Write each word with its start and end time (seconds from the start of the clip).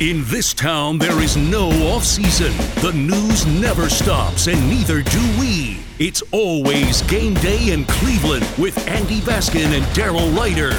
In 0.00 0.24
this 0.24 0.52
town, 0.52 0.98
there 0.98 1.22
is 1.22 1.36
no 1.36 1.68
off 1.94 2.02
season. 2.02 2.50
The 2.82 2.92
news 2.96 3.46
never 3.46 3.88
stops, 3.88 4.48
and 4.48 4.68
neither 4.68 5.02
do 5.02 5.20
we. 5.38 5.78
It's 6.00 6.20
always 6.32 7.02
game 7.02 7.34
day 7.34 7.70
in 7.70 7.84
Cleveland 7.84 8.44
with 8.58 8.76
Andy 8.88 9.20
Baskin 9.20 9.66
and 9.66 9.84
Daryl 9.94 10.36
Ryder. 10.36 10.72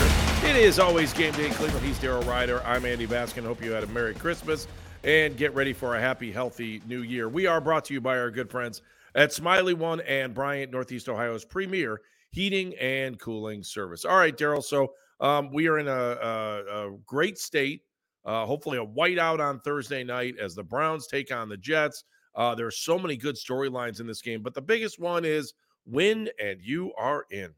It 0.45 0.57
is 0.57 0.79
always 0.79 1.13
game 1.13 1.33
day 1.33 1.45
in 1.45 1.53
Cleveland. 1.53 1.85
He's 1.85 1.97
Daryl 1.97 2.27
Ryder. 2.27 2.61
I'm 2.65 2.85
Andy 2.85 3.07
Baskin. 3.07 3.45
Hope 3.45 3.63
you 3.63 3.71
had 3.71 3.85
a 3.85 3.87
Merry 3.87 4.13
Christmas 4.15 4.67
and 5.05 5.37
get 5.37 5.55
ready 5.55 5.71
for 5.71 5.95
a 5.95 5.99
happy, 6.01 6.29
healthy 6.29 6.81
new 6.85 7.01
year. 7.01 7.29
We 7.29 7.47
are 7.47 7.61
brought 7.61 7.85
to 7.85 7.93
you 7.93 8.01
by 8.01 8.17
our 8.17 8.29
good 8.29 8.51
friends 8.51 8.81
at 9.15 9.29
Smylie 9.29 9.75
One 9.75 10.01
and 10.01 10.33
Bryant, 10.33 10.73
Northeast 10.73 11.07
Ohio's 11.07 11.45
premier 11.45 12.01
heating 12.31 12.75
and 12.81 13.17
cooling 13.17 13.63
service. 13.63 14.03
All 14.03 14.17
right, 14.17 14.37
Daryl. 14.37 14.61
So 14.61 14.91
um, 15.21 15.53
we 15.53 15.69
are 15.69 15.79
in 15.79 15.87
a, 15.87 15.91
a, 15.91 16.87
a 16.89 16.97
great 17.05 17.37
state 17.37 17.83
uh, 18.25 18.45
hopefully, 18.45 18.77
a 18.77 18.85
whiteout 18.85 19.39
on 19.39 19.59
Thursday 19.59 20.03
night 20.03 20.35
as 20.39 20.55
the 20.55 20.63
Browns 20.63 21.07
take 21.07 21.31
on 21.31 21.49
the 21.49 21.57
Jets. 21.57 22.03
Uh, 22.35 22.55
there 22.55 22.65
are 22.65 22.71
so 22.71 22.99
many 22.99 23.15
good 23.15 23.35
storylines 23.35 23.99
in 23.99 24.07
this 24.07 24.21
game, 24.21 24.41
but 24.41 24.53
the 24.53 24.61
biggest 24.61 24.99
one 24.99 25.23
is 25.23 25.53
win 25.85 26.29
and 26.43 26.59
you 26.61 26.91
are 26.97 27.25
in. 27.31 27.51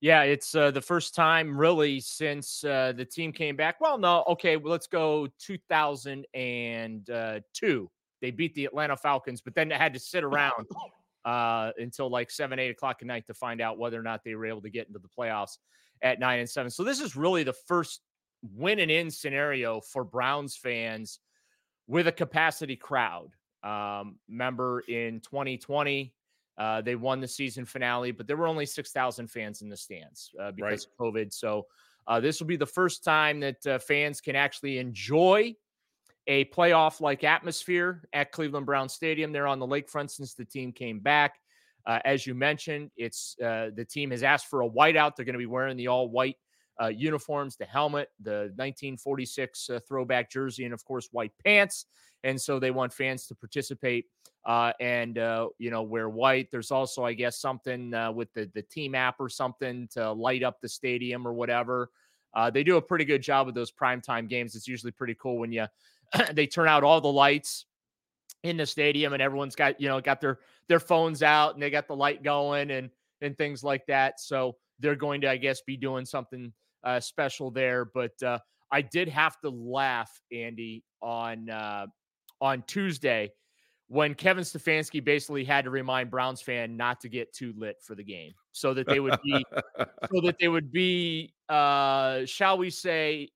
Yeah, 0.00 0.22
it's 0.22 0.54
uh, 0.54 0.70
the 0.70 0.80
first 0.80 1.14
time 1.14 1.56
really 1.56 2.00
since 2.00 2.64
uh, 2.64 2.94
the 2.96 3.04
team 3.04 3.32
came 3.32 3.54
back. 3.54 3.80
Well, 3.80 3.98
no, 3.98 4.24
okay, 4.28 4.56
well, 4.56 4.72
let's 4.72 4.86
go 4.86 5.28
2002. 5.38 7.90
They 8.22 8.30
beat 8.30 8.54
the 8.54 8.64
Atlanta 8.64 8.96
Falcons, 8.96 9.42
but 9.42 9.54
then 9.54 9.68
they 9.68 9.76
had 9.76 9.92
to 9.92 10.00
sit 10.00 10.24
around 10.24 10.66
uh, 11.26 11.72
until 11.78 12.08
like 12.08 12.30
seven, 12.30 12.58
eight 12.58 12.70
o'clock 12.70 12.98
at 13.02 13.06
night 13.06 13.26
to 13.26 13.34
find 13.34 13.60
out 13.60 13.78
whether 13.78 14.00
or 14.00 14.02
not 14.02 14.24
they 14.24 14.34
were 14.34 14.46
able 14.46 14.62
to 14.62 14.70
get 14.70 14.86
into 14.86 14.98
the 14.98 15.08
playoffs 15.08 15.58
at 16.02 16.18
nine 16.18 16.40
and 16.40 16.48
seven. 16.48 16.70
So 16.70 16.82
this 16.82 17.00
is 17.00 17.14
really 17.14 17.42
the 17.42 17.52
first 17.52 18.00
win 18.42 18.78
and 18.78 18.90
in 18.90 19.10
scenario 19.10 19.80
for 19.80 20.04
Browns 20.04 20.56
fans 20.56 21.18
with 21.86 22.06
a 22.06 22.12
capacity 22.12 22.76
crowd. 22.76 23.30
Um, 23.62 24.16
remember 24.28 24.80
in 24.80 25.20
2020, 25.20 26.14
uh, 26.58 26.80
they 26.82 26.94
won 26.94 27.20
the 27.20 27.28
season 27.28 27.64
finale, 27.64 28.10
but 28.12 28.26
there 28.26 28.36
were 28.36 28.46
only 28.46 28.66
6,000 28.66 29.26
fans 29.28 29.62
in 29.62 29.68
the 29.68 29.76
stands 29.76 30.30
uh, 30.40 30.50
because 30.52 30.86
right. 31.00 31.08
of 31.08 31.14
COVID. 31.14 31.32
So 31.32 31.66
uh, 32.06 32.20
this 32.20 32.40
will 32.40 32.46
be 32.46 32.56
the 32.56 32.66
first 32.66 33.04
time 33.04 33.40
that 33.40 33.66
uh, 33.66 33.78
fans 33.78 34.20
can 34.20 34.36
actually 34.36 34.78
enjoy 34.78 35.54
a 36.26 36.44
playoff 36.46 37.00
like 37.00 37.24
atmosphere 37.24 38.02
at 38.12 38.30
Cleveland 38.30 38.66
Brown 38.66 38.88
Stadium. 38.88 39.32
They're 39.32 39.46
on 39.46 39.58
the 39.58 39.66
lakefront 39.66 40.10
since 40.10 40.34
the 40.34 40.44
team 40.44 40.72
came 40.72 41.00
back. 41.00 41.38
Uh, 41.86 41.98
as 42.04 42.26
you 42.26 42.34
mentioned, 42.34 42.90
it's 42.96 43.36
uh, 43.42 43.70
the 43.74 43.84
team 43.84 44.10
has 44.10 44.22
asked 44.22 44.46
for 44.46 44.62
a 44.62 44.68
whiteout. 44.68 45.16
They're 45.16 45.24
going 45.24 45.32
to 45.34 45.38
be 45.38 45.46
wearing 45.46 45.76
the 45.76 45.88
all 45.88 46.08
white 46.08 46.36
uh, 46.80 46.88
uniforms, 46.88 47.56
the 47.56 47.64
helmet, 47.64 48.08
the 48.20 48.52
1946 48.56 49.70
uh, 49.70 49.80
throwback 49.86 50.30
jersey, 50.30 50.64
and 50.64 50.74
of 50.74 50.84
course 50.84 51.08
white 51.12 51.32
pants. 51.44 51.86
And 52.24 52.40
so 52.40 52.58
they 52.58 52.70
want 52.70 52.92
fans 52.92 53.26
to 53.28 53.34
participate 53.34 54.06
uh, 54.46 54.72
and 54.80 55.18
uh, 55.18 55.48
you 55.58 55.70
know 55.70 55.82
wear 55.82 56.08
white. 56.08 56.50
There's 56.50 56.70
also, 56.70 57.04
I 57.04 57.12
guess, 57.12 57.38
something 57.38 57.92
uh, 57.94 58.12
with 58.12 58.32
the 58.32 58.50
the 58.54 58.62
team 58.62 58.94
app 58.94 59.16
or 59.20 59.28
something 59.28 59.88
to 59.92 60.12
light 60.12 60.42
up 60.42 60.60
the 60.60 60.68
stadium 60.68 61.26
or 61.26 61.32
whatever. 61.32 61.90
Uh, 62.32 62.48
they 62.48 62.62
do 62.62 62.76
a 62.76 62.82
pretty 62.82 63.04
good 63.04 63.22
job 63.22 63.46
with 63.46 63.54
those 63.54 63.72
primetime 63.72 64.28
games. 64.28 64.54
It's 64.54 64.68
usually 64.68 64.92
pretty 64.92 65.16
cool 65.20 65.38
when 65.38 65.52
you 65.52 65.66
they 66.32 66.46
turn 66.46 66.68
out 66.68 66.84
all 66.84 67.00
the 67.00 67.12
lights 67.12 67.66
in 68.42 68.56
the 68.56 68.64
stadium 68.64 69.12
and 69.12 69.20
everyone's 69.20 69.54
got 69.54 69.78
you 69.80 69.88
know 69.88 70.00
got 70.00 70.20
their 70.20 70.38
their 70.68 70.80
phones 70.80 71.22
out 71.22 71.54
and 71.54 71.62
they 71.62 71.68
got 71.68 71.86
the 71.86 71.96
light 71.96 72.22
going 72.22 72.70
and 72.70 72.90
and 73.20 73.36
things 73.36 73.62
like 73.62 73.84
that. 73.86 74.20
So 74.20 74.56
they're 74.78 74.96
going 74.96 75.20
to, 75.20 75.30
I 75.30 75.36
guess, 75.36 75.60
be 75.60 75.76
doing 75.76 76.04
something 76.04 76.52
uh, 76.84 77.00
special 77.00 77.50
there. 77.50 77.84
But 77.84 78.22
uh, 78.22 78.38
I 78.70 78.82
did 78.82 79.08
have 79.08 79.40
to 79.40 79.50
laugh, 79.50 80.10
Andy, 80.32 80.84
on 81.02 81.50
uh, 81.50 81.86
on 82.40 82.62
Tuesday 82.66 83.30
when 83.88 84.14
Kevin 84.14 84.44
Stefanski 84.44 85.04
basically 85.04 85.44
had 85.44 85.64
to 85.64 85.70
remind 85.70 86.12
Browns 86.12 86.40
fan 86.40 86.76
not 86.76 87.00
to 87.00 87.08
get 87.08 87.32
too 87.32 87.52
lit 87.56 87.76
for 87.82 87.96
the 87.96 88.04
game, 88.04 88.32
so 88.52 88.72
that 88.72 88.86
they 88.86 89.00
would 89.00 89.18
be, 89.24 89.44
so 90.12 90.20
that 90.22 90.36
they 90.40 90.46
would 90.46 90.70
be, 90.70 91.34
uh, 91.48 92.24
shall 92.24 92.56
we 92.56 92.70
say, 92.70 93.28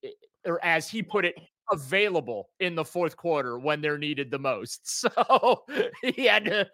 or 0.47 0.65
as 0.65 0.89
he 0.89 1.03
put 1.03 1.25
it, 1.25 1.35
available 1.73 2.51
in 2.61 2.75
the 2.75 2.85
fourth 2.85 3.17
quarter 3.17 3.59
when 3.59 3.81
they're 3.81 3.99
needed 3.99 4.31
the 4.31 4.39
most. 4.39 4.81
So 5.17 5.65
he 6.03 6.27
had 6.27 6.45
to, 6.45 6.69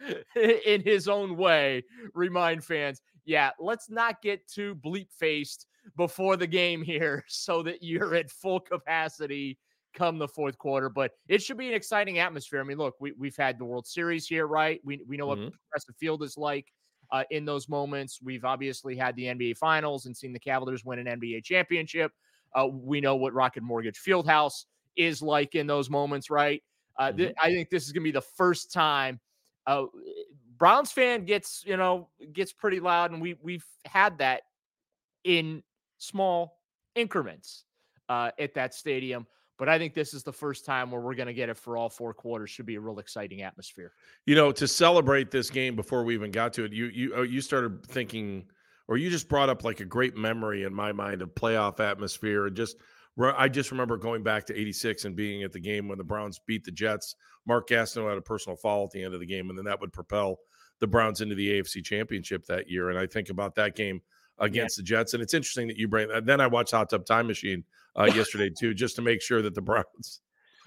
in 0.66 0.82
his 0.82 1.08
own 1.08 1.36
way, 1.36 1.84
remind 2.12 2.64
fans, 2.64 3.00
yeah, 3.24 3.50
let's 3.58 3.88
not 3.88 4.20
get 4.22 4.46
too 4.46 4.74
bleep 4.74 5.08
faced 5.10 5.66
before 5.96 6.36
the 6.36 6.46
game 6.46 6.82
here 6.82 7.24
so 7.28 7.62
that 7.62 7.82
you're 7.82 8.14
at 8.14 8.30
full 8.30 8.60
capacity 8.60 9.58
come 9.94 10.18
the 10.18 10.28
fourth 10.28 10.56
quarter. 10.58 10.88
But 10.88 11.12
it 11.28 11.42
should 11.42 11.56
be 11.56 11.68
an 11.68 11.74
exciting 11.74 12.18
atmosphere. 12.18 12.60
I 12.60 12.64
mean, 12.64 12.78
look, 12.78 12.94
we, 13.00 13.12
we've 13.18 13.36
had 13.36 13.58
the 13.58 13.64
World 13.64 13.86
Series 13.86 14.26
here, 14.26 14.46
right? 14.46 14.80
We, 14.84 15.00
we 15.06 15.16
know 15.16 15.28
mm-hmm. 15.28 15.44
what 15.44 15.52
Progressive 15.52 15.96
Field 15.96 16.22
is 16.22 16.36
like 16.36 16.66
uh, 17.10 17.24
in 17.30 17.44
those 17.44 17.68
moments. 17.68 18.20
We've 18.22 18.44
obviously 18.44 18.96
had 18.96 19.16
the 19.16 19.24
NBA 19.24 19.56
Finals 19.56 20.06
and 20.06 20.16
seen 20.16 20.32
the 20.32 20.38
Cavaliers 20.38 20.84
win 20.84 20.98
an 20.98 21.20
NBA 21.20 21.44
championship. 21.44 22.12
Uh, 22.54 22.68
we 22.70 23.00
know 23.00 23.16
what 23.16 23.32
Rocket 23.32 23.62
Mortgage 23.62 24.00
Fieldhouse 24.00 24.64
is 24.96 25.22
like 25.22 25.54
in 25.54 25.66
those 25.66 25.88
moments, 25.88 26.30
right? 26.30 26.62
Uh, 26.98 27.08
mm-hmm. 27.08 27.16
th- 27.18 27.34
I 27.40 27.52
think 27.52 27.70
this 27.70 27.86
is 27.86 27.92
going 27.92 28.02
to 28.02 28.08
be 28.08 28.12
the 28.12 28.20
first 28.20 28.72
time. 28.72 29.20
Uh, 29.66 29.84
Browns 30.56 30.92
fan 30.92 31.24
gets, 31.24 31.64
you 31.66 31.76
know, 31.76 32.08
gets 32.32 32.52
pretty 32.52 32.80
loud, 32.80 33.12
and 33.12 33.22
we 33.22 33.36
we've 33.42 33.64
had 33.86 34.18
that 34.18 34.42
in 35.24 35.62
small 36.00 36.58
increments 36.94 37.64
uh, 38.08 38.30
at 38.38 38.54
that 38.54 38.74
stadium. 38.74 39.26
But 39.58 39.68
I 39.68 39.78
think 39.78 39.94
this 39.94 40.14
is 40.14 40.22
the 40.22 40.32
first 40.32 40.64
time 40.64 40.90
where 40.90 41.02
we're 41.02 41.14
going 41.14 41.26
to 41.26 41.34
get 41.34 41.50
it 41.50 41.56
for 41.56 41.76
all 41.76 41.90
four 41.90 42.14
quarters. 42.14 42.48
Should 42.48 42.64
be 42.64 42.76
a 42.76 42.80
real 42.80 42.98
exciting 42.98 43.42
atmosphere. 43.42 43.92
You 44.24 44.34
know, 44.34 44.52
to 44.52 44.66
celebrate 44.66 45.30
this 45.30 45.50
game 45.50 45.76
before 45.76 46.02
we 46.02 46.14
even 46.14 46.30
got 46.30 46.54
to 46.54 46.64
it, 46.64 46.72
you 46.72 46.86
you 46.86 47.12
oh, 47.14 47.22
you 47.22 47.42
started 47.42 47.84
thinking, 47.86 48.46
or 48.88 48.96
you 48.96 49.10
just 49.10 49.28
brought 49.28 49.50
up 49.50 49.62
like 49.62 49.80
a 49.80 49.84
great 49.84 50.16
memory 50.16 50.64
in 50.64 50.74
my 50.74 50.92
mind 50.92 51.20
of 51.20 51.34
playoff 51.34 51.78
atmosphere 51.78 52.46
and 52.46 52.56
just. 52.56 52.76
I 53.18 53.48
just 53.48 53.70
remember 53.70 53.98
going 53.98 54.22
back 54.22 54.46
to 54.46 54.58
'86 54.58 55.04
and 55.04 55.14
being 55.14 55.42
at 55.42 55.52
the 55.52 55.60
game 55.60 55.88
when 55.88 55.98
the 55.98 56.04
Browns 56.04 56.40
beat 56.46 56.64
the 56.64 56.70
Jets. 56.70 57.16
Mark 57.46 57.68
Gastineau 57.68 58.08
had 58.08 58.16
a 58.16 58.22
personal 58.22 58.56
foul 58.56 58.84
at 58.84 58.92
the 58.92 59.02
end 59.02 59.12
of 59.12 59.20
the 59.20 59.26
game, 59.26 59.50
and 59.50 59.58
then 59.58 59.66
that 59.66 59.78
would 59.78 59.92
propel 59.92 60.38
the 60.78 60.86
Browns 60.86 61.20
into 61.20 61.34
the 61.34 61.50
AFC 61.50 61.84
Championship 61.84 62.46
that 62.46 62.70
year. 62.70 62.88
And 62.88 62.98
I 62.98 63.06
think 63.06 63.28
about 63.28 63.56
that 63.56 63.76
game 63.76 64.00
against 64.40 64.78
yeah. 64.78 64.82
the 64.82 64.86
Jets. 64.86 65.14
And 65.14 65.22
it's 65.22 65.34
interesting 65.34 65.68
that 65.68 65.76
you 65.76 65.88
bring 65.88 66.08
that. 66.08 66.26
Then 66.26 66.40
I 66.40 66.46
watched 66.46 66.72
Hot 66.72 66.90
Tub 66.90 67.06
Time 67.06 67.26
Machine 67.26 67.64
uh, 67.96 68.10
yesterday 68.14 68.50
too, 68.50 68.74
just 68.74 68.96
to 68.96 69.02
make 69.02 69.22
sure 69.22 69.42
that 69.42 69.54
the 69.54 69.62
Browns. 69.62 70.20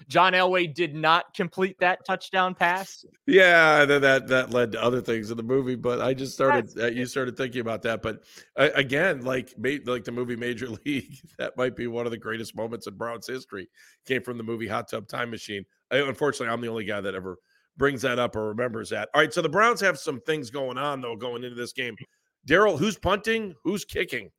John 0.08 0.32
Elway 0.32 0.72
did 0.72 0.94
not 0.94 1.32
complete 1.34 1.78
that 1.80 2.04
touchdown 2.04 2.54
pass. 2.54 3.04
Yeah, 3.26 3.84
that 3.84 4.26
that 4.26 4.50
led 4.50 4.72
to 4.72 4.82
other 4.82 5.00
things 5.00 5.30
in 5.30 5.36
the 5.36 5.42
movie. 5.42 5.76
But 5.76 6.00
I 6.00 6.14
just 6.14 6.34
started. 6.34 6.70
Uh, 6.78 6.86
you 6.86 7.06
started 7.06 7.36
thinking 7.36 7.60
about 7.60 7.82
that. 7.82 8.02
But 8.02 8.24
uh, 8.56 8.70
again, 8.74 9.24
like 9.24 9.54
like 9.86 10.04
the 10.04 10.12
movie 10.12 10.36
Major 10.36 10.68
League, 10.84 11.18
that 11.38 11.56
might 11.56 11.76
be 11.76 11.86
one 11.86 12.06
of 12.06 12.10
the 12.10 12.18
greatest 12.18 12.56
moments 12.56 12.86
in 12.86 12.96
Browns 12.96 13.26
history. 13.26 13.68
Came 14.06 14.22
from 14.22 14.36
the 14.36 14.44
movie 14.44 14.68
Hot 14.68 14.88
Tub 14.88 15.08
Time 15.08 15.30
Machine. 15.30 15.64
I, 15.90 15.98
unfortunately, 15.98 16.52
I'm 16.52 16.60
the 16.60 16.68
only 16.68 16.84
guy 16.84 17.00
that 17.00 17.14
ever 17.14 17.38
brings 17.76 18.02
that 18.02 18.18
up 18.18 18.36
or 18.36 18.48
remembers 18.48 18.90
that. 18.90 19.08
All 19.14 19.20
right, 19.20 19.32
so 19.32 19.42
the 19.42 19.48
Browns 19.48 19.80
have 19.80 19.98
some 19.98 20.20
things 20.20 20.50
going 20.50 20.78
on 20.78 21.00
though 21.00 21.16
going 21.16 21.44
into 21.44 21.56
this 21.56 21.72
game. 21.72 21.96
Daryl, 22.48 22.78
who's 22.78 22.98
punting? 22.98 23.54
Who's 23.64 23.84
kicking? 23.84 24.30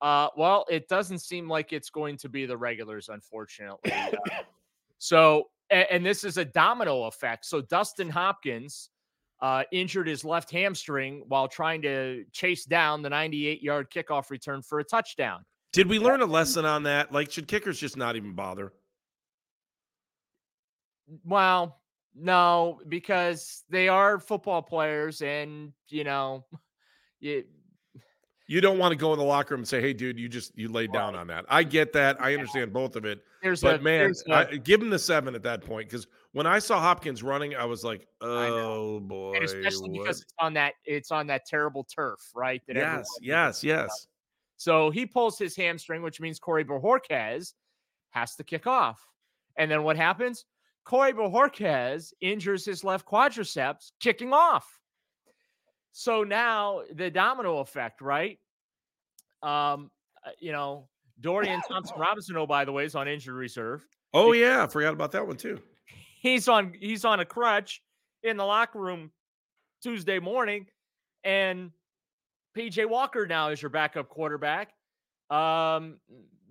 Uh, 0.00 0.28
well, 0.36 0.64
it 0.70 0.88
doesn't 0.88 1.18
seem 1.18 1.48
like 1.48 1.72
it's 1.72 1.90
going 1.90 2.16
to 2.18 2.28
be 2.28 2.46
the 2.46 2.56
regulars, 2.56 3.08
unfortunately. 3.08 3.92
Uh, 3.92 4.10
so, 4.98 5.44
and, 5.70 5.86
and, 5.90 6.06
this 6.06 6.22
is 6.22 6.36
a 6.36 6.44
domino 6.44 7.04
effect. 7.04 7.44
So, 7.44 7.60
Dustin 7.62 8.08
Hopkins 8.08 8.90
uh, 9.40 9.64
injured 9.72 10.06
his 10.06 10.24
left 10.24 10.50
hamstring 10.50 11.24
while 11.28 11.48
trying 11.48 11.82
to 11.82 12.24
chase 12.32 12.64
down 12.64 13.02
the 13.02 13.10
98 13.10 13.62
yard 13.62 13.90
kickoff 13.90 14.30
return 14.30 14.62
for 14.62 14.78
a 14.78 14.84
touchdown. 14.84 15.44
Did 15.72 15.88
we 15.88 15.98
learn 15.98 16.22
a 16.22 16.26
lesson 16.26 16.64
on 16.64 16.84
that? 16.84 17.12
Like, 17.12 17.30
should 17.30 17.48
kickers 17.48 17.78
just 17.78 17.96
not 17.96 18.16
even 18.16 18.34
bother? 18.34 18.72
Well, 21.24 21.80
no, 22.14 22.80
because 22.88 23.64
they 23.68 23.88
are 23.88 24.18
football 24.18 24.62
players, 24.62 25.22
and 25.22 25.72
you 25.88 26.04
know, 26.04 26.44
you 27.20 27.44
you 28.48 28.62
don't 28.62 28.78
want 28.78 28.92
to 28.92 28.96
go 28.96 29.12
in 29.12 29.18
the 29.18 29.24
locker 29.24 29.54
room 29.54 29.60
and 29.60 29.68
say, 29.68 29.80
"Hey, 29.80 29.92
dude, 29.92 30.18
you 30.18 30.28
just 30.28 30.56
you 30.56 30.68
laid 30.72 30.90
down 30.90 31.14
on 31.14 31.26
that." 31.26 31.44
I 31.48 31.62
get 31.62 31.92
that. 31.92 32.20
I 32.20 32.32
understand 32.32 32.72
both 32.72 32.96
of 32.96 33.04
it. 33.04 33.20
There's 33.42 33.60
but 33.60 33.80
a, 33.80 33.82
man, 33.82 34.14
a, 34.28 34.32
I, 34.32 34.44
give 34.56 34.80
him 34.80 34.88
the 34.88 34.98
seven 34.98 35.34
at 35.34 35.42
that 35.42 35.62
point 35.62 35.88
because 35.88 36.06
when 36.32 36.46
I 36.46 36.58
saw 36.58 36.80
Hopkins 36.80 37.22
running, 37.22 37.54
I 37.54 37.66
was 37.66 37.84
like, 37.84 38.08
"Oh 38.22 39.00
boy!" 39.00 39.34
And 39.34 39.44
especially 39.44 39.90
what? 39.90 40.04
because 40.04 40.22
it's 40.22 40.32
on 40.38 40.54
that 40.54 40.74
it's 40.86 41.10
on 41.10 41.26
that 41.26 41.44
terrible 41.44 41.84
turf, 41.84 42.20
right? 42.34 42.62
That 42.66 42.76
yes, 42.76 43.06
yes, 43.20 43.62
yes. 43.62 44.06
So 44.56 44.90
he 44.90 45.04
pulls 45.04 45.38
his 45.38 45.54
hamstring, 45.54 46.02
which 46.02 46.20
means 46.20 46.38
Corey 46.38 46.64
Bojorquez 46.64 47.52
has 48.10 48.34
to 48.36 48.44
kick 48.44 48.66
off. 48.66 48.98
And 49.56 49.70
then 49.70 49.82
what 49.82 49.96
happens? 49.96 50.46
Corey 50.84 51.12
Bojorquez 51.12 52.12
injures 52.22 52.64
his 52.64 52.82
left 52.82 53.06
quadriceps 53.06 53.92
kicking 54.00 54.32
off. 54.32 54.77
So 55.92 56.24
now 56.24 56.82
the 56.94 57.10
domino 57.10 57.58
effect, 57.58 58.00
right? 58.00 58.38
Um, 59.42 59.90
uh, 60.24 60.30
you 60.38 60.52
know, 60.52 60.88
Dorian 61.20 61.60
Thompson 61.68 61.96
Robinson, 61.98 62.36
oh, 62.36 62.46
by 62.46 62.64
the 62.64 62.72
way, 62.72 62.84
is 62.84 62.94
on 62.94 63.08
injured 63.08 63.34
reserve. 63.34 63.86
Oh, 64.14 64.32
yeah. 64.32 64.64
I 64.64 64.66
forgot 64.66 64.92
about 64.92 65.12
that 65.12 65.26
one 65.26 65.36
too. 65.36 65.60
He's 66.20 66.48
on 66.48 66.72
he's 66.80 67.04
on 67.04 67.20
a 67.20 67.24
crutch 67.24 67.82
in 68.22 68.36
the 68.36 68.44
locker 68.44 68.80
room 68.80 69.10
Tuesday 69.82 70.18
morning. 70.18 70.66
And 71.24 71.70
PJ 72.56 72.88
Walker 72.88 73.26
now 73.26 73.50
is 73.50 73.62
your 73.62 73.70
backup 73.70 74.08
quarterback. 74.08 74.72
Um, 75.30 75.98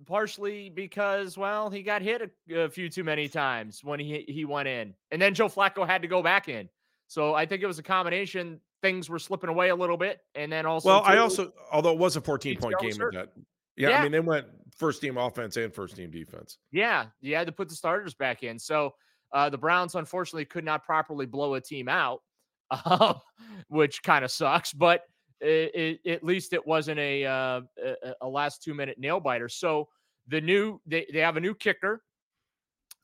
partially 0.06 0.70
because, 0.70 1.36
well, 1.36 1.68
he 1.68 1.82
got 1.82 2.00
hit 2.00 2.30
a, 2.50 2.54
a, 2.60 2.70
few 2.70 2.88
too 2.88 3.04
many 3.04 3.28
times 3.28 3.82
when 3.82 4.00
he 4.00 4.24
he 4.28 4.44
went 4.44 4.68
in, 4.68 4.94
and 5.10 5.20
then 5.20 5.34
Joe 5.34 5.48
Flacco 5.48 5.86
had 5.86 6.02
to 6.02 6.08
go 6.08 6.22
back 6.22 6.48
in. 6.48 6.68
So 7.08 7.34
I 7.34 7.46
think 7.46 7.62
it 7.62 7.66
was 7.66 7.78
a 7.78 7.82
combination. 7.82 8.60
Things 8.82 9.10
were 9.10 9.18
slipping 9.18 9.50
away 9.50 9.70
a 9.70 9.76
little 9.76 9.96
bit, 9.96 10.20
and 10.34 10.52
then 10.52 10.66
also. 10.66 10.88
Well, 10.88 11.00
too, 11.02 11.08
I 11.08 11.18
also, 11.18 11.52
although 11.72 11.92
it 11.92 11.98
was 11.98 12.16
a 12.16 12.20
14 12.20 12.58
point 12.58 12.76
game, 12.80 12.96
that, 13.12 13.30
yeah, 13.76 13.88
yeah, 13.90 13.98
I 13.98 14.02
mean 14.02 14.12
they 14.12 14.20
went 14.20 14.46
first 14.76 15.00
team 15.00 15.16
offense 15.16 15.56
and 15.56 15.74
first 15.74 15.96
team 15.96 16.10
defense. 16.10 16.58
Yeah, 16.70 17.06
you 17.20 17.34
had 17.34 17.46
to 17.46 17.52
put 17.52 17.68
the 17.68 17.74
starters 17.74 18.14
back 18.14 18.42
in. 18.42 18.58
So 18.58 18.94
uh, 19.32 19.50
the 19.50 19.58
Browns 19.58 19.94
unfortunately 19.94 20.44
could 20.44 20.64
not 20.64 20.84
properly 20.84 21.26
blow 21.26 21.54
a 21.54 21.60
team 21.60 21.88
out, 21.88 22.22
uh, 22.70 23.14
which 23.68 24.02
kind 24.02 24.24
of 24.24 24.30
sucks. 24.30 24.72
But 24.72 25.02
it, 25.40 26.00
it, 26.04 26.10
at 26.10 26.24
least 26.24 26.52
it 26.52 26.66
wasn't 26.66 26.98
a, 26.98 27.24
uh, 27.24 27.60
a, 27.84 28.14
a 28.22 28.28
last 28.28 28.62
two 28.62 28.74
minute 28.74 28.98
nail 28.98 29.20
biter. 29.20 29.48
So 29.48 29.88
the 30.28 30.40
new 30.40 30.80
they, 30.86 31.06
they 31.12 31.20
have 31.20 31.36
a 31.36 31.40
new 31.40 31.54
kicker, 31.54 32.02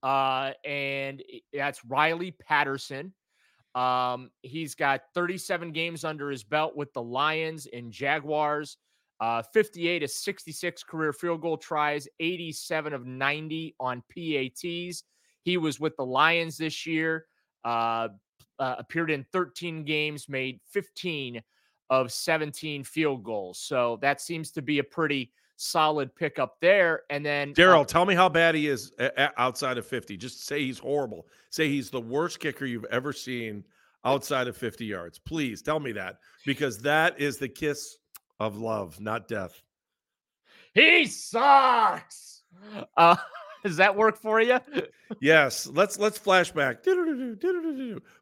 uh, 0.02 0.52
and 0.64 1.22
that's 1.52 1.84
Riley 1.84 2.32
Patterson. 2.32 3.12
Um, 3.74 4.30
he's 4.42 4.74
got 4.74 5.02
37 5.14 5.72
games 5.72 6.04
under 6.04 6.30
his 6.30 6.44
belt 6.44 6.76
with 6.76 6.92
the 6.92 7.02
Lions 7.02 7.66
and 7.72 7.92
Jaguars. 7.92 8.76
Uh, 9.20 9.42
58 9.52 10.02
of 10.02 10.10
66 10.10 10.82
career 10.82 11.12
field 11.12 11.40
goal 11.40 11.56
tries, 11.56 12.08
87 12.20 12.92
of 12.92 13.06
90 13.06 13.74
on 13.80 14.02
PATs. 14.12 15.04
He 15.42 15.56
was 15.56 15.80
with 15.80 15.96
the 15.96 16.04
Lions 16.04 16.56
this 16.56 16.86
year, 16.86 17.26
uh, 17.64 18.08
uh, 18.58 18.74
appeared 18.78 19.10
in 19.10 19.24
13 19.32 19.84
games, 19.84 20.28
made 20.28 20.60
15 20.70 21.42
of 21.90 22.12
17 22.12 22.82
field 22.84 23.22
goals. 23.22 23.60
So 23.60 23.98
that 24.02 24.20
seems 24.20 24.50
to 24.52 24.62
be 24.62 24.78
a 24.78 24.84
pretty 24.84 25.32
solid 25.56 26.14
pickup 26.14 26.60
there. 26.60 27.02
And 27.10 27.24
then 27.24 27.54
Daryl, 27.54 27.82
uh, 27.82 27.84
tell 27.84 28.04
me 28.04 28.14
how 28.14 28.28
bad 28.28 28.54
he 28.54 28.68
is 28.68 28.92
outside 29.36 29.78
of 29.78 29.86
50. 29.86 30.16
Just 30.16 30.46
say 30.46 30.64
he's 30.64 30.78
horrible. 30.78 31.26
Say 31.50 31.68
he's 31.68 31.90
the 31.90 32.00
worst 32.00 32.40
kicker 32.40 32.66
you've 32.66 32.86
ever 32.86 33.12
seen 33.12 33.64
outside 34.04 34.48
of 34.48 34.56
50 34.56 34.84
yards. 34.84 35.18
Please 35.18 35.62
tell 35.62 35.80
me 35.80 35.92
that 35.92 36.18
because 36.44 36.78
that 36.78 37.18
is 37.20 37.38
the 37.38 37.48
kiss 37.48 37.98
of 38.40 38.56
love, 38.56 39.00
not 39.00 39.28
death. 39.28 39.62
He 40.74 41.06
sucks. 41.06 42.42
Uh, 42.96 43.16
does 43.64 43.76
that 43.76 43.96
work 43.96 44.18
for 44.20 44.40
you? 44.40 44.58
yes. 45.20 45.66
Let's 45.66 45.98
let's 45.98 46.18
flash 46.18 46.50
back. 46.50 46.84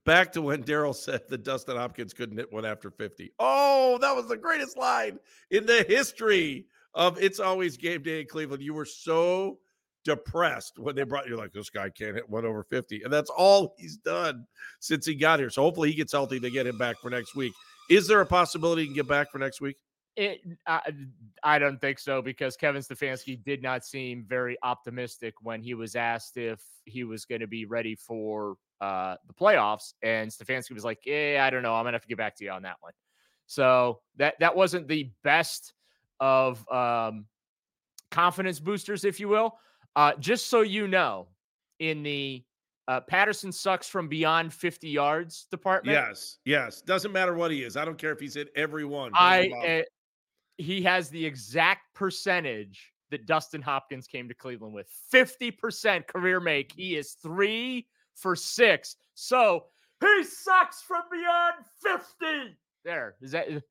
Back 0.05 0.33
to 0.33 0.43
when 0.43 0.63
Daryl 0.63 0.95
said 0.95 1.23
that 1.29 1.45
Dustin 1.45 1.77
Hopkins 1.77 2.13
couldn't 2.13 2.37
hit 2.37 2.53
one 2.53 2.65
after 2.65 2.91
50. 2.91 3.33
Oh, 3.39 3.99
that 4.01 4.15
was 4.15 4.29
the 4.29 4.37
greatest 4.37 4.77
line 4.77 5.19
in 5.51 5.67
the 5.67 5.85
history 5.89 6.67
of 6.95 7.21
It's 7.23 7.41
Always 7.41 7.77
Game 7.77 8.03
Day 8.03 8.21
in 8.21 8.27
Cleveland. 8.27 8.63
You 8.63 8.75
were 8.75 8.85
so 8.85 9.59
depressed 10.05 10.79
when 10.79 10.95
they 10.95 11.05
brought 11.05 11.29
you 11.29 11.37
like 11.37 11.53
this 11.53 11.71
guy 11.71 11.89
can't 11.89 12.15
hit 12.15 12.29
one 12.29 12.45
over 12.45 12.65
50. 12.65 13.03
And 13.03 13.13
that's 13.13 13.31
all 13.31 13.75
he's 13.79 13.97
done 13.97 14.47
since 14.81 15.07
he 15.07 15.15
got 15.15 15.39
here. 15.39 15.51
So 15.51 15.63
hopefully 15.63 15.91
he 15.91 15.95
gets 15.95 16.13
healthy 16.13 16.41
to 16.41 16.51
get 16.51 16.67
him 16.67 16.79
back 16.79 16.99
for 17.01 17.11
next 17.11 17.35
week. 17.35 17.53
Is 17.89 18.07
there 18.07 18.21
a 18.21 18.27
possibility 18.27 18.83
he 18.83 18.89
can 18.89 18.95
get 18.95 19.09
back 19.09 19.31
for 19.31 19.39
next 19.39 19.61
week? 19.61 19.77
It, 20.15 20.41
I, 20.67 20.81
I 21.43 21.59
don't 21.59 21.81
think 21.81 21.99
so 21.99 22.21
because 22.21 22.57
Kevin 22.57 22.83
Stefanski 22.83 23.43
did 23.43 23.63
not 23.63 23.85
seem 23.85 24.27
very 24.29 24.59
optimistic 24.63 25.35
when 25.41 25.63
he 25.63 25.73
was 25.73 25.97
asked 25.97 26.37
if 26.37 26.63
he 26.85 27.05
was 27.05 27.25
going 27.25 27.41
to 27.41 27.47
be 27.47 27.65
ready 27.65 27.95
for 27.95 28.57
uh, 28.83 29.17
the 29.27 29.33
playoffs, 29.33 29.95
and 30.03 30.31
Stefanski 30.31 30.73
was 30.73 30.85
like, 30.85 30.99
"Yeah, 31.07 31.45
I 31.47 31.51
don't 31.51 31.63
know. 31.63 31.75
I'm 31.75 31.85
gonna 31.85 31.95
have 31.95 32.03
to 32.03 32.09
get 32.09 32.19
back 32.19 32.37
to 32.39 32.45
you 32.45 32.51
on 32.51 32.63
that 32.63 32.77
one." 32.81 32.93
So 33.47 34.01
that 34.17 34.35
that 34.41 34.57
wasn't 34.57 34.89
the 34.89 35.13
best 35.23 35.73
of 36.23 36.67
um, 36.71 37.27
confidence 38.13 38.61
boosters, 38.61 39.05
if 39.05 39.19
you 39.19 39.29
will. 39.29 39.59
Uh, 39.97 40.13
just 40.21 40.49
so 40.49 40.61
you 40.61 40.87
know, 40.87 41.27
in 41.81 42.03
the 42.03 42.43
uh, 42.87 43.01
Patterson 43.01 43.51
sucks 43.51 43.89
from 43.89 44.09
beyond 44.09 44.55
50 44.55 44.89
yards 44.89 45.49
department. 45.51 45.95
Yes, 45.95 46.39
yes. 46.45 46.81
Doesn't 46.81 47.13
matter 47.13 47.35
what 47.35 47.51
he 47.51 47.65
is. 47.65 47.77
I 47.77 47.85
don't 47.85 47.99
care 47.99 48.13
if 48.13 48.21
he's 48.21 48.35
hit 48.35 48.49
every 48.55 48.85
one. 48.85 49.11
I 49.15 49.85
he 50.59 50.83
has 50.83 51.09
the 51.09 51.25
exact 51.25 51.93
percentage 51.95 52.93
that 53.11 53.27
Dustin 53.27 53.61
Hopkins 53.61 54.07
came 54.07 54.29
to 54.29 54.35
Cleveland 54.35 54.73
with 54.73 54.87
50% 55.13 56.07
career 56.07 56.41
make. 56.41 56.73
He 56.73 56.97
is 56.97 57.13
three 57.13 57.87
for 58.15 58.37
six. 58.37 58.97
So 59.15 59.65
he 60.01 60.23
sucks 60.23 60.83
from 60.83 61.03
beyond 61.11 61.55
50. 61.83 62.57
There 62.85 63.17
is 63.21 63.33
that. 63.33 63.49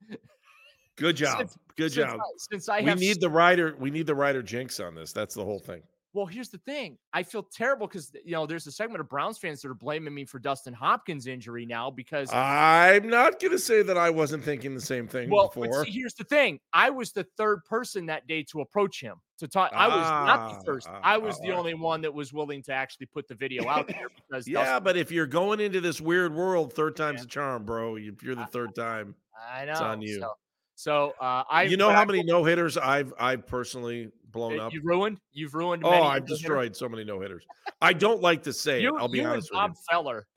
Good 0.98 1.18
job. 1.18 1.40
Since, 1.40 1.58
Good 1.78 1.94
job. 1.94 2.20
Since 2.38 2.70
I, 2.70 2.78
since 2.78 2.90
I 2.90 2.94
we 2.94 3.00
need 3.00 3.14
st- 3.14 3.22
the 3.22 3.30
rider, 3.30 3.76
we 3.80 3.92
need 3.92 4.08
the 4.08 4.16
rider 4.16 4.42
jinx 4.44 4.80
on 4.80 4.96
this. 4.96 5.14
That's 5.14 5.36
the 5.36 5.44
whole 5.44 5.60
thing. 5.60 5.82
Well, 6.14 6.26
here's 6.26 6.50
the 6.50 6.58
thing. 6.58 6.98
I 7.14 7.24
feel 7.24 7.44
terrible 7.44 7.88
because 7.88 8.12
you 8.26 8.34
know 8.34 8.46
there's 8.46 8.68
a 8.68 8.72
segment 8.72 9.00
of 9.00 9.08
Browns 9.08 9.38
fans 9.38 9.62
that 9.62 9.70
are 9.70 9.74
blaming 9.74 10.14
me 10.14 10.26
for 10.26 10.40
Dustin 10.40 10.74
Hopkins' 10.74 11.26
injury 11.26 11.66
now 11.66 11.90
because 11.90 12.30
I'm 12.34 13.08
not 13.08 13.40
going 13.40 13.54
to 13.54 13.60
say 13.60 13.82
that 13.82 13.98
I 13.98 14.10
wasn't 14.10 14.44
thinking 14.44 14.76
the 14.76 14.82
same 14.82 15.08
thing 15.08 15.30
well, 15.30 15.48
before. 15.48 15.86
See, 15.86 15.92
here's 15.92 16.14
the 16.14 16.26
thing. 16.26 16.60
I 16.74 16.90
was 16.90 17.14
the 17.14 17.26
third 17.38 17.64
person 17.64 18.06
that 18.08 18.28
day 18.28 18.44
to 18.52 18.60
approach 18.60 19.00
him 19.00 19.22
to 19.38 19.48
talk. 19.48 19.72
Ah, 19.74 19.78
I 19.78 19.88
was 19.88 20.10
not 20.10 20.50
the 20.50 20.56
ah, 20.58 20.62
first. 20.66 20.88
Ah, 20.90 21.00
I 21.02 21.18
was 21.18 21.40
the 21.40 21.54
only 21.54 21.76
one 21.76 22.02
that 22.02 22.14
was 22.14 22.34
willing 22.34 22.62
to 22.64 22.74
actually 22.74 23.06
put 23.06 23.30
the 23.30 23.36
video 23.36 23.70
out 23.70 23.88
there 23.88 24.08
because 24.30 24.46
yeah. 24.46 24.66
Dustin, 24.66 24.84
but 24.84 24.98
if 24.98 25.12
you're 25.12 25.28
going 25.28 25.62
into 25.62 25.80
this 25.80 26.02
weird 26.02 26.36
world, 26.36 26.74
third 26.74 26.98
time's 26.98 27.22
yeah. 27.22 27.26
a 27.26 27.28
charm, 27.28 27.64
bro. 27.64 27.96
If 27.96 28.22
you're 28.22 28.36
the 28.36 28.48
third 28.48 28.76
time, 28.76 29.16
I 29.50 29.64
know. 29.64 29.72
It's 29.72 29.82
on 29.82 30.02
you. 30.02 30.20
So, 30.20 30.34
so 30.82 31.14
uh, 31.22 31.44
I, 31.48 31.64
you 31.64 31.78
know 31.78 31.92
how 31.92 32.06
many 32.06 32.24
no 32.24 32.44
hitters 32.44 32.76
I've 32.76 33.14
I've 33.20 33.46
personally 33.46 34.10
blown 34.32 34.60
up. 34.60 34.74
You 34.74 34.82
ruined. 34.84 35.20
You've 35.32 35.54
ruined. 35.54 35.84
Oh, 35.86 35.92
many 35.92 36.02
I've 36.02 36.22
no-hitters. 36.24 36.40
destroyed 36.40 36.76
so 36.76 36.90
many 36.90 37.04
no 37.04 37.22
hitters. 37.22 37.44
I 37.84 37.94
don't 37.94 38.20
like 38.20 38.42
to 38.44 38.54
say 38.54 38.82
You, 38.82 38.96
it. 38.98 39.00
I'll 39.00 39.08
be 39.08 39.24
honest 39.24 39.52
with 39.52 39.60
you. 39.60 39.68
Bob. 39.68 39.76
Feller. 39.92 40.28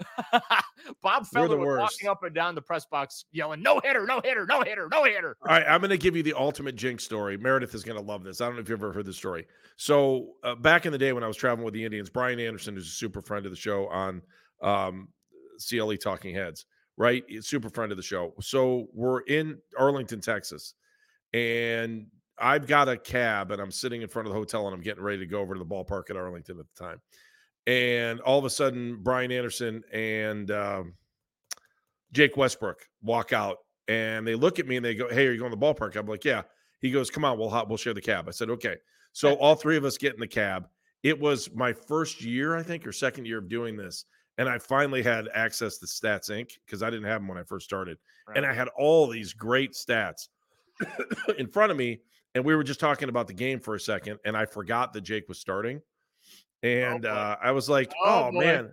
Bob 1.02 1.26
Feller 1.28 1.56
was 1.56 1.78
walking 1.78 2.10
up 2.10 2.24
and 2.24 2.34
down 2.34 2.54
the 2.54 2.60
press 2.60 2.84
box 2.84 3.24
yelling, 3.32 3.62
"No 3.62 3.80
hitter, 3.82 4.04
no 4.04 4.20
hitter, 4.22 4.44
no 4.44 4.60
hitter, 4.60 4.86
no 4.92 5.04
hitter." 5.04 5.34
All 5.48 5.56
right, 5.56 5.64
I'm 5.66 5.80
going 5.80 5.88
to 5.88 5.96
give 5.96 6.14
you 6.14 6.22
the 6.22 6.34
ultimate 6.34 6.76
jinx 6.76 7.04
story. 7.04 7.38
Meredith 7.38 7.74
is 7.74 7.82
going 7.82 7.98
to 7.98 8.04
love 8.04 8.22
this. 8.22 8.42
I 8.42 8.44
don't 8.44 8.56
know 8.56 8.60
if 8.60 8.68
you've 8.68 8.78
ever 8.78 8.92
heard 8.92 9.06
this 9.06 9.16
story. 9.16 9.46
So 9.78 10.34
uh, 10.42 10.56
back 10.56 10.84
in 10.84 10.92
the 10.92 10.98
day 10.98 11.14
when 11.14 11.24
I 11.24 11.26
was 11.26 11.38
traveling 11.38 11.64
with 11.64 11.72
the 11.72 11.86
Indians, 11.86 12.10
Brian 12.10 12.38
Anderson, 12.38 12.74
who's 12.74 12.88
a 12.88 12.90
super 12.90 13.22
friend 13.22 13.46
of 13.46 13.52
the 13.52 13.56
show 13.56 13.86
on 13.88 14.20
um, 14.60 15.08
CLE 15.66 15.96
Talking 15.96 16.34
Heads, 16.34 16.66
right? 16.96 17.24
Super 17.40 17.70
friend 17.70 17.92
of 17.92 17.96
the 17.96 18.02
show. 18.02 18.34
So 18.40 18.88
we're 18.92 19.20
in 19.20 19.58
Arlington, 19.78 20.20
Texas, 20.20 20.74
and 21.32 22.06
I've 22.38 22.66
got 22.66 22.88
a 22.88 22.96
cab, 22.96 23.50
and 23.50 23.60
I'm 23.60 23.70
sitting 23.70 24.02
in 24.02 24.08
front 24.08 24.26
of 24.26 24.34
the 24.34 24.38
hotel, 24.38 24.66
and 24.66 24.74
I'm 24.74 24.82
getting 24.82 25.02
ready 25.02 25.18
to 25.18 25.26
go 25.26 25.40
over 25.40 25.54
to 25.54 25.58
the 25.58 25.66
ballpark 25.66 26.10
at 26.10 26.16
Arlington 26.16 26.58
at 26.58 26.66
the 26.74 26.84
time. 26.84 27.00
And 27.66 28.20
all 28.20 28.38
of 28.38 28.44
a 28.44 28.50
sudden, 28.50 28.98
Brian 29.02 29.32
Anderson 29.32 29.82
and 29.92 30.50
um, 30.50 30.94
Jake 32.12 32.36
Westbrook 32.36 32.86
walk 33.02 33.32
out 33.32 33.58
and 33.88 34.26
they 34.26 34.34
look 34.34 34.58
at 34.58 34.66
me 34.66 34.76
and 34.76 34.84
they 34.84 34.94
go, 34.94 35.08
"Hey, 35.08 35.26
are 35.26 35.32
you 35.32 35.38
going 35.38 35.50
to 35.50 35.56
the 35.56 35.64
ballpark?" 35.64 35.96
I'm 35.96 36.06
like, 36.06 36.24
"Yeah." 36.24 36.42
He 36.80 36.90
goes, 36.90 37.10
"Come 37.10 37.24
on, 37.24 37.38
we'll 37.38 37.50
hop, 37.50 37.68
we'll 37.68 37.78
share 37.78 37.94
the 37.94 38.00
cab." 38.00 38.28
I 38.28 38.30
said, 38.30 38.50
"Okay." 38.50 38.76
So 39.12 39.34
all 39.34 39.54
three 39.54 39.76
of 39.76 39.84
us 39.84 39.96
get 39.96 40.14
in 40.14 40.20
the 40.20 40.26
cab. 40.26 40.68
It 41.02 41.18
was 41.18 41.52
my 41.54 41.72
first 41.72 42.22
year, 42.22 42.56
I 42.56 42.62
think, 42.62 42.86
or 42.86 42.92
second 42.92 43.26
year 43.26 43.38
of 43.38 43.48
doing 43.48 43.76
this, 43.76 44.06
and 44.38 44.48
I 44.48 44.58
finally 44.58 45.02
had 45.02 45.28
access 45.34 45.78
to 45.78 45.86
Stats 45.86 46.30
Inc. 46.30 46.50
because 46.64 46.82
I 46.82 46.90
didn't 46.90 47.06
have 47.06 47.20
them 47.20 47.28
when 47.28 47.38
I 47.38 47.44
first 47.44 47.64
started, 47.64 47.98
and 48.34 48.44
I 48.44 48.52
had 48.52 48.68
all 48.76 49.06
these 49.06 49.32
great 49.32 49.72
stats 49.72 50.28
in 51.38 51.46
front 51.46 51.70
of 51.70 51.78
me. 51.78 52.00
And 52.34 52.44
we 52.44 52.56
were 52.56 52.64
just 52.64 52.80
talking 52.80 53.08
about 53.08 53.28
the 53.28 53.32
game 53.32 53.60
for 53.60 53.76
a 53.76 53.80
second, 53.80 54.18
and 54.24 54.36
I 54.36 54.44
forgot 54.44 54.92
that 54.94 55.02
Jake 55.02 55.28
was 55.28 55.38
starting, 55.38 55.80
and 56.64 57.02
boy. 57.02 57.08
uh, 57.08 57.36
I 57.40 57.52
was 57.52 57.68
like, 57.68 57.92
Oh, 58.04 58.24
"Oh, 58.28 58.32
man." 58.32 58.72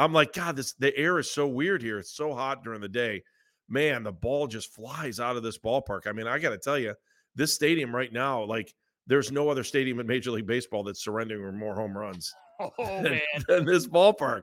I'm 0.00 0.12
like, 0.12 0.32
God, 0.32 0.54
this 0.54 0.74
the 0.74 0.96
air 0.96 1.18
is 1.18 1.30
so 1.30 1.48
weird 1.48 1.82
here. 1.82 1.98
It's 1.98 2.14
so 2.14 2.32
hot 2.32 2.62
during 2.62 2.80
the 2.80 2.88
day. 2.88 3.24
Man, 3.68 4.02
the 4.04 4.12
ball 4.12 4.46
just 4.46 4.72
flies 4.74 5.18
out 5.20 5.36
of 5.36 5.42
this 5.42 5.58
ballpark. 5.58 6.06
I 6.06 6.12
mean, 6.12 6.26
I 6.26 6.38
got 6.38 6.50
to 6.50 6.58
tell 6.58 6.78
you, 6.78 6.94
this 7.34 7.52
stadium 7.52 7.94
right 7.94 8.12
now, 8.12 8.44
like, 8.44 8.72
there's 9.06 9.32
no 9.32 9.48
other 9.48 9.64
stadium 9.64 9.98
in 10.00 10.06
Major 10.06 10.30
League 10.30 10.46
Baseball 10.46 10.84
that's 10.84 11.02
surrendering 11.02 11.58
more 11.58 11.74
home 11.74 11.96
runs 11.96 12.32
Oh 12.60 12.70
than, 12.78 13.02
man, 13.04 13.20
than 13.48 13.64
this 13.64 13.86
ballpark. 13.86 14.42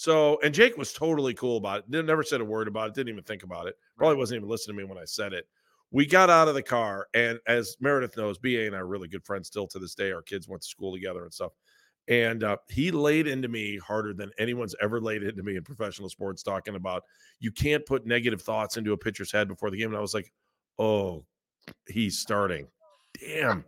So, 0.00 0.40
and 0.42 0.54
Jake 0.54 0.78
was 0.78 0.94
totally 0.94 1.34
cool 1.34 1.58
about 1.58 1.80
it. 1.80 2.06
Never 2.06 2.22
said 2.22 2.40
a 2.40 2.44
word 2.44 2.68
about 2.68 2.88
it. 2.88 2.94
Didn't 2.94 3.10
even 3.10 3.22
think 3.22 3.42
about 3.42 3.66
it. 3.66 3.74
Probably 3.98 4.16
wasn't 4.16 4.38
even 4.38 4.48
listening 4.48 4.78
to 4.78 4.82
me 4.82 4.88
when 4.88 4.96
I 4.96 5.04
said 5.04 5.34
it. 5.34 5.46
We 5.90 6.06
got 6.06 6.30
out 6.30 6.48
of 6.48 6.54
the 6.54 6.62
car, 6.62 7.08
and 7.12 7.38
as 7.46 7.76
Meredith 7.80 8.16
knows, 8.16 8.38
BA 8.38 8.64
and 8.64 8.74
I 8.74 8.78
are 8.78 8.86
really 8.86 9.08
good 9.08 9.26
friends 9.26 9.48
still 9.48 9.66
to 9.66 9.78
this 9.78 9.94
day. 9.94 10.10
Our 10.10 10.22
kids 10.22 10.48
went 10.48 10.62
to 10.62 10.68
school 10.68 10.94
together 10.94 11.24
and 11.24 11.34
stuff. 11.34 11.52
And 12.08 12.44
uh, 12.44 12.56
he 12.70 12.90
laid 12.90 13.26
into 13.26 13.48
me 13.48 13.76
harder 13.76 14.14
than 14.14 14.30
anyone's 14.38 14.74
ever 14.80 15.02
laid 15.02 15.22
into 15.22 15.42
me 15.42 15.56
in 15.56 15.64
professional 15.64 16.08
sports, 16.08 16.42
talking 16.42 16.76
about 16.76 17.02
you 17.38 17.52
can't 17.52 17.84
put 17.84 18.06
negative 18.06 18.40
thoughts 18.40 18.78
into 18.78 18.94
a 18.94 18.96
pitcher's 18.96 19.30
head 19.30 19.48
before 19.48 19.70
the 19.70 19.76
game. 19.76 19.88
And 19.88 19.98
I 19.98 20.00
was 20.00 20.14
like, 20.14 20.32
oh, 20.78 21.26
he's 21.86 22.18
starting. 22.18 22.68
Damn. 23.20 23.66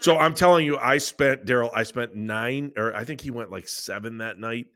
So 0.00 0.16
I'm 0.16 0.34
telling 0.34 0.64
you, 0.64 0.78
I 0.78 0.98
spent 0.98 1.44
Daryl. 1.44 1.70
I 1.74 1.82
spent 1.82 2.14
nine, 2.14 2.72
or 2.76 2.94
I 2.94 3.04
think 3.04 3.20
he 3.20 3.30
went 3.30 3.50
like 3.50 3.68
seven 3.68 4.18
that 4.18 4.38
night, 4.38 4.66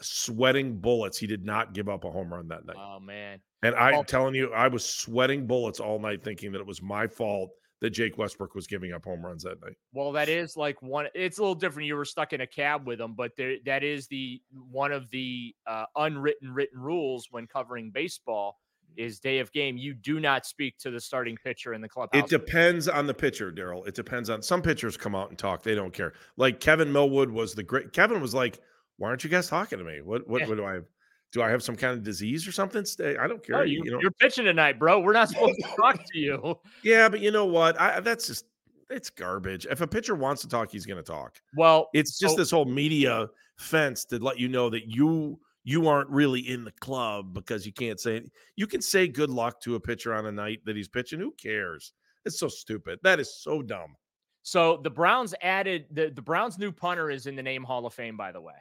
sweating 0.00 0.78
bullets. 0.78 1.18
He 1.18 1.26
did 1.26 1.44
not 1.44 1.72
give 1.72 1.88
up 1.88 2.04
a 2.04 2.10
home 2.10 2.32
run 2.32 2.48
that 2.48 2.66
night, 2.66 2.76
oh 2.78 3.00
man. 3.00 3.40
and 3.62 3.74
I'm 3.74 3.92
well- 3.94 4.04
telling 4.04 4.34
you, 4.34 4.52
I 4.52 4.68
was 4.68 4.84
sweating 4.84 5.46
bullets 5.46 5.80
all 5.80 5.98
night, 5.98 6.22
thinking 6.22 6.52
that 6.52 6.60
it 6.60 6.66
was 6.66 6.82
my 6.82 7.06
fault 7.06 7.50
that 7.80 7.90
Jake 7.90 8.16
Westbrook 8.16 8.54
was 8.54 8.66
giving 8.66 8.92
up 8.92 9.04
home 9.04 9.24
runs 9.24 9.42
that 9.42 9.60
night. 9.62 9.76
Well, 9.92 10.12
that 10.12 10.28
is 10.28 10.56
like 10.56 10.80
one. 10.80 11.06
It's 11.14 11.38
a 11.38 11.42
little 11.42 11.54
different. 11.54 11.86
You 11.86 11.96
were 11.96 12.04
stuck 12.04 12.32
in 12.32 12.40
a 12.40 12.46
cab 12.46 12.86
with 12.86 12.98
them, 12.98 13.14
but 13.14 13.32
there, 13.36 13.56
that 13.66 13.82
is 13.82 14.06
the 14.06 14.40
one 14.70 14.92
of 14.92 15.10
the 15.10 15.54
uh, 15.66 15.84
unwritten 15.96 16.52
written 16.52 16.80
rules 16.80 17.28
when 17.30 17.46
covering 17.46 17.90
baseball 17.90 18.58
is 18.96 19.20
day 19.20 19.38
of 19.38 19.50
game. 19.52 19.76
You 19.76 19.94
do 19.94 20.20
not 20.20 20.46
speak 20.46 20.78
to 20.78 20.90
the 20.90 21.00
starting 21.00 21.36
pitcher 21.42 21.74
in 21.74 21.80
the 21.80 21.88
clubhouse. 21.88 22.22
It 22.24 22.28
depends 22.28 22.88
on 22.88 23.06
the 23.06 23.14
pitcher, 23.14 23.52
Daryl. 23.52 23.86
It 23.86 23.94
depends 23.94 24.30
on 24.30 24.42
some 24.42 24.62
pitchers 24.62 24.96
come 24.96 25.14
out 25.14 25.30
and 25.30 25.38
talk. 25.38 25.62
They 25.62 25.74
don't 25.74 25.92
care. 25.92 26.12
Like 26.36 26.60
Kevin 26.60 26.92
Millwood 26.92 27.30
was 27.30 27.54
the 27.54 27.62
great. 27.62 27.92
Kevin 27.92 28.20
was 28.20 28.34
like, 28.34 28.58
"Why 28.96 29.08
aren't 29.08 29.24
you 29.24 29.30
guys 29.30 29.48
talking 29.48 29.78
to 29.78 29.84
me? 29.84 30.00
What 30.02 30.28
what, 30.28 30.42
Yeah. 30.42 30.48
what 30.48 30.56
do 30.56 30.64
I 30.64 30.72
have? 30.74 30.84
Do 31.32 31.42
I 31.42 31.50
have 31.50 31.62
some 31.64 31.74
kind 31.74 31.94
of 31.98 32.04
disease 32.04 32.46
or 32.46 32.52
something? 32.52 32.84
Stay. 32.84 33.16
Eh, 33.16 33.20
I 33.20 33.26
don't 33.26 33.44
care. 33.44 33.56
No, 33.56 33.62
you, 33.62 33.78
you, 33.78 33.82
you 33.86 33.90
know, 33.90 33.98
are 34.06 34.10
pitching 34.20 34.44
tonight, 34.44 34.78
bro. 34.78 35.00
We're 35.00 35.12
not 35.14 35.28
supposed 35.30 35.56
to 35.56 35.68
talk 35.76 35.96
to 35.96 36.18
you. 36.18 36.54
Yeah, 36.84 37.08
but 37.08 37.18
you 37.20 37.30
know 37.32 37.44
what? 37.46 37.80
I 37.80 37.98
that's 38.00 38.28
just 38.28 38.44
it's 38.90 39.10
garbage. 39.10 39.66
If 39.68 39.80
a 39.80 39.86
pitcher 39.86 40.14
wants 40.14 40.42
to 40.42 40.48
talk, 40.48 40.70
he's 40.70 40.86
going 40.86 40.98
to 40.98 41.02
talk. 41.02 41.40
Well, 41.56 41.88
It's 41.94 42.18
just 42.18 42.34
So- 42.34 42.40
this 42.40 42.50
whole 42.52 42.66
media 42.66 43.28
fence 43.58 44.04
to 44.06 44.18
let 44.22 44.38
you 44.38 44.46
know 44.48 44.70
that 44.70 44.86
you 44.86 45.40
you 45.64 45.88
aren't 45.88 46.10
really 46.10 46.40
in 46.40 46.64
the 46.64 46.72
club 46.80 47.32
because 47.34 47.64
you 47.66 47.72
can't 47.72 47.98
say 47.98 48.22
you 48.56 48.66
can 48.66 48.82
say 48.82 49.08
good 49.08 49.30
luck 49.30 49.60
to 49.62 49.74
a 49.76 49.80
pitcher 49.80 50.14
on 50.14 50.26
a 50.26 50.32
night 50.32 50.60
that 50.66 50.76
he's 50.76 50.88
pitching. 50.88 51.18
Who 51.20 51.32
cares? 51.32 51.92
It's 52.24 52.38
so 52.38 52.48
stupid. 52.48 52.98
That 53.02 53.20
is 53.20 53.34
so 53.42 53.62
dumb. 53.62 53.96
so 54.42 54.78
the 54.82 54.90
Browns 54.90 55.34
added 55.42 55.86
the 55.90 56.10
the 56.14 56.22
Browns' 56.22 56.58
new 56.58 56.72
punter 56.72 57.10
is 57.10 57.26
in 57.26 57.36
the 57.36 57.42
name 57.42 57.64
Hall 57.64 57.86
of 57.86 57.94
Fame. 57.94 58.16
By 58.16 58.32
the 58.32 58.40
way, 58.40 58.54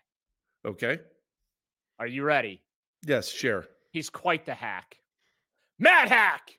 Okay. 0.66 1.00
are 2.00 2.08
you 2.08 2.24
ready? 2.24 2.62
Yes, 3.06 3.28
sure. 3.30 3.66
He's 3.92 4.10
quite 4.10 4.46
the 4.46 4.54
hack. 4.54 4.98
Matt 5.80 6.10
Haack. 6.10 6.58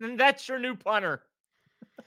And 0.00 0.18
that's 0.20 0.46
your 0.48 0.58
new 0.58 0.76
punter. 0.76 1.22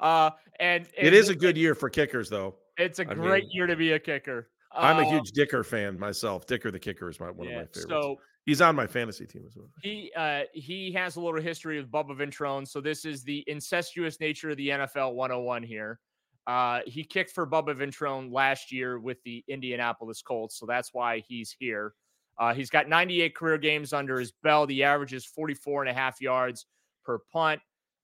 uh 0.00 0.30
and, 0.58 0.86
It 0.96 1.06
and 1.06 1.14
is 1.14 1.28
a 1.28 1.34
good 1.34 1.56
year 1.56 1.74
for 1.74 1.90
kickers, 1.90 2.30
though. 2.30 2.54
It's 2.78 2.98
a 2.98 3.08
I 3.08 3.14
great 3.14 3.44
mean, 3.44 3.50
year 3.52 3.66
to 3.66 3.76
be 3.76 3.92
a 3.92 3.98
kicker. 3.98 4.50
I'm 4.72 4.98
a 4.98 5.06
Uh, 5.06 5.10
huge 5.10 5.30
Dicker 5.32 5.64
fan 5.64 5.98
myself. 5.98 6.46
Dicker 6.46 6.70
the 6.70 6.78
kicker 6.78 7.08
is 7.08 7.18
my 7.20 7.30
one 7.30 7.48
yeah, 7.48 7.60
of 7.60 7.60
my 7.62 7.66
favorites. 7.72 7.86
So 7.88 8.16
he's 8.44 8.60
on 8.60 8.76
my 8.76 8.86
fantasy 8.86 9.26
team 9.26 9.44
as 9.46 9.56
well. 9.56 9.68
he 9.82 10.12
uh 10.16 10.42
he 10.52 10.92
has 10.92 11.16
a 11.16 11.20
little 11.20 11.40
history 11.40 11.78
of 11.78 11.86
Bubba 11.88 12.16
Ventrone. 12.16 12.66
So 12.68 12.80
this 12.80 13.04
is 13.04 13.22
the 13.22 13.44
incestuous 13.46 14.20
nature 14.20 14.50
of 14.50 14.56
the 14.56 14.68
NFL 14.70 15.14
101 15.14 15.62
here. 15.62 16.00
Uh 16.46 16.80
he 16.86 17.04
kicked 17.04 17.30
for 17.30 17.46
Bubba 17.46 17.74
Ventrone 17.76 18.32
last 18.32 18.70
year 18.72 18.98
with 19.00 19.22
the 19.24 19.42
Indianapolis 19.48 20.20
Colts, 20.22 20.58
so 20.58 20.66
that's 20.66 20.92
why 20.92 21.20
he's 21.20 21.54
here. 21.58 21.94
Uh, 22.38 22.52
he's 22.52 22.68
got 22.68 22.86
98 22.86 23.34
career 23.34 23.56
games 23.56 23.94
under 23.94 24.18
his 24.20 24.30
belt. 24.42 24.68
He 24.68 24.82
averages 24.84 25.24
44 25.24 25.84
and 25.84 25.90
a 25.90 25.94
half 25.94 26.20
yards 26.20 26.66
per 27.02 27.18
punt, 27.32 27.62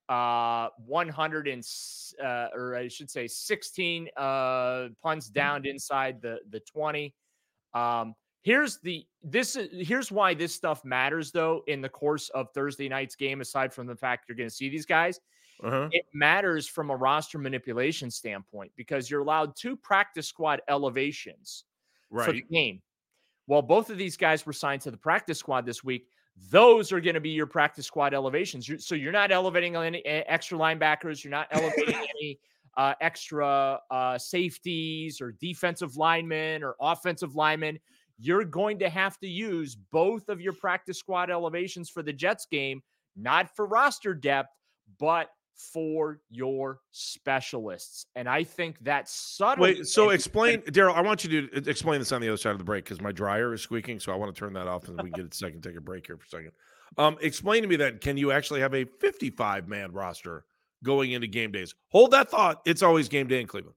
uh, 0.09 0.69
100 0.87 1.49
and, 1.49 1.67
uh, 2.23 2.49
or 2.55 2.75
I 2.77 2.89
should 2.89 3.11
say 3.11 3.27
16 3.27 4.09
uh, 4.17 4.89
punts 5.03 5.29
down 5.29 5.65
inside 5.67 6.21
the, 6.21 6.39
the 6.51 6.61
20. 6.61 7.15
Um, 7.75 8.15
here's 8.43 8.79
the, 8.81 9.07
this 9.23 9.57
is, 9.57 9.87
here's 9.87 10.11
why 10.11 10.35
this 10.35 10.55
stuff 10.55 10.85
matters 10.85 11.31
though, 11.33 11.63
in 11.67 11.81
the 11.81 11.89
course 11.89 12.29
of 12.31 12.49
Thursday 12.53 12.89
night's 12.89 13.17
game, 13.17 13.41
aside 13.41 13.73
from 13.73 13.87
the 13.87 13.97
fact 13.97 14.27
you're 14.29 14.37
going 14.37 14.49
to 14.49 14.55
see 14.55 14.69
these 14.69 14.87
guys, 14.87 15.21
Uh-huh. 15.63 15.89
it 15.93 16.05
matters 16.13 16.67
from 16.67 16.91
a 16.91 16.97
roster 16.97 17.39
manipulation 17.39 18.11
standpoint 18.11 18.73
because 18.77 19.09
you're 19.11 19.23
allowed 19.23 19.55
two 19.57 19.77
practice 19.77 20.27
squad 20.27 20.61
elevations 20.69 21.65
for 22.11 22.33
the 22.33 22.43
Right. 22.43 22.51
game. 22.51 22.83
Well, 23.47 23.63
both 23.63 23.91
of 23.91 23.99
these 23.99 24.17
guys 24.17 24.45
were 24.45 24.53
signed 24.53 24.83
to 24.83 24.91
the 24.91 24.97
practice 24.97 25.39
squad 25.39 25.65
this 25.67 25.83
week. 25.83 26.09
Those 26.51 26.93
are 26.93 27.01
going 27.01 27.15
to 27.15 27.21
be 27.21 27.31
your 27.31 27.47
practice 27.47 27.87
squad 27.87 28.15
elevations. 28.15 28.69
You're, 28.69 28.79
so 28.79 28.95
you're 28.95 29.13
not 29.13 29.33
elevating 29.33 29.77
any 29.77 30.05
eh, 30.05 30.23
extra 30.27 30.59
linebackers. 30.59 31.23
You're 31.23 31.31
not 31.31 31.49
elevating 31.51 31.95
any 32.17 32.39
uh, 32.77 32.95
extra 33.01 33.81
uh, 33.91 34.19
safeties 34.19 35.21
or 35.21 35.33
defensive 35.33 35.97
linemen 35.97 36.63
or 36.63 36.77
offensive 36.81 37.35
linemen. 37.35 37.79
You're 38.19 38.45
going 38.45 38.79
to 38.79 38.89
have 38.89 39.19
to 39.19 39.29
use 39.29 39.75
both 39.75 40.29
of 40.29 40.41
your 40.41 40.53
practice 40.53 40.99
squad 40.99 41.31
elevations 41.31 41.91
for 41.91 42.03
the 42.03 42.13
Jets 42.13 42.47
game, 42.47 42.83
not 43.17 43.55
for 43.55 43.67
roster 43.67 44.15
depth, 44.15 44.55
but 44.99 45.29
for 45.57 46.21
your 46.31 46.81
specialists. 46.91 48.07
And 48.15 48.29
I 48.29 48.45
think 48.45 48.77
that's 48.81 49.13
subtle. 49.13 49.63
Wait, 49.63 49.87
so 49.87 50.11
explain, 50.11 50.63
Daryl. 50.63 50.95
I 50.95 51.03
want 51.03 51.25
you 51.25 51.49
to 51.49 51.57
uh, 51.57 51.71
explain 51.71 52.01
this 52.01 52.13
on 52.13 52.21
the 52.21 52.29
other 52.29 52.37
side 52.37 52.53
of 52.53 52.59
the 52.59 52.65
break 52.65 52.85
because 52.85 53.01
my 53.01 53.13
dryer 53.13 53.55
is 53.55 53.63
squeaking. 53.63 54.01
So 54.01 54.13
I 54.13 54.17
want 54.17 54.35
to 54.35 54.39
turn 54.39 54.53
that 54.55 54.67
off 54.67 54.89
and 54.89 55.01
we 55.03 55.11
can 55.11 55.25
get 55.25 55.33
a 55.33 55.37
second, 55.37 55.63
take 55.63 55.77
a 55.77 55.81
break 55.81 56.07
here 56.07 56.17
for 56.17 56.25
a 56.25 56.29
second. 56.29 56.53
Um, 56.99 57.17
explain 57.21 57.63
to 57.63 57.69
me 57.69 57.77
then, 57.77 57.99
can 57.99 58.17
you 58.17 58.33
actually 58.33 58.61
have 58.61 58.75
a 58.75 58.85
55 58.85 59.69
man 59.69 59.93
roster 59.93 60.45
going 60.85 61.13
into 61.13 61.27
game 61.27 61.53
days? 61.53 61.75
Hold 61.89 62.11
that 62.11 62.31
thought. 62.31 62.61
It's 62.67 62.83
always 62.83 63.09
game 63.09 63.29
day 63.29 63.41
in 63.41 63.47
Cleveland. 63.47 63.77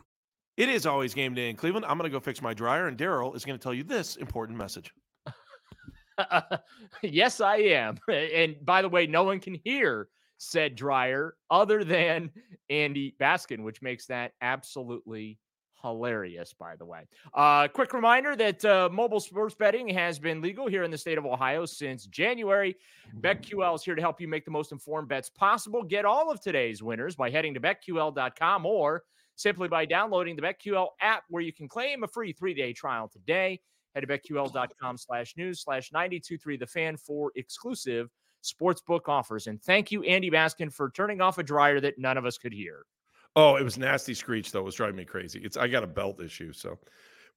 It 0.61 0.69
is 0.69 0.85
always 0.85 1.15
game 1.15 1.33
day 1.33 1.49
in 1.49 1.55
Cleveland. 1.55 1.87
I'm 1.87 1.97
going 1.97 2.07
to 2.07 2.15
go 2.15 2.19
fix 2.19 2.39
my 2.39 2.53
dryer, 2.53 2.85
and 2.85 2.95
Daryl 2.95 3.35
is 3.35 3.43
going 3.43 3.57
to 3.57 3.63
tell 3.63 3.73
you 3.73 3.83
this 3.83 4.17
important 4.17 4.59
message. 4.59 4.93
yes, 7.01 7.41
I 7.41 7.55
am. 7.55 7.97
And 8.07 8.63
by 8.63 8.83
the 8.83 8.89
way, 8.89 9.07
no 9.07 9.23
one 9.23 9.39
can 9.39 9.55
hear 9.55 10.09
said 10.37 10.75
dryer 10.75 11.33
other 11.49 11.83
than 11.83 12.29
Andy 12.69 13.15
Baskin, 13.19 13.63
which 13.63 13.81
makes 13.81 14.05
that 14.05 14.33
absolutely 14.41 15.39
hilarious, 15.81 16.53
by 16.53 16.75
the 16.75 16.85
way. 16.85 17.07
Uh, 17.33 17.67
quick 17.67 17.91
reminder 17.91 18.35
that 18.35 18.63
uh, 18.63 18.87
mobile 18.91 19.19
sports 19.19 19.55
betting 19.55 19.89
has 19.89 20.19
been 20.19 20.43
legal 20.43 20.67
here 20.67 20.83
in 20.83 20.91
the 20.91 20.97
state 20.97 21.17
of 21.17 21.25
Ohio 21.25 21.65
since 21.65 22.05
January. 22.05 22.75
BetQL 23.19 23.73
is 23.73 23.83
here 23.83 23.95
to 23.95 24.01
help 24.01 24.21
you 24.21 24.27
make 24.27 24.45
the 24.45 24.51
most 24.51 24.71
informed 24.71 25.07
bets 25.07 25.27
possible. 25.27 25.81
Get 25.81 26.05
all 26.05 26.29
of 26.29 26.39
today's 26.39 26.83
winners 26.83 27.15
by 27.15 27.31
heading 27.31 27.55
to 27.55 27.59
betql.com 27.59 28.67
or 28.67 29.01
simply 29.35 29.67
by 29.67 29.85
downloading 29.85 30.35
the 30.35 30.41
BetQL 30.41 30.89
app 31.01 31.23
where 31.29 31.41
you 31.41 31.53
can 31.53 31.67
claim 31.67 32.03
a 32.03 32.07
free 32.07 32.33
three-day 32.33 32.73
trial 32.73 33.07
today. 33.07 33.59
Head 33.95 34.01
to 34.01 34.07
betql.com 34.07 34.97
slash 34.97 35.33
news 35.37 35.61
slash 35.61 35.91
923 35.91 36.57
the 36.57 36.67
fan 36.67 36.95
for 36.97 37.31
exclusive 37.35 38.09
sportsbook 38.43 39.07
offers. 39.07 39.47
And 39.47 39.61
thank 39.61 39.91
you, 39.91 40.03
Andy 40.03 40.31
Baskin, 40.31 40.71
for 40.71 40.89
turning 40.91 41.21
off 41.21 41.37
a 41.37 41.43
dryer 41.43 41.79
that 41.81 41.99
none 41.99 42.17
of 42.17 42.25
us 42.25 42.37
could 42.37 42.53
hear. 42.53 42.85
Oh, 43.35 43.55
it 43.55 43.63
was 43.63 43.77
nasty 43.77 44.13
screech 44.13 44.51
though. 44.51 44.59
It 44.59 44.65
was 44.65 44.75
driving 44.75 44.97
me 44.97 45.05
crazy. 45.05 45.39
It's 45.43 45.57
I 45.57 45.67
got 45.67 45.83
a 45.83 45.87
belt 45.87 46.21
issue, 46.21 46.51
so 46.51 46.77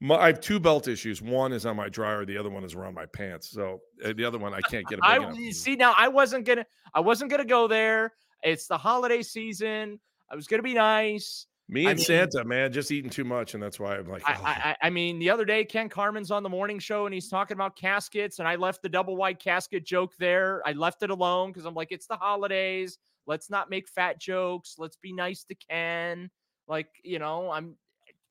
my, 0.01 0.17
I 0.17 0.27
have 0.27 0.41
two 0.41 0.59
belt 0.59 0.89
issues. 0.89 1.23
One 1.23 1.53
is 1.53 1.67
on 1.67 1.77
my 1.77 1.89
dryer. 1.89 2.25
The 2.25 2.37
other 2.37 2.51
one 2.51 2.65
is 2.65 2.75
around 2.75 2.95
my 2.95 3.07
pants. 3.07 3.51
So 3.51 3.81
uh, 4.05 4.13
the 4.17 4.25
other 4.25 4.39
one 4.39 4.53
I 4.53 4.61
can't 4.63 4.87
get. 4.89 4.99
I 5.03 5.51
see 5.51 5.77
now. 5.77 5.95
I 5.97 6.09
wasn't 6.09 6.47
gonna. 6.47 6.67
I 6.95 7.01
wasn't 7.01 7.31
gonna 7.31 7.45
go 7.45 7.69
there. 7.69 8.13
It's 8.43 8.67
the 8.67 8.77
holiday 8.77 9.23
season. 9.23 10.01
I 10.31 10.37
was 10.37 10.49
gonna 10.49 10.63
be 10.63 10.75
nice. 10.75 11.47
Me 11.69 11.87
I 11.87 11.91
and 11.91 11.99
mean- 11.99 12.05
Santa, 12.07 12.45
man, 12.45 12.73
just 12.73 12.91
eating 12.93 13.11
too 13.11 13.25
much, 13.25 13.55
and 13.55 13.63
that's 13.63 13.81
why 13.81 13.97
I'm 13.97 14.07
like, 14.07 14.23
I, 14.29 14.35
oh. 14.35 14.43
I, 14.45 14.51
I- 14.51 14.77
I 14.87 14.91
mean, 14.91 15.19
the 15.19 15.31
other 15.31 15.45
day, 15.47 15.65
Ken 15.65 15.89
Carman's 15.89 16.31
on 16.31 16.43
the 16.43 16.49
morning 16.49 16.79
show 16.79 17.07
and 17.07 17.15
he's 17.15 17.29
talking 17.29 17.55
about 17.55 17.75
caskets, 17.77 18.39
and 18.39 18.47
I 18.47 18.57
left 18.57 18.83
the 18.83 18.89
double 18.89 19.17
white 19.17 19.39
casket 19.39 19.85
joke 19.87 20.13
there. 20.19 20.61
I 20.67 20.73
left 20.73 21.03
it 21.03 21.11
alone 21.11 21.51
because 21.53 21.65
I'm 21.65 21.75
like, 21.75 21.89
it's 21.91 22.07
the 22.07 22.17
holidays. 22.17 22.99
Let's 23.27 23.49
not 23.49 23.71
make 23.71 23.89
fat 23.89 24.21
jokes. 24.21 24.75
Let's 24.79 24.97
be 24.97 25.13
nice 25.13 25.45
to 25.45 25.55
Ken. 25.55 26.31
Like, 26.69 26.89
you 27.03 27.19
know, 27.19 27.51
I'm. 27.51 27.77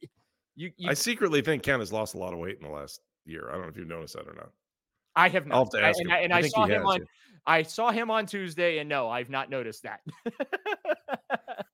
Eh, 0.04 0.08
you, 0.56 0.72
you 0.78 0.90
I 0.90 0.94
secretly 0.94 1.42
think 1.42 1.64
Ken 1.64 1.80
has 1.80 1.92
lost 1.92 2.14
a 2.14 2.20
lot 2.20 2.34
of 2.34 2.40
weight 2.40 2.58
in 2.62 2.68
the 2.68 2.72
last 2.74 3.02
year. 3.26 3.48
I 3.50 3.54
don't 3.54 3.64
know 3.64 3.68
if 3.70 3.78
you've 3.78 3.88
noticed 3.88 4.14
that 4.14 4.28
or 4.28 4.36
not. 4.36 4.52
I 5.16 5.30
have 5.30 5.48
not. 5.48 5.56
I'll 5.56 5.64
have 5.66 5.72
to 5.72 5.84
I- 5.84 5.94
and. 6.00 6.12
I, 6.14 6.18
and 6.20 6.34
I 6.34 6.38
I 6.38 6.42
saw 6.48 6.66
him 6.66 6.82
has, 6.82 6.86
on. 6.86 7.00
yeah. 7.00 7.06
I 7.48 7.64
saw 7.64 7.90
him 7.92 8.12
on 8.12 8.28
Tuesday, 8.28 8.78
and 8.78 8.88
no, 8.88 9.10
I've 9.10 9.32
not 9.32 9.50
noticed 9.50 9.84
that. 9.84 10.02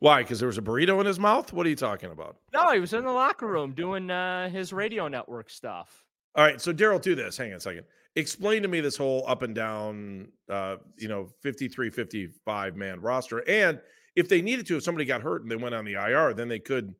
Why? 0.00 0.22
Because 0.22 0.38
there 0.40 0.46
was 0.48 0.58
a 0.58 0.62
burrito 0.62 0.98
in 1.00 1.06
his 1.06 1.18
mouth. 1.18 1.52
What 1.52 1.66
are 1.66 1.70
you 1.70 1.76
talking 1.76 2.10
about? 2.10 2.36
no, 2.52 2.72
he 2.72 2.80
was 2.80 2.92
in 2.92 3.04
the 3.04 3.12
locker 3.12 3.46
room 3.46 3.72
doing 3.72 4.10
uh, 4.10 4.48
his 4.50 4.72
radio 4.72 5.08
network 5.08 5.48
stuff. 5.50 6.04
All 6.34 6.44
right, 6.44 6.60
so 6.60 6.72
Daryl, 6.72 7.00
do 7.00 7.14
this. 7.14 7.36
Hang 7.36 7.50
on 7.52 7.56
a 7.56 7.60
second. 7.60 7.84
Explain 8.16 8.62
to 8.62 8.68
me 8.68 8.80
this 8.80 8.96
whole 8.96 9.24
up 9.28 9.42
and 9.42 9.54
down, 9.54 10.28
uh, 10.48 10.76
you 10.96 11.08
know, 11.08 11.28
53, 11.42 11.90
55 11.90 12.76
man 12.76 13.00
roster. 13.00 13.48
And 13.48 13.80
if 14.16 14.28
they 14.28 14.40
needed 14.42 14.66
to, 14.68 14.76
if 14.76 14.82
somebody 14.84 15.04
got 15.04 15.22
hurt 15.22 15.42
and 15.42 15.50
they 15.50 15.56
went 15.56 15.74
on 15.74 15.84
the 15.84 15.94
IR, 15.94 16.34
then 16.34 16.48
they 16.48 16.58
could 16.58 16.94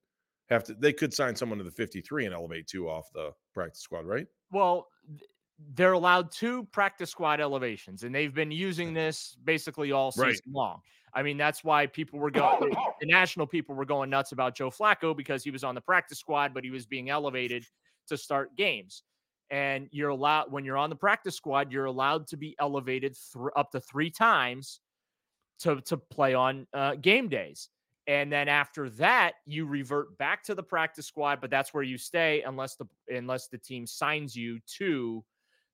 have 0.49 0.65
to, 0.65 0.75
they 0.75 0.93
could 0.93 1.15
sign 1.15 1.35
someone 1.37 1.59
to 1.59 1.65
the 1.65 1.71
53 1.71 2.27
and 2.27 2.35
elevate 2.35 2.67
two 2.67 2.89
off 2.89 3.11
the 3.13 3.31
practice 3.55 3.81
squad, 3.83 4.05
right? 4.05 4.27
Well, 4.53 4.89
they're 5.75 5.93
allowed 5.93 6.33
two 6.33 6.65
practice 6.73 7.11
squad 7.11 7.41
elevations, 7.41 8.03
and 8.03 8.15
they've 8.15 8.35
been 8.35 8.51
using 8.51 8.95
this 8.95 9.37
basically 9.45 9.93
all 9.93 10.11
season 10.13 10.27
Right. 10.29 10.41
long. 10.53 10.81
I 11.15 11.23
mean, 11.23 11.37
that's 11.37 11.65
why 11.65 11.87
people 11.87 12.19
were 12.19 12.31
going, 12.31 12.75
the 13.01 13.07
national 13.07 13.47
people 13.47 13.75
were 13.75 13.85
going 13.85 14.11
nuts 14.11 14.33
about 14.33 14.55
Joe 14.55 14.71
Flacco 14.71 15.17
because 15.17 15.45
he 15.45 15.51
was 15.51 15.65
on 15.65 15.75
the 15.75 15.81
practice 15.81 16.19
squad, 16.19 16.55
but 16.55 16.65
he 16.65 16.71
was 16.71 16.87
being 16.87 17.11
elevated 17.11 17.65
to 18.09 18.17
start 18.17 18.57
games. 18.57 19.03
And 19.51 19.89
you're 19.91 20.11
allowed, 20.11 20.53
when 20.53 20.65
you're 20.65 20.77
on 20.77 20.91
the 20.91 20.97
practice 20.97 21.35
squad, 21.35 21.73
you're 21.73 21.87
allowed 21.87 22.29
to 22.29 22.37
be 22.37 22.55
elevated 22.61 23.17
thr 23.17 23.49
up 23.57 23.73
to 23.73 23.81
three 23.81 24.11
times 24.11 24.81
to, 25.61 25.81
to 25.83 25.97
play 25.97 26.35
on 26.35 26.67
uh, 26.73 26.95
game 26.95 27.29
days. 27.29 27.69
And 28.07 28.33
then 28.33 28.49
after 28.49 28.91
that, 28.91 29.35
you 29.47 29.67
revert 29.67 30.17
back 30.19 30.43
to 30.45 30.55
the 30.55 30.63
practice 30.63 31.07
squad, 31.07 31.41
but 31.41 31.51
that's 31.51 31.75
where 31.75 31.83
you 31.83 31.99
stay 31.99 32.43
unless 32.47 32.75
the 32.75 32.87
unless 33.09 33.47
the 33.47 33.59
team 33.59 33.87
signs 33.87 34.35
you 34.35 34.59
to 34.79 35.25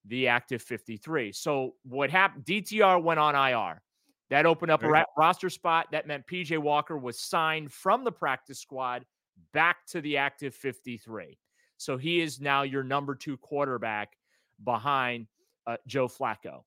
the 0.05 0.29
active 0.29 0.61
53. 0.63 1.33
So 1.33 1.77
what 1.85 2.11
happened? 2.11 2.45
DTR 2.45 3.03
went 3.03 3.21
on 3.21 3.35
IR. 3.35 3.81
That 4.31 4.47
opened 4.47 4.73
up 4.73 4.83
a 4.83 4.89
ra- 4.89 5.05
roster 5.17 5.51
spot. 5.51 5.87
That 5.93 6.07
meant 6.07 6.27
PJ 6.27 6.59
Walker 6.59 6.99
was 6.99 7.19
signed 7.21 7.73
from 7.73 8.03
the 8.05 8.11
practice 8.11 8.59
squad 8.59 9.05
back 9.53 9.87
to 9.89 10.01
the 10.01 10.17
active 10.17 10.55
53. 10.55 11.39
So 11.77 11.97
he 11.97 12.21
is 12.21 12.41
now 12.41 12.63
your 12.63 12.83
number 12.83 13.15
two 13.15 13.37
quarterback 13.37 14.17
behind 14.65 15.27
uh, 15.67 15.77
Joe 15.87 16.09
Flacco. 16.09 16.63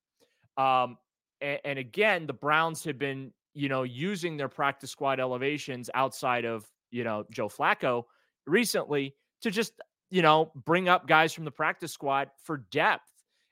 Um, 0.58 0.98
and, 1.42 1.60
and 1.66 1.80
again, 1.80 2.28
the 2.28 2.34
Browns 2.34 2.84
have 2.84 2.98
been, 2.98 3.34
you 3.54 3.70
know, 3.70 3.84
using 3.84 4.38
their 4.38 4.50
practice 4.50 4.92
squad 4.92 5.20
elevations 5.20 5.90
outside 5.94 6.46
of, 6.46 6.66
you 6.92 7.04
know, 7.04 7.26
Joe 7.32 7.50
Flacco 7.50 8.04
recently 8.46 9.16
to 9.42 9.52
just, 9.52 9.74
you 10.10 10.22
know, 10.22 10.52
bring 10.66 10.90
up 10.90 11.08
guys 11.08 11.34
from 11.34 11.46
the 11.46 11.52
practice 11.52 11.92
squad 11.92 12.30
for 12.44 12.58
depth. 12.72 13.09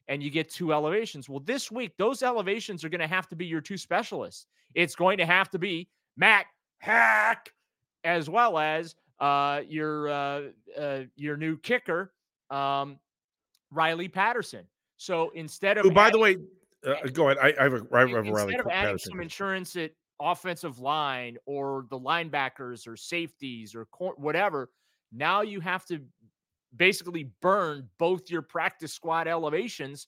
And 0.10 0.24
you 0.24 0.30
get 0.30 0.50
two 0.50 0.74
elevations. 0.74 1.28
Well, 1.28 1.42
this 1.42 1.70
week, 1.70 1.92
those 1.98 2.24
elevations 2.24 2.84
are 2.86 2.90
going 2.90 3.02
to 3.02 3.08
have 3.08 3.28
to 3.28 3.36
be 3.36 3.46
your 3.46 3.62
two 3.62 3.78
specialists. 3.78 4.46
It's 4.74 4.96
going 4.96 5.18
to 5.18 5.26
have 5.26 5.50
to 5.50 5.60
be 5.60 5.90
Matt 6.16 6.46
Haack 6.84 7.48
as 8.04 8.30
well 8.30 8.58
as 8.58 8.96
uh, 9.20 9.62
your 9.68 10.10
uh, 10.10 10.42
uh, 10.78 11.00
your 11.16 11.36
new 11.36 11.58
kicker, 11.58 12.14
um, 12.50 12.98
Riley 13.72 14.08
Patterson. 14.08 14.66
So 14.98 15.32
instead 15.36 15.78
of 15.78 15.84
Who, 15.84 15.92
by 15.92 16.10
the 16.10 16.20
way, 16.20 16.38
uh, 16.86 16.96
go 17.12 17.30
ahead. 17.30 17.38
I, 17.42 17.60
I 17.60 17.64
have 17.64 17.74
a, 17.74 17.82
I 17.94 18.00
have 18.00 18.12
a 18.12 18.18
instead 18.18 18.34
Riley 18.34 18.56
of 18.56 18.68
adding 18.68 18.72
Patterson. 18.72 19.12
some 19.12 19.22
insurance 19.22 19.76
at 19.76 19.92
offensive 20.22 20.80
line 20.80 21.38
or 21.46 21.86
the 21.90 22.00
linebackers 22.00 22.88
or 22.88 22.96
safeties 22.96 23.76
or 23.76 23.86
cor- 23.86 24.16
whatever, 24.18 24.70
now 25.12 25.42
you 25.42 25.60
have 25.60 25.86
to 25.86 26.00
basically 26.78 27.32
burn 27.42 27.90
both 27.98 28.30
your 28.30 28.42
practice 28.42 28.94
squad 28.94 29.28
elevations 29.28 30.08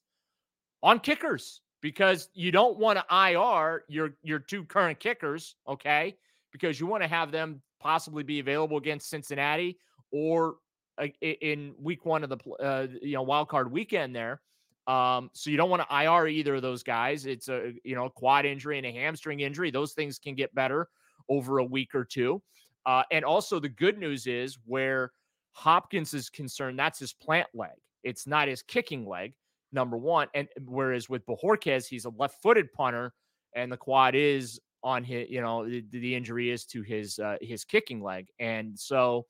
on 0.83 0.99
kickers 0.99 1.61
because 1.81 2.29
you 2.33 2.51
don't 2.51 2.77
want 2.77 2.99
to 2.99 3.15
IR 3.15 3.83
your 3.87 4.11
your 4.23 4.39
two 4.39 4.63
current 4.65 4.99
kickers, 4.99 5.55
okay? 5.67 6.15
Because 6.51 6.79
you 6.79 6.87
want 6.87 7.03
to 7.03 7.09
have 7.09 7.31
them 7.31 7.61
possibly 7.79 8.23
be 8.23 8.39
available 8.39 8.77
against 8.77 9.09
Cincinnati 9.09 9.77
or 10.11 10.55
uh, 10.97 11.07
in 11.21 11.73
week 11.79 12.05
one 12.05 12.23
of 12.23 12.29
the 12.29 12.37
uh, 12.61 12.87
you 13.01 13.13
know 13.13 13.21
wild 13.21 13.49
card 13.49 13.71
weekend 13.71 14.15
there. 14.15 14.41
Um, 14.87 15.29
so 15.33 15.51
you 15.51 15.57
don't 15.57 15.69
want 15.69 15.87
to 15.87 16.03
IR 16.03 16.27
either 16.27 16.55
of 16.55 16.61
those 16.61 16.83
guys. 16.83 17.25
It's 17.25 17.47
a 17.47 17.73
you 17.83 17.95
know 17.95 18.05
a 18.05 18.09
quad 18.09 18.45
injury 18.45 18.77
and 18.77 18.87
a 18.87 18.91
hamstring 18.91 19.41
injury. 19.41 19.71
Those 19.71 19.93
things 19.93 20.19
can 20.19 20.35
get 20.35 20.53
better 20.55 20.89
over 21.29 21.59
a 21.59 21.63
week 21.63 21.93
or 21.93 22.03
two. 22.03 22.41
Uh, 22.85 23.03
and 23.11 23.23
also 23.23 23.59
the 23.59 23.69
good 23.69 23.97
news 23.97 24.25
is 24.25 24.57
where 24.65 25.11
Hopkins 25.51 26.13
is 26.13 26.29
concerned, 26.29 26.79
that's 26.79 26.99
his 26.99 27.13
plant 27.13 27.47
leg. 27.53 27.77
It's 28.03 28.25
not 28.25 28.47
his 28.47 28.61
kicking 28.61 29.07
leg, 29.07 29.33
number 29.71 29.97
one. 29.97 30.27
And 30.33 30.47
whereas 30.65 31.09
with 31.09 31.25
Bojorquez, 31.25 31.87
he's 31.87 32.05
a 32.05 32.09
left-footed 32.09 32.71
punter, 32.73 33.13
and 33.55 33.71
the 33.71 33.77
quad 33.77 34.15
is 34.15 34.59
on 34.83 35.03
his, 35.03 35.29
you 35.29 35.41
know, 35.41 35.67
the, 35.67 35.83
the 35.91 36.15
injury 36.15 36.51
is 36.51 36.65
to 36.65 36.81
his 36.81 37.19
uh, 37.19 37.37
his 37.41 37.65
kicking 37.65 38.01
leg, 38.01 38.27
and 38.39 38.79
so 38.79 39.25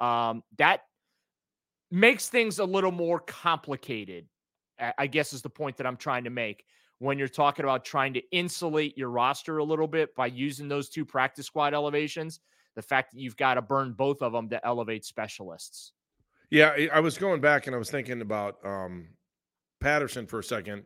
um, 0.00 0.42
that 0.56 0.80
makes 1.90 2.28
things 2.28 2.58
a 2.58 2.64
little 2.64 2.92
more 2.92 3.20
complicated. 3.20 4.26
I 4.96 5.06
guess 5.08 5.32
is 5.32 5.42
the 5.42 5.50
point 5.50 5.76
that 5.78 5.86
I'm 5.86 5.96
trying 5.96 6.24
to 6.24 6.30
make 6.30 6.64
when 6.98 7.18
you're 7.18 7.28
talking 7.28 7.64
about 7.64 7.84
trying 7.84 8.12
to 8.14 8.22
insulate 8.30 8.96
your 8.96 9.10
roster 9.10 9.58
a 9.58 9.64
little 9.64 9.88
bit 9.88 10.14
by 10.14 10.26
using 10.26 10.68
those 10.68 10.88
two 10.88 11.04
practice 11.04 11.46
squad 11.46 11.74
elevations. 11.74 12.40
The 12.78 12.82
fact 12.82 13.10
that 13.10 13.18
you've 13.18 13.36
got 13.36 13.54
to 13.54 13.62
burn 13.62 13.92
both 13.92 14.22
of 14.22 14.32
them 14.32 14.48
to 14.50 14.64
elevate 14.64 15.04
specialists. 15.04 15.90
Yeah, 16.48 16.76
I 16.92 17.00
was 17.00 17.18
going 17.18 17.40
back 17.40 17.66
and 17.66 17.74
I 17.74 17.78
was 17.78 17.90
thinking 17.90 18.20
about 18.20 18.64
um, 18.64 19.08
Patterson 19.80 20.28
for 20.28 20.38
a 20.38 20.44
second, 20.44 20.84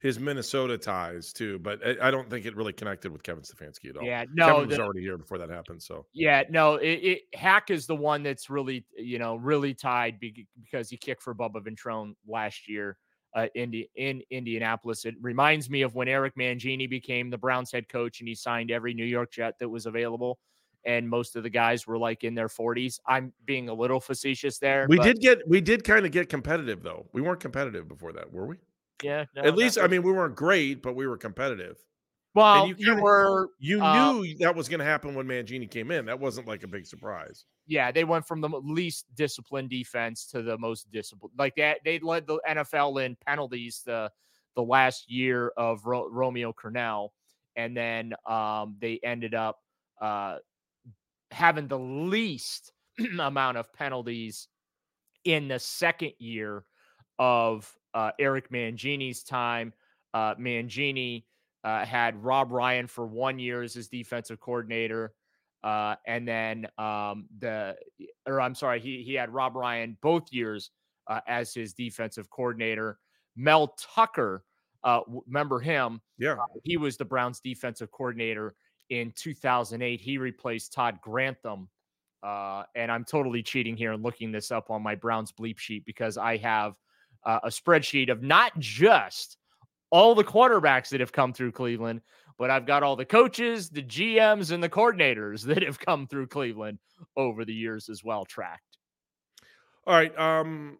his 0.00 0.20
Minnesota 0.20 0.76
ties 0.76 1.32
too, 1.32 1.58
but 1.58 1.80
I 2.02 2.10
don't 2.10 2.28
think 2.28 2.46
it 2.46 2.56
really 2.56 2.74
connected 2.74 3.10
with 3.10 3.22
Kevin 3.22 3.42
Stefanski 3.42 3.88
at 3.88 3.96
all. 3.96 4.04
Yeah, 4.04 4.26
no, 4.34 4.46
Kevin 4.48 4.68
was 4.68 4.76
the, 4.76 4.82
already 4.82 5.00
here 5.00 5.16
before 5.18 5.38
that 5.38 5.48
happened. 5.48 5.82
So 5.82 6.06
yeah, 6.12 6.42
no, 6.50 6.74
it, 6.74 7.00
it, 7.02 7.22
Haack 7.34 7.70
is 7.70 7.86
the 7.86 7.96
one 7.96 8.22
that's 8.22 8.48
really 8.48 8.84
you 8.96 9.18
know 9.18 9.36
really 9.36 9.72
tied 9.72 10.18
because 10.20 10.90
he 10.90 10.98
kicked 10.98 11.22
for 11.22 11.34
Bubba 11.34 11.62
Ventrone 11.62 12.14
last 12.26 12.68
year. 12.68 12.96
Uh, 13.32 13.46
in, 13.54 13.72
in 13.94 14.20
Indianapolis. 14.32 15.04
It 15.04 15.14
reminds 15.20 15.70
me 15.70 15.82
of 15.82 15.94
when 15.94 16.08
Eric 16.08 16.34
Mangini 16.34 16.90
became 16.90 17.30
the 17.30 17.38
Browns 17.38 17.70
head 17.70 17.88
coach 17.88 18.18
and 18.18 18.28
he 18.28 18.34
signed 18.34 18.72
every 18.72 18.92
New 18.92 19.04
York 19.04 19.30
Jet 19.30 19.54
that 19.60 19.68
was 19.68 19.86
available 19.86 20.40
and 20.84 21.08
most 21.08 21.36
of 21.36 21.42
the 21.42 21.50
guys 21.50 21.86
were 21.86 21.98
like 21.98 22.24
in 22.24 22.34
their 22.34 22.48
40s. 22.48 23.00
I'm 23.06 23.32
being 23.44 23.68
a 23.68 23.74
little 23.74 24.00
facetious 24.00 24.58
there. 24.58 24.86
We 24.88 24.98
did 24.98 25.20
get 25.20 25.46
we 25.46 25.60
did 25.60 25.84
kind 25.84 26.06
of 26.06 26.12
get 26.12 26.28
competitive 26.28 26.82
though. 26.82 27.06
We 27.12 27.20
weren't 27.20 27.40
competitive 27.40 27.88
before 27.88 28.12
that, 28.12 28.32
were 28.32 28.46
we? 28.46 28.56
Yeah. 29.02 29.24
No, 29.34 29.42
At 29.42 29.56
least 29.56 29.78
I 29.78 29.86
mean 29.86 30.02
we 30.02 30.12
weren't 30.12 30.36
great, 30.36 30.82
but 30.82 30.94
we 30.94 31.06
were 31.06 31.16
competitive. 31.16 31.76
Well, 32.34 32.68
you, 32.68 32.74
you 32.78 33.02
were 33.02 33.48
you 33.58 33.82
uh, 33.82 34.12
knew 34.12 34.38
that 34.38 34.54
was 34.54 34.68
going 34.68 34.78
to 34.78 34.84
happen 34.84 35.14
when 35.14 35.26
Mangini 35.26 35.68
came 35.68 35.90
in. 35.90 36.06
That 36.06 36.20
wasn't 36.20 36.46
like 36.46 36.62
a 36.62 36.68
big 36.68 36.86
surprise. 36.86 37.44
Yeah, 37.66 37.90
they 37.90 38.04
went 38.04 38.26
from 38.26 38.40
the 38.40 38.48
least 38.48 39.06
disciplined 39.16 39.70
defense 39.70 40.26
to 40.26 40.42
the 40.42 40.56
most 40.56 40.90
disciplined. 40.92 41.34
Like 41.36 41.56
that, 41.56 41.78
they 41.84 41.98
led 41.98 42.28
the 42.28 42.40
NFL 42.48 43.04
in 43.04 43.16
penalties 43.26 43.82
the 43.84 44.12
the 44.54 44.62
last 44.62 45.10
year 45.10 45.52
of 45.56 45.84
Ro- 45.86 46.08
Romeo 46.08 46.52
Crennel, 46.52 47.08
and 47.56 47.76
then 47.76 48.14
um, 48.26 48.76
they 48.80 49.00
ended 49.02 49.34
up 49.34 49.58
uh, 50.00 50.36
having 51.30 51.68
the 51.68 51.78
least 51.78 52.72
amount 53.18 53.56
of 53.56 53.72
penalties 53.72 54.48
in 55.24 55.48
the 55.48 55.58
second 55.58 56.12
year 56.18 56.64
of 57.18 57.72
uh, 57.94 58.10
Eric 58.18 58.50
Mangini's 58.50 59.22
time. 59.22 59.72
Uh, 60.14 60.34
Mangini 60.36 61.24
uh, 61.64 61.84
had 61.84 62.22
Rob 62.22 62.50
Ryan 62.50 62.86
for 62.86 63.06
one 63.06 63.38
year 63.38 63.62
as 63.62 63.74
his 63.74 63.88
defensive 63.88 64.40
coordinator. 64.40 65.12
Uh, 65.62 65.96
and 66.06 66.26
then 66.26 66.66
um, 66.78 67.26
the, 67.38 67.76
or 68.26 68.40
I'm 68.40 68.54
sorry, 68.54 68.80
he, 68.80 69.02
he 69.02 69.14
had 69.14 69.30
Rob 69.30 69.54
Ryan 69.54 69.96
both 70.00 70.32
years 70.32 70.70
uh, 71.06 71.20
as 71.26 71.52
his 71.52 71.74
defensive 71.74 72.30
coordinator. 72.30 72.98
Mel 73.36 73.74
Tucker, 73.78 74.44
uh, 74.84 75.00
remember 75.26 75.60
him? 75.60 76.00
Yeah. 76.18 76.36
he 76.64 76.78
was 76.78 76.96
the 76.96 77.04
Browns 77.04 77.40
defensive 77.40 77.90
coordinator 77.90 78.54
in 78.90 79.12
2008. 79.16 80.00
He 80.00 80.18
replaced 80.18 80.72
Todd 80.72 80.98
Grantham. 81.02 81.68
Uh, 82.22 82.64
and 82.74 82.92
I'm 82.92 83.04
totally 83.04 83.42
cheating 83.42 83.76
here 83.76 83.92
and 83.92 84.02
looking 84.02 84.30
this 84.30 84.50
up 84.50 84.70
on 84.70 84.82
my 84.82 84.94
Browns 84.94 85.32
bleep 85.32 85.58
sheet 85.58 85.86
because 85.86 86.18
I 86.18 86.36
have 86.38 86.74
uh, 87.24 87.40
a 87.44 87.48
spreadsheet 87.48 88.10
of 88.10 88.22
not 88.22 88.58
just 88.58 89.38
all 89.90 90.14
the 90.14 90.24
quarterbacks 90.24 90.90
that 90.90 91.00
have 91.00 91.12
come 91.12 91.32
through 91.32 91.52
Cleveland, 91.52 92.02
but 92.38 92.50
I've 92.50 92.66
got 92.66 92.82
all 92.82 92.96
the 92.96 93.04
coaches, 93.04 93.70
the 93.70 93.82
GMs, 93.82 94.50
and 94.52 94.62
the 94.62 94.68
coordinators 94.68 95.42
that 95.46 95.62
have 95.62 95.78
come 95.78 96.06
through 96.06 96.26
Cleveland 96.26 96.78
over 97.16 97.44
the 97.44 97.54
years 97.54 97.88
as 97.88 98.04
well 98.04 98.24
tracked. 98.24 98.78
All 99.86 99.94
right. 99.94 100.16
Um, 100.18 100.78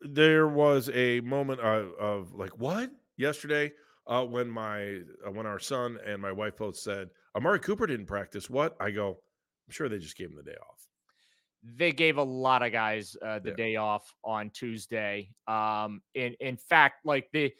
there 0.00 0.48
was 0.48 0.90
a 0.94 1.20
moment 1.20 1.60
of, 1.60 1.92
of 1.98 2.34
like 2.34 2.56
what 2.58 2.90
yesterday 3.16 3.72
uh, 4.06 4.24
when 4.24 4.48
my 4.48 5.00
uh, 5.26 5.30
when 5.30 5.46
our 5.46 5.58
son 5.58 5.98
and 6.06 6.22
my 6.22 6.32
wife 6.32 6.56
both 6.56 6.76
said 6.76 7.10
Amari 7.38 7.60
Cooper 7.60 7.86
didn't 7.86 8.06
practice. 8.06 8.50
What? 8.50 8.76
I 8.80 8.90
go, 8.90 9.10
I'm 9.10 9.72
sure 9.72 9.88
they 9.88 9.98
just 9.98 10.16
gave 10.16 10.30
him 10.30 10.36
the 10.36 10.42
day 10.42 10.56
off. 10.60 10.88
They 11.62 11.92
gave 11.92 12.18
a 12.18 12.22
lot 12.22 12.64
of 12.64 12.72
guys 12.72 13.16
uh, 13.24 13.38
the 13.38 13.50
yeah. 13.50 13.54
day 13.54 13.76
off 13.76 14.12
on 14.24 14.50
Tuesday. 14.50 15.30
Um, 15.46 16.02
in 16.14 16.34
in 16.40 16.56
fact, 16.56 17.06
like 17.06 17.28
the 17.32 17.52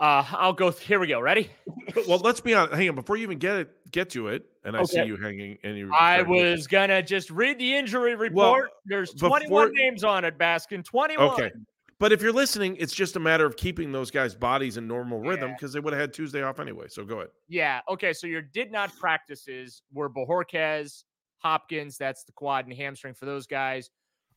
uh, 0.00 0.24
I'll 0.32 0.52
go. 0.52 0.70
Th- 0.70 0.86
here 0.86 0.98
we 0.98 1.06
go. 1.06 1.20
Ready? 1.20 1.50
well, 2.08 2.18
let's 2.18 2.40
be 2.40 2.54
honest. 2.54 2.74
Hang 2.74 2.88
on, 2.88 2.94
before 2.94 3.16
you 3.16 3.22
even 3.22 3.38
get 3.38 3.56
it, 3.56 3.90
get 3.90 4.10
to 4.10 4.28
it, 4.28 4.44
and 4.64 4.76
I 4.76 4.80
okay. 4.80 5.02
see 5.02 5.04
you 5.04 5.16
hanging. 5.16 5.58
And 5.62 5.76
you, 5.76 5.90
I 5.92 6.22
was 6.22 6.66
gonna 6.66 7.02
just 7.02 7.30
read 7.30 7.58
the 7.58 7.74
injury 7.74 8.14
report. 8.14 8.34
Well, 8.34 8.68
There's 8.86 9.12
21 9.12 9.48
before, 9.48 9.70
names 9.70 10.04
on 10.04 10.24
it, 10.24 10.38
Baskin. 10.38 10.84
21. 10.84 11.30
Okay, 11.30 11.50
but 11.98 12.12
if 12.12 12.22
you're 12.22 12.32
listening, 12.32 12.76
it's 12.76 12.94
just 12.94 13.16
a 13.16 13.20
matter 13.20 13.44
of 13.44 13.56
keeping 13.56 13.92
those 13.92 14.10
guys' 14.10 14.34
bodies 14.34 14.76
in 14.76 14.86
normal 14.86 15.20
rhythm 15.20 15.52
because 15.52 15.72
they 15.72 15.80
would 15.80 15.92
have 15.92 16.00
had 16.00 16.12
Tuesday 16.12 16.42
off 16.42 16.60
anyway. 16.60 16.86
So 16.88 17.04
go 17.04 17.16
ahead. 17.16 17.30
Yeah. 17.48 17.80
Okay. 17.88 18.12
So 18.12 18.26
your 18.26 18.42
did 18.42 18.70
not 18.70 18.96
practices 18.98 19.82
were 19.92 20.08
Bojorquez, 20.08 21.04
Hopkins. 21.38 21.98
That's 21.98 22.24
the 22.24 22.32
quad 22.32 22.66
and 22.66 22.74
hamstring 22.74 23.14
for 23.14 23.26
those 23.26 23.46
guys. 23.46 23.90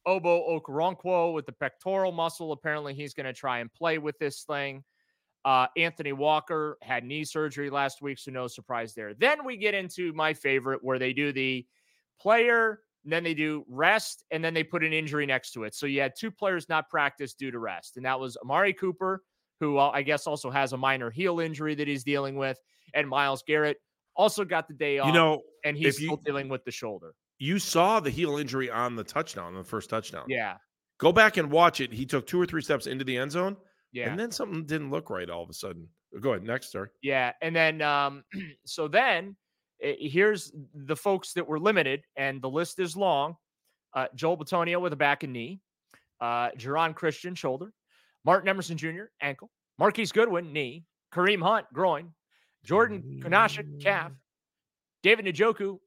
Ogbo 0.07 0.59
Okoronkwo 0.59 1.33
with 1.33 1.45
the 1.45 1.51
pectoral 1.51 2.11
muscle. 2.11 2.51
Apparently, 2.51 2.93
he's 2.93 3.13
going 3.13 3.27
to 3.27 3.33
try 3.33 3.59
and 3.59 3.71
play 3.71 3.99
with 3.99 4.17
this 4.17 4.43
thing. 4.43 4.83
Uh, 5.45 5.67
Anthony 5.77 6.13
Walker 6.13 6.77
had 6.81 7.03
knee 7.03 7.23
surgery 7.23 7.69
last 7.69 8.01
week, 8.01 8.19
so 8.19 8.31
no 8.31 8.47
surprise 8.47 8.93
there. 8.93 9.13
Then 9.13 9.43
we 9.43 9.57
get 9.57 9.73
into 9.73 10.13
my 10.13 10.33
favorite, 10.33 10.83
where 10.83 10.99
they 10.99 11.13
do 11.13 11.31
the 11.31 11.65
player 12.19 12.81
and 13.03 13.11
then 13.11 13.23
they 13.23 13.33
do 13.33 13.65
rest, 13.67 14.23
and 14.31 14.43
then 14.43 14.53
they 14.53 14.63
put 14.63 14.83
an 14.83 14.93
injury 14.93 15.25
next 15.25 15.51
to 15.51 15.63
it. 15.63 15.73
So 15.75 15.85
you 15.85 16.01
had 16.01 16.13
two 16.17 16.31
players 16.31 16.69
not 16.69 16.89
practice 16.89 17.33
due 17.33 17.51
to 17.51 17.59
rest, 17.59 17.97
and 17.97 18.05
that 18.05 18.19
was 18.19 18.37
Amari 18.37 18.73
Cooper, 18.73 19.23
who 19.59 19.77
uh, 19.77 19.91
I 19.93 20.01
guess 20.01 20.27
also 20.27 20.49
has 20.49 20.73
a 20.73 20.77
minor 20.77 21.09
heel 21.09 21.39
injury 21.39 21.75
that 21.75 21.87
he's 21.87 22.03
dealing 22.03 22.35
with, 22.35 22.59
and 22.93 23.07
Myles 23.07 23.43
Garrett 23.45 23.77
also 24.15 24.45
got 24.45 24.67
the 24.67 24.73
day 24.73 24.99
off. 24.99 25.07
You 25.07 25.13
know, 25.13 25.41
and 25.63 25.77
he's 25.77 25.97
still 25.97 26.17
dealing 26.17 26.49
with 26.49 26.63
the 26.65 26.71
shoulder. 26.71 27.13
You 27.39 27.57
saw 27.57 27.99
the 27.99 28.11
heel 28.11 28.37
injury 28.37 28.69
on 28.69 28.95
the 28.95 29.03
touchdown, 29.03 29.55
the 29.55 29.63
first 29.63 29.89
touchdown. 29.89 30.25
Yeah. 30.27 30.57
Go 30.99 31.11
back 31.11 31.37
and 31.37 31.49
watch 31.49 31.81
it. 31.81 31.91
He 31.91 32.05
took 32.05 32.27
two 32.27 32.39
or 32.39 32.45
three 32.45 32.61
steps 32.61 32.85
into 32.85 33.03
the 33.03 33.17
end 33.17 33.31
zone. 33.31 33.57
Yeah. 33.91 34.09
And 34.09 34.19
then 34.19 34.31
something 34.31 34.65
didn't 34.65 34.91
look 34.91 35.09
right 35.09 35.27
all 35.27 35.41
of 35.41 35.49
a 35.49 35.53
sudden. 35.53 35.87
Go 36.19 36.33
ahead. 36.33 36.43
Next, 36.43 36.71
sir. 36.71 36.91
Yeah. 37.01 37.31
And 37.41 37.55
then, 37.55 37.81
um, 37.81 38.23
so 38.65 38.87
then 38.87 39.35
here's 39.81 40.51
the 40.73 40.95
folks 40.95 41.33
that 41.33 41.47
were 41.47 41.59
limited, 41.59 42.03
and 42.15 42.41
the 42.41 42.49
list 42.49 42.79
is 42.79 42.95
long. 42.95 43.35
Uh, 43.93 44.07
Joel 44.15 44.37
Bitonio 44.37 44.79
with 44.79 44.93
a 44.93 44.97
back 44.97 45.23
and 45.23 45.33
knee, 45.33 45.59
uh, 46.21 46.49
Geron 46.51 46.95
Christian 46.95 47.35
shoulder, 47.35 47.73
Martin 48.23 48.47
Emerson 48.47 48.77
Jr. 48.77 49.05
ankle, 49.21 49.49
Marquise 49.77 50.11
Goodwin 50.11 50.53
knee, 50.53 50.85
Kareem 51.13 51.41
Hunt 51.41 51.65
groin, 51.73 52.13
Jordan 52.63 53.21
Kunaszyk 53.23 53.81
calf, 53.81 54.11
David 55.03 55.25
Njoku 55.25 55.79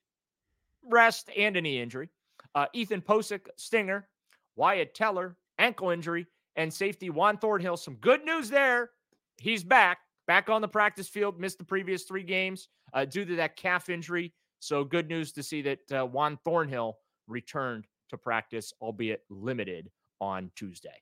rest 0.90 1.30
and 1.36 1.56
a 1.56 1.62
knee 1.62 1.80
injury, 1.80 2.10
uh, 2.54 2.66
Ethan 2.74 3.00
Pocic 3.00 3.46
stinger, 3.56 4.08
Wyatt 4.56 4.94
Teller 4.94 5.36
ankle 5.58 5.90
injury, 5.90 6.26
and 6.56 6.72
safety 6.72 7.10
Juan 7.10 7.38
Thornhill. 7.38 7.76
Some 7.76 7.94
good 7.96 8.24
news 8.24 8.50
there. 8.50 8.90
He's 9.38 9.64
back 9.64 9.98
back 10.26 10.48
on 10.48 10.60
the 10.60 10.68
practice 10.68 11.08
field, 11.08 11.38
missed 11.38 11.58
the 11.58 11.64
previous 11.64 12.04
three 12.04 12.22
games 12.22 12.68
uh, 12.94 13.04
due 13.04 13.24
to 13.24 13.36
that 13.36 13.56
calf 13.56 13.88
injury. 13.88 14.32
So 14.60 14.82
good 14.84 15.08
news 15.08 15.32
to 15.32 15.42
see 15.42 15.60
that 15.62 15.92
uh, 15.92 16.06
Juan 16.06 16.38
Thornhill 16.44 16.96
returned 17.26 17.84
to 18.08 18.16
practice, 18.16 18.72
albeit 18.80 19.22
limited 19.28 19.90
on 20.20 20.50
Tuesday. 20.56 20.94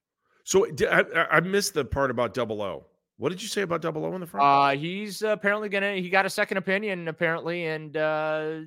So 0.45 0.67
I, 0.91 1.05
I 1.31 1.41
missed 1.41 1.75
the 1.75 1.85
part 1.85 2.11
about 2.11 2.35
Double 2.35 2.61
O. 2.63 2.87
What 3.19 3.29
did 3.29 3.41
you 3.41 3.47
say 3.47 3.63
about 3.63 3.83
Double 3.83 4.05
O 4.05 4.15
in 4.15 4.21
the 4.21 4.27
front? 4.27 4.45
Uh, 4.45 4.77
he's 4.81 5.23
apparently 5.23 5.69
gonna. 5.69 5.95
He 5.95 6.11
got 6.11 6.27
a 6.27 6.31
second 6.31 6.57
opinion 6.57 7.07
apparently, 7.07 7.67
and 7.67 7.97
uh, 7.97 8.61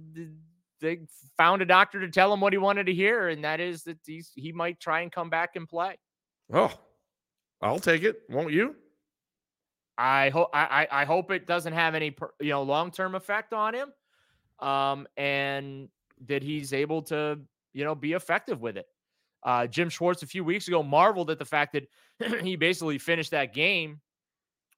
they 0.79 0.99
found 1.35 1.61
a 1.61 1.65
doctor 1.65 1.99
to 1.99 2.09
tell 2.09 2.31
him 2.31 2.39
what 2.39 2.53
he 2.53 2.57
wanted 2.57 2.85
to 2.85 2.93
hear, 2.93 3.27
and 3.27 3.43
that 3.43 3.59
is 3.59 3.83
that 3.83 3.97
he's 4.05 4.31
he 4.35 4.53
might 4.53 4.79
try 4.79 5.01
and 5.01 5.11
come 5.11 5.29
back 5.29 5.57
and 5.57 5.67
play. 5.67 5.97
Oh, 6.53 6.71
I'll 7.61 7.79
take 7.79 8.03
it. 8.03 8.21
Won't 8.29 8.53
you? 8.53 8.75
I 9.97 10.29
hope 10.29 10.49
I, 10.53 10.87
I 10.91 11.05
hope 11.05 11.31
it 11.31 11.47
doesn't 11.47 11.73
have 11.73 11.95
any 11.95 12.15
you 12.41 12.49
know 12.49 12.63
long 12.63 12.91
term 12.91 13.15
effect 13.15 13.53
on 13.53 13.73
him. 13.73 13.91
Um, 14.59 15.07
and 15.17 15.89
that 16.27 16.43
he's 16.43 16.73
able 16.73 17.01
to, 17.03 17.39
you 17.73 17.83
know, 17.83 17.95
be 17.95 18.13
effective 18.13 18.61
with 18.61 18.77
it. 18.77 18.87
Uh, 19.43 19.67
Jim 19.67 19.89
Schwartz 19.89 20.23
a 20.23 20.27
few 20.27 20.43
weeks 20.43 20.67
ago 20.67 20.81
marveled 20.81 21.29
at 21.29 21.39
the 21.39 21.45
fact 21.45 21.73
that 21.73 22.41
he 22.43 22.55
basically 22.55 22.97
finished 22.97 23.31
that 23.31 23.53
game 23.53 23.99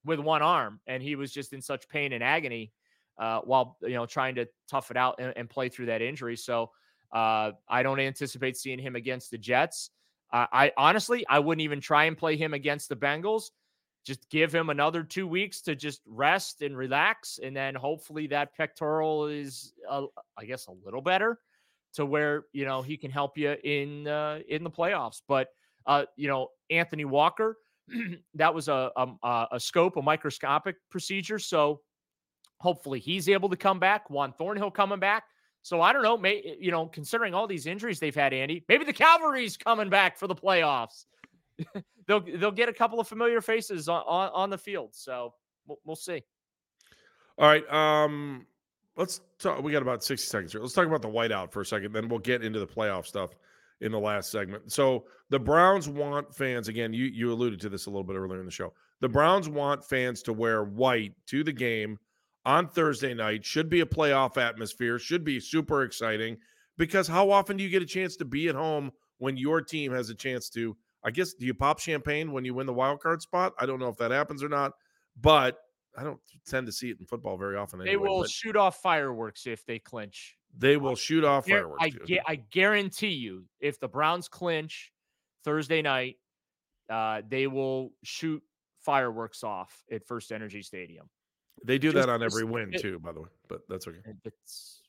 with 0.04 0.20
one 0.20 0.42
arm, 0.42 0.80
and 0.88 1.02
he 1.02 1.16
was 1.16 1.32
just 1.32 1.54
in 1.54 1.62
such 1.62 1.88
pain 1.90 2.14
and 2.14 2.24
agony 2.24 2.72
uh, 3.18 3.40
while 3.42 3.78
you 3.82 3.94
know 3.94 4.06
trying 4.06 4.36
to 4.36 4.48
tough 4.70 4.92
it 4.92 4.98
out 4.98 5.16
and, 5.20 5.34
and 5.36 5.50
play 5.50 5.70
through 5.70 5.88
that 5.88 6.02
injury. 6.02 6.36
So 6.36 6.72
uh, 7.12 7.52
I 7.70 7.84
don't 7.84 8.00
anticipate 8.00 8.58
seeing 8.58 8.80
him 8.80 8.96
against 8.96 9.32
the 9.32 9.38
Jets. 9.38 9.92
I 10.30 10.74
honestly, 10.76 11.26
I 11.30 11.40
wouldn't 11.40 11.62
even 11.62 11.80
try 11.80 12.04
and 12.04 12.18
play 12.18 12.36
him 12.36 12.54
against 12.54 12.90
the 12.90 12.98
Bengals. 12.98 13.52
Just 14.08 14.30
give 14.30 14.56
him 14.56 14.70
another 14.70 15.04
two 15.04 15.28
weeks 15.28 15.60
to 15.64 15.76
just 15.76 16.00
rest 16.08 16.62
and 16.62 16.78
relax, 16.78 17.42
and 17.44 17.54
then 17.54 17.76
hopefully 17.76 18.26
that 18.28 18.56
pectoral 18.56 19.28
is, 19.28 19.74
uh, 19.90 20.04
I 20.38 20.46
guess, 20.46 20.68
a 20.68 20.72
little 20.72 21.02
better 21.02 21.40
to 21.96 22.06
where 22.06 22.46
you 22.54 22.64
know 22.64 22.82
he 22.82 22.96
can 22.96 23.12
help 23.12 23.38
you 23.38 23.58
in 23.66 24.08
uh, 24.08 24.40
in 24.48 24.64
the 24.64 24.72
playoffs. 24.72 25.22
But 25.28 25.50
uh, 25.86 26.06
you 26.16 26.30
know, 26.30 26.48
Anthony 26.70 27.04
Walker, 27.04 27.58
that 28.36 28.56
was 28.56 28.70
a, 28.70 28.92
a 28.96 29.48
a 29.52 29.60
scope, 29.60 29.98
a 29.98 30.02
microscopic 30.02 30.78
procedure, 30.90 31.38
so 31.38 31.82
hopefully 32.60 33.02
he's 33.02 33.28
able 33.28 33.50
to 33.50 33.58
come 33.58 33.78
back. 33.78 34.10
Juan 34.10 34.32
Thornhill 34.32 34.72
coming 34.72 35.00
back. 35.00 35.26
So 35.64 35.82
I 35.82 35.92
don't 35.92 36.02
know, 36.04 36.18
may, 36.18 36.56
you 36.62 36.72
know, 36.72 36.86
considering 36.86 37.34
all 37.34 37.46
these 37.46 37.66
injuries 37.66 38.00
they've 38.00 38.16
had, 38.16 38.34
Andy, 38.34 38.64
maybe 38.70 38.86
the 38.86 38.94
Cavalry's 38.94 39.58
coming 39.58 39.90
back 39.90 40.18
for 40.18 40.26
the 40.26 40.36
playoffs. 40.36 41.04
they'll 42.08 42.22
they'll 42.22 42.52
get 42.52 42.70
a 42.70 42.74
couple 42.74 43.00
of 43.00 43.08
familiar 43.08 43.42
faces 43.42 43.90
on, 43.90 44.04
on, 44.08 44.30
on 44.34 44.50
the 44.50 44.58
field. 44.58 44.90
So 44.94 45.34
we'll, 45.68 45.80
we'll 45.86 45.96
see. 45.96 46.22
All 47.38 47.48
right. 47.48 47.72
Um, 47.72 48.46
let's 48.96 49.22
talk. 49.40 49.62
We 49.62 49.72
got 49.72 49.82
about 49.82 50.04
60 50.04 50.26
seconds 50.28 50.52
here. 50.52 50.62
Let's 50.62 50.74
talk 50.74 50.88
about 50.88 51.02
the 51.02 51.10
whiteout 51.10 51.52
for 51.52 51.62
a 51.62 51.66
second. 51.66 51.94
Then 51.94 52.10
we'll 52.10 52.20
get 52.20 52.44
into 52.44 52.60
the 52.60 52.68
playoff 52.68 53.06
stuff 53.06 53.32
in 53.82 53.92
the 53.92 54.00
last 54.00 54.32
segment. 54.32 54.72
So 54.72 55.06
the 55.30 55.40
Browns 55.40 55.88
want 55.88 56.36
fans 56.36 56.68
again. 56.68 56.94
You 56.94 57.06
you 57.06 57.32
alluded 57.32 57.60
to 57.62 57.70
this 57.70 57.86
a 57.86 57.90
little 57.90 58.04
bit 58.04 58.16
earlier 58.16 58.40
in 58.40 58.46
the 58.46 58.52
show. 58.52 58.74
The 59.00 59.10
Browns 59.10 59.48
want 59.48 59.86
fans 59.86 60.24
to 60.24 60.34
wear 60.34 60.64
white 60.64 61.14
to 61.28 61.44
the 61.44 61.54
game 61.54 62.00
on 62.46 62.68
Thursday 62.68 63.14
night. 63.14 63.46
Should 63.46 63.70
be 63.70 63.82
a 63.82 63.86
playoff 63.86 64.38
atmosphere. 64.38 64.98
Should 64.98 65.24
be 65.24 65.40
super 65.40 65.84
exciting 65.84 66.38
because 66.78 67.08
how 67.08 67.30
often 67.30 67.58
do 67.58 67.64
you 67.64 67.70
get 67.70 67.84
a 67.84 67.86
chance 67.86 68.16
to 68.18 68.26
be 68.26 68.48
at 68.48 68.56
home 68.56 68.92
when 69.20 69.38
your 69.38 69.62
team 69.62 69.92
has 69.92 70.10
a 70.10 70.16
chance 70.16 70.50
to? 70.52 70.76
I 71.04 71.12
guess 71.12 71.34
do 71.34 71.46
you 71.46 71.54
pop 71.54 71.80
champagne 71.80 72.32
when 72.32 72.46
you 72.46 72.54
win 72.54 72.66
the 72.66 72.74
wild 72.74 73.00
card 73.00 73.22
spot? 73.22 73.54
I 73.60 73.66
don't 73.66 73.80
know 73.80 73.90
if 73.90 73.98
that 73.98 74.12
happens 74.12 74.44
or 74.44 74.50
not, 74.50 74.74
but 75.20 75.60
I 75.98 76.04
don't 76.04 76.20
tend 76.46 76.68
to 76.68 76.72
see 76.72 76.90
it 76.90 77.00
in 77.00 77.06
football 77.06 77.38
very 77.38 77.56
often. 77.58 77.82
Anyway, 77.82 77.94
they 77.94 77.98
will 77.98 78.24
shoot 78.26 78.56
off 78.56 78.82
fireworks 78.82 79.48
if 79.48 79.66
they 79.66 79.80
clinch. 79.80 80.38
They 80.58 80.78
will 80.78 80.96
shoot 80.96 81.24
off 81.24 81.48
fireworks. 81.48 81.84
I, 81.84 82.20
I 82.28 82.36
guarantee 82.36 83.14
you, 83.14 83.46
if 83.60 83.80
the 83.80 83.88
Browns 83.88 84.28
clinch 84.28 84.92
Thursday 85.44 85.82
night, 85.82 86.18
uh, 86.90 87.22
they 87.28 87.48
will 87.48 87.92
shoot 88.04 88.42
fireworks 88.82 89.44
off 89.44 89.84
at 89.92 90.06
First 90.06 90.32
Energy 90.32 90.62
Stadium. 90.62 91.10
They 91.64 91.78
do 91.78 91.92
just, 91.92 92.06
that 92.06 92.12
on 92.12 92.24
every 92.24 92.44
win 92.44 92.74
it, 92.74 92.82
too, 92.82 93.00
by 93.00 93.12
the 93.12 93.22
way. 93.22 93.30
But 93.48 93.62
that's 93.68 93.88
okay. 93.88 94.00
It's 94.26 94.82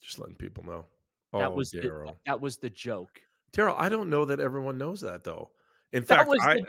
just 0.00 0.18
letting 0.18 0.34
people 0.36 0.64
know. 0.64 0.86
That 1.32 1.50
oh, 1.50 1.54
was 1.54 1.70
the, 1.70 2.14
that 2.26 2.40
was 2.40 2.58
the 2.58 2.70
joke. 2.70 3.20
Terrell, 3.54 3.76
I 3.78 3.88
don't 3.88 4.10
know 4.10 4.26
that 4.26 4.40
everyone 4.40 4.76
knows 4.76 5.00
that 5.00 5.24
though. 5.24 5.50
In 5.92 6.04
that 6.04 6.26
fact, 6.26 6.30
I 6.42 6.62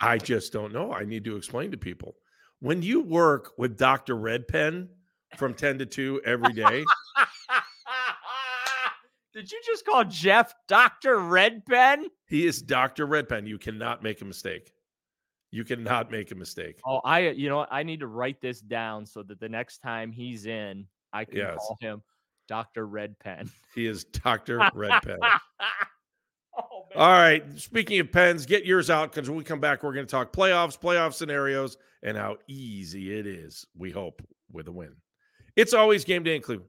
I 0.00 0.18
just 0.18 0.52
don't 0.52 0.72
know. 0.72 0.92
I 0.92 1.04
need 1.04 1.24
to 1.24 1.36
explain 1.36 1.70
to 1.72 1.78
people. 1.78 2.14
When 2.60 2.82
you 2.82 3.00
work 3.00 3.52
with 3.58 3.76
Dr. 3.76 4.14
Red 4.14 4.46
Pen 4.46 4.88
from 5.36 5.54
10 5.54 5.78
to 5.78 5.86
2 5.86 6.22
every 6.24 6.52
day. 6.52 6.84
Did 9.34 9.50
you 9.50 9.60
just 9.64 9.86
call 9.86 10.04
Jeff 10.04 10.52
Dr. 10.68 11.18
Red 11.18 11.64
Pen? 11.64 12.06
He 12.26 12.46
is 12.46 12.60
Dr. 12.60 13.06
Red 13.06 13.30
Pen. 13.30 13.46
You 13.46 13.58
cannot 13.58 14.02
make 14.02 14.20
a 14.20 14.26
mistake. 14.26 14.70
You 15.50 15.64
cannot 15.64 16.10
make 16.10 16.30
a 16.30 16.34
mistake. 16.34 16.80
Oh, 16.86 17.00
I 17.04 17.30
you 17.30 17.48
know 17.48 17.66
I 17.70 17.82
need 17.82 18.00
to 18.00 18.06
write 18.06 18.40
this 18.40 18.60
down 18.60 19.06
so 19.06 19.22
that 19.22 19.40
the 19.40 19.48
next 19.48 19.78
time 19.78 20.12
he's 20.12 20.44
in, 20.46 20.86
I 21.12 21.24
can 21.24 21.38
yes. 21.38 21.56
call 21.56 21.78
him 21.80 22.02
Dr. 22.48 22.86
Red 22.86 23.18
Pen. 23.18 23.50
He 23.74 23.86
is 23.86 24.04
Dr. 24.04 24.58
Red 24.74 25.02
Pen. 25.02 25.18
oh, 25.22 25.38
All 26.94 27.10
right. 27.10 27.42
Speaking 27.58 28.00
of 28.00 28.12
pens, 28.12 28.44
get 28.44 28.66
yours 28.66 28.90
out 28.90 29.12
because 29.12 29.28
when 29.28 29.38
we 29.38 29.44
come 29.44 29.60
back, 29.60 29.82
we're 29.82 29.94
going 29.94 30.06
to 30.06 30.10
talk 30.10 30.32
playoffs, 30.32 30.78
playoff 30.78 31.14
scenarios, 31.14 31.78
and 32.02 32.16
how 32.16 32.36
easy 32.48 33.18
it 33.18 33.26
is, 33.26 33.66
we 33.76 33.90
hope, 33.90 34.22
with 34.50 34.68
a 34.68 34.72
win. 34.72 34.94
It's 35.56 35.72
always 35.72 36.04
game 36.04 36.22
day 36.22 36.36
in 36.36 36.42
Cleveland. 36.42 36.68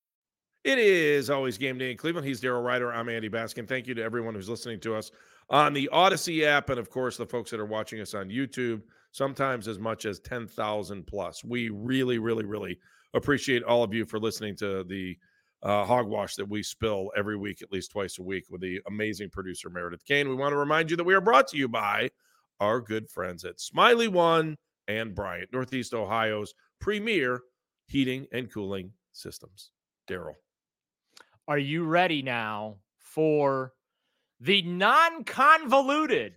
It 0.63 0.77
is 0.77 1.31
always 1.31 1.57
game 1.57 1.79
day 1.79 1.89
in 1.89 1.97
Cleveland. 1.97 2.27
He's 2.27 2.39
Daryl 2.39 2.63
Ryder. 2.63 2.93
I'm 2.93 3.09
Andy 3.09 3.29
Baskin. 3.29 3.67
Thank 3.67 3.87
you 3.87 3.95
to 3.95 4.03
everyone 4.03 4.35
who's 4.35 4.47
listening 4.47 4.79
to 4.81 4.93
us 4.93 5.09
on 5.49 5.73
the 5.73 5.89
Audacy 5.91 6.43
app, 6.43 6.69
and 6.69 6.79
of 6.79 6.91
course, 6.91 7.17
the 7.17 7.25
folks 7.25 7.49
that 7.49 7.59
are 7.59 7.65
watching 7.65 7.99
us 7.99 8.13
on 8.13 8.29
YouTube, 8.29 8.83
sometimes 9.11 9.67
as 9.67 9.79
much 9.79 10.05
as 10.05 10.19
10,000 10.19 11.07
plus. 11.07 11.43
We 11.43 11.69
really, 11.69 12.19
really, 12.19 12.45
really 12.45 12.77
appreciate 13.15 13.63
all 13.63 13.81
of 13.81 13.91
you 13.91 14.05
for 14.05 14.19
listening 14.19 14.55
to 14.57 14.83
the 14.83 15.17
uh, 15.63 15.83
hogwash 15.83 16.35
that 16.35 16.47
we 16.47 16.61
spill 16.61 17.11
every 17.17 17.37
week, 17.37 17.63
at 17.63 17.71
least 17.71 17.89
twice 17.89 18.19
a 18.19 18.23
week, 18.23 18.45
with 18.51 18.61
the 18.61 18.79
amazing 18.85 19.31
producer, 19.31 19.71
Meredith 19.71 20.05
Kane. 20.05 20.29
We 20.29 20.35
want 20.35 20.53
to 20.53 20.57
remind 20.57 20.91
you 20.91 20.97
that 20.97 21.03
we 21.03 21.15
are 21.15 21.21
brought 21.21 21.47
to 21.47 21.57
you 21.57 21.69
by 21.69 22.11
our 22.59 22.79
good 22.81 23.09
friends 23.09 23.45
at 23.45 23.57
Smylie 23.57 24.09
One 24.09 24.57
and 24.87 25.15
Bryant, 25.15 25.51
Northeast 25.51 25.95
Ohio's 25.95 26.53
premier 26.79 27.41
heating 27.87 28.27
and 28.31 28.53
cooling 28.53 28.91
systems. 29.11 29.71
Daryl. 30.07 30.35
Are 31.51 31.59
you 31.59 31.83
ready 31.83 32.21
now 32.21 32.77
for 32.97 33.73
the 34.39 34.61
non-convoluted? 34.61 36.35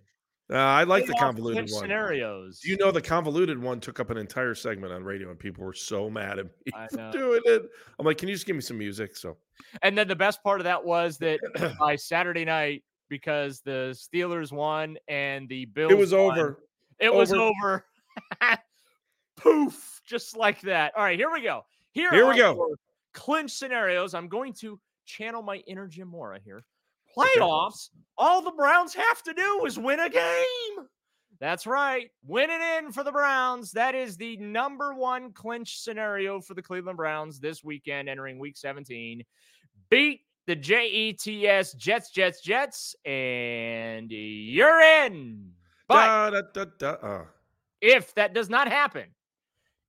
Uh, 0.51 0.57
I 0.57 0.83
like 0.83 1.05
the 1.05 1.13
convoluted 1.13 1.71
one. 1.71 1.83
Scenarios. 1.83 2.59
You 2.65 2.75
know, 2.75 2.91
the 2.91 3.01
convoluted 3.01 3.57
one 3.57 3.79
took 3.79 4.01
up 4.01 4.09
an 4.09 4.17
entire 4.17 4.53
segment 4.53 4.91
on 4.91 5.05
radio, 5.05 5.29
and 5.29 5.39
people 5.39 5.63
were 5.63 5.71
so 5.71 6.09
mad 6.09 6.39
at 6.39 6.47
me 6.47 6.73
for 6.91 7.11
doing 7.13 7.39
it. 7.45 7.63
I'm 7.97 8.05
like, 8.05 8.17
can 8.17 8.27
you 8.27 8.35
just 8.35 8.45
give 8.45 8.57
me 8.57 8.61
some 8.61 8.77
music? 8.77 9.15
So, 9.15 9.37
and 9.83 9.97
then 9.97 10.09
the 10.09 10.17
best 10.17 10.43
part 10.43 10.59
of 10.59 10.65
that 10.65 10.83
was 10.83 11.17
that 11.19 11.39
by 11.79 11.95
Saturday 11.95 12.43
night, 12.43 12.83
because 13.07 13.61
the 13.61 13.97
Steelers 13.97 14.51
won 14.51 14.97
and 15.07 15.47
the 15.47 15.63
Bills, 15.63 15.93
it 15.93 15.97
was 15.97 16.11
won, 16.11 16.37
over. 16.37 16.59
It 16.99 17.07
over. 17.07 17.17
was 17.17 17.31
over. 17.31 17.85
Poof, 19.37 20.01
just 20.05 20.35
like 20.35 20.59
that. 20.63 20.91
All 20.97 21.03
right, 21.03 21.17
here 21.17 21.31
we 21.31 21.41
go. 21.41 21.63
Here, 21.93 22.11
here 22.11 22.27
we 22.27 22.35
go. 22.35 22.75
Clinch 23.13 23.51
scenarios. 23.51 24.13
I'm 24.13 24.27
going 24.27 24.51
to 24.55 24.77
channel 25.05 25.41
my 25.41 25.57
inner 25.67 25.87
Jim 25.87 26.07
Mora 26.07 26.39
here. 26.43 26.65
Playoffs, 27.15 27.89
all 28.17 28.41
the 28.41 28.51
Browns 28.51 28.93
have 28.93 29.23
to 29.23 29.33
do 29.33 29.65
is 29.65 29.79
win 29.79 29.99
a 29.99 30.09
game. 30.09 30.87
That's 31.39 31.67
right. 31.67 32.09
Win 32.25 32.49
it 32.49 32.61
in 32.77 32.91
for 32.91 33.03
the 33.03 33.11
Browns. 33.11 33.71
That 33.71 33.95
is 33.95 34.17
the 34.17 34.37
number 34.37 34.93
one 34.93 35.31
clinch 35.33 35.79
scenario 35.79 36.39
for 36.39 36.53
the 36.53 36.61
Cleveland 36.61 36.97
Browns 36.97 37.39
this 37.39 37.63
weekend, 37.63 38.09
entering 38.09 38.39
week 38.39 38.57
17. 38.57 39.23
Beat 39.89 40.21
the 40.47 40.55
JETS 40.55 41.75
Jets, 41.75 42.11
Jets, 42.11 42.41
Jets, 42.41 42.95
and 43.05 44.09
you're 44.11 44.81
in. 45.05 45.51
But 45.87 46.31
da, 46.31 46.41
da, 46.53 46.65
da, 46.77 46.89
uh. 46.89 47.25
if 47.81 48.13
that 48.15 48.33
does 48.33 48.49
not 48.49 48.67
happen, 48.67 49.05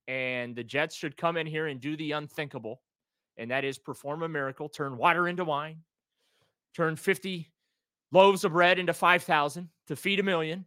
and 0.08 0.54
the 0.54 0.64
Jets 0.64 0.94
should 0.94 1.16
come 1.16 1.36
in 1.36 1.46
here 1.46 1.66
and 1.66 1.80
do 1.80 1.96
the 1.96 2.12
unthinkable, 2.12 2.80
and 3.36 3.50
that 3.50 3.64
is 3.64 3.78
perform 3.78 4.22
a 4.22 4.28
miracle, 4.28 4.68
turn 4.68 4.96
water 4.96 5.28
into 5.28 5.44
wine, 5.44 5.82
turn 6.74 6.96
50 6.96 7.50
loaves 8.12 8.44
of 8.44 8.52
bread 8.52 8.78
into 8.78 8.92
5,000 8.92 9.68
to 9.88 9.96
feed 9.96 10.20
a 10.20 10.22
million. 10.22 10.66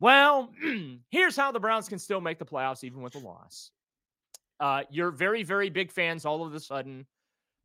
Well, 0.00 0.52
here's 1.10 1.36
how 1.36 1.52
the 1.52 1.60
Browns 1.60 1.88
can 1.88 1.98
still 1.98 2.20
make 2.20 2.38
the 2.38 2.46
playoffs 2.46 2.84
even 2.84 3.02
with 3.02 3.14
a 3.14 3.18
loss. 3.18 3.70
Uh, 4.58 4.82
you're 4.90 5.10
very, 5.10 5.42
very 5.42 5.70
big 5.70 5.90
fans 5.90 6.24
all 6.24 6.44
of 6.44 6.54
a 6.54 6.60
sudden 6.60 7.06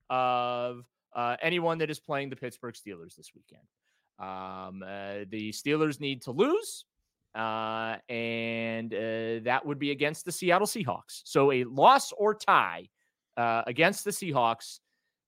of 0.10 0.86
uh, 1.16 1.38
anyone 1.42 1.78
that 1.80 1.90
is 1.90 2.00
playing 2.00 2.30
the 2.30 2.36
Pittsburgh 2.36 2.76
Steelers 2.76 3.16
this 3.16 3.32
weekend. 3.34 3.64
Um, 4.20 4.84
uh, 4.84 5.26
the 5.30 5.52
Steelers 5.52 6.00
need 6.00 6.22
to 6.24 6.32
lose 6.32 6.86
uh, 7.36 7.98
and 8.08 8.94
uh, 8.94 9.44
that 9.44 9.62
would 9.66 9.78
be 9.78 9.92
against 9.92 10.24
the 10.24 10.32
Seattle 10.32 10.68
Seahawks. 10.68 11.22
So 11.26 11.52
a 11.52 11.66
loss 11.66 12.14
or 12.14 12.34
tie 12.34 12.88
uh, 13.38 13.64
against 13.68 14.04
the 14.04 14.12
Seahawks 14.12 14.80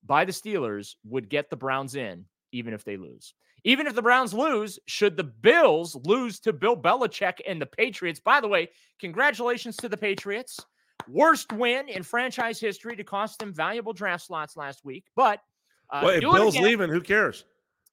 by 0.06 0.26
the 0.26 0.32
Steelers 0.32 0.96
would 1.06 1.30
get 1.30 1.50
the 1.50 1.56
Browns 1.56 1.96
in, 1.96 2.26
even 2.52 2.74
if 2.74 2.84
they 2.84 2.98
lose. 2.98 3.34
Even 3.64 3.88
if 3.88 3.96
the 3.96 4.02
Browns 4.02 4.34
lose, 4.34 4.80
should 4.86 5.18
the 5.18 5.24
Bills 5.24 5.96
lose 6.06 6.40
to 6.42 6.54
Bill 6.54 6.78
Belichick 6.78 7.40
and 7.48 7.62
the 7.62 7.66
Patriots? 7.66 8.20
By 8.20 8.40
the 8.40 8.48
way, 8.48 8.70
congratulations 9.00 9.76
to 9.78 9.90
the 9.90 9.98
Patriots. 9.98 10.60
Worst 11.10 11.52
win 11.52 11.90
in 11.90 12.04
franchise 12.04 12.60
history 12.60 12.96
to 12.96 13.04
cost 13.04 13.40
them 13.40 13.54
valuable 13.54 13.94
draft 13.94 14.26
slots 14.26 14.56
last 14.56 14.86
week. 14.86 15.06
But 15.16 15.42
uh, 15.92 16.02
well, 16.04 16.14
if 16.14 16.22
Bill's 16.22 16.56
again. 16.56 16.68
leaving, 16.68 16.90
who 16.90 17.02
cares? 17.02 17.46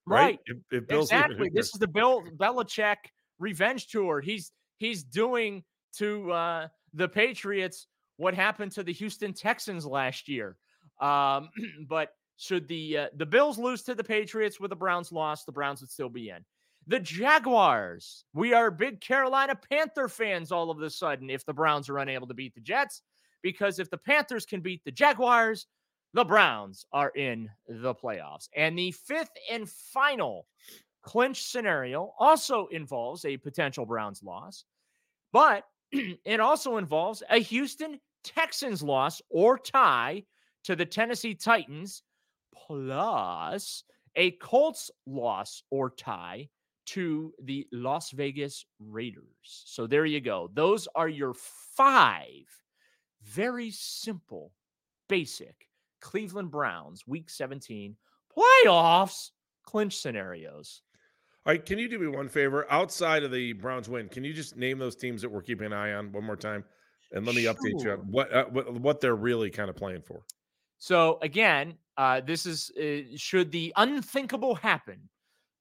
Right. 0.07 0.39
If, 0.47 0.59
if 0.71 0.87
Bill's 0.87 1.07
exactly. 1.07 1.37
leaving, 1.37 1.55
This 1.55 1.73
is 1.73 1.81
the 1.81 1.89
Bill 1.89 2.23
Belichick 2.37 2.97
revenge 3.39 3.89
tour. 3.89 4.21
He's 4.21 4.53
he's 4.79 5.03
doing 5.03 5.65
to 5.97 6.31
uh, 6.33 6.69
the 6.93 7.09
Patriots 7.09 7.87
what 8.17 8.35
happened 8.35 8.73
to 8.73 8.83
the 8.83 8.93
Houston 8.93 9.33
Texans 9.33 9.87
last 9.87 10.29
year. 10.29 10.57
Um, 11.01 11.51
but 11.89 12.11
should 12.37 12.67
the 12.69 12.99
uh, 12.99 13.07
the 13.17 13.27
Bills 13.27 13.59
lose 13.59 13.83
to 13.85 13.95
the 13.95 14.05
Patriots 14.05 14.59
with 14.59 14.71
the 14.71 14.77
Browns 14.77 15.13
loss, 15.13 15.45
the 15.45 15.53
Browns 15.53 15.81
would 15.81 15.91
still 15.91 16.09
be 16.09 16.31
in. 16.31 16.45
The 16.87 17.01
Jaguars. 17.01 18.25
We 18.35 18.53
are 18.53 18.71
big 18.71 19.01
Carolina 19.01 19.59
Panther 19.71 20.09
fans 20.09 20.53
all 20.53 20.71
of 20.71 20.81
a 20.83 20.91
sudden 20.91 21.31
if 21.31 21.47
the 21.47 21.53
Browns 21.53 21.89
are 21.89 21.99
unable 21.99 22.27
to 22.27 22.35
beat 22.35 22.55
the 22.55 22.61
Jets 22.61 23.03
because 23.43 23.79
if 23.79 23.91
the 23.91 23.99
Panthers 23.99 24.45
can 24.45 24.61
beat 24.61 24.83
the 24.85 24.91
Jaguars, 24.91 25.67
the 26.13 26.25
Browns 26.25 26.85
are 26.93 27.11
in 27.11 27.51
the 27.69 27.95
playoffs. 27.95 28.49
And 28.57 28.79
the 28.79 28.93
fifth 28.93 29.33
and 29.51 29.69
final 29.69 30.47
clinch 31.03 31.43
scenario 31.43 32.13
also 32.19 32.67
involves 32.69 33.25
a 33.25 33.37
potential 33.37 33.85
Browns 33.85 34.23
loss, 34.23 34.65
but 35.33 35.65
it 36.25 36.41
also 36.41 36.77
involves 36.77 37.23
a 37.31 37.39
Houston 37.39 38.01
Texans 38.23 38.83
loss 38.83 39.21
or 39.31 39.59
tie 39.59 40.25
to 40.65 40.75
the 40.75 40.87
Tennessee 40.87 41.35
Titans, 41.35 42.03
plus 42.55 43.85
a 44.17 44.33
Colts 44.33 44.91
loss 45.07 45.63
or 45.71 45.91
tie 45.91 46.49
to 46.87 47.33
the 47.43 47.67
Las 47.73 48.11
Vegas 48.11 48.65
Raiders. 48.79 49.25
So 49.43 49.87
there 49.87 50.07
you 50.07 50.21
go. 50.21 50.51
Those 50.53 50.89
are 50.95 51.09
your 51.09 51.35
five 51.35 52.45
very 53.23 53.71
simple, 53.71 54.53
basic 55.09 55.69
Cleveland 56.01 56.51
Browns 56.51 57.07
week 57.07 57.31
17 57.31 57.97
playoffs 58.37 59.31
clinch 59.65 59.97
scenarios. 59.99 60.83
All 61.47 61.53
right, 61.53 61.65
can 61.65 61.79
you 61.79 61.89
do 61.89 61.99
me 61.99 62.07
one 62.07 62.29
favor? 62.29 62.67
Outside 62.71 63.23
of 63.23 63.31
the 63.31 63.53
Browns 63.53 63.89
win, 63.89 64.09
can 64.09 64.25
you 64.25 64.33
just 64.33 64.57
name 64.57 64.79
those 64.79 64.97
teams 64.97 65.21
that 65.21 65.31
we're 65.31 65.43
keeping 65.43 65.67
an 65.67 65.73
eye 65.75 65.93
on 65.93 66.11
one 66.11 66.25
more 66.25 66.37
time, 66.37 66.65
and 67.13 67.27
let 67.27 67.35
me 67.35 67.45
update 67.45 67.85
you 67.85 67.91
on 67.93 67.99
what 68.11 68.33
uh, 68.33 68.45
what, 68.47 68.73
what 68.75 69.01
they're 69.01 69.15
really 69.15 69.51
kind 69.51 69.69
of 69.69 69.77
playing 69.77 70.01
for. 70.03 70.23
So 70.79 71.19
again, 71.21 71.75
uh, 71.99 72.23
this 72.23 72.47
is 72.47 72.71
uh, 72.81 73.15
should 73.17 73.53
the 73.53 73.75
unthinkable 73.77 74.55
happen 74.55 75.09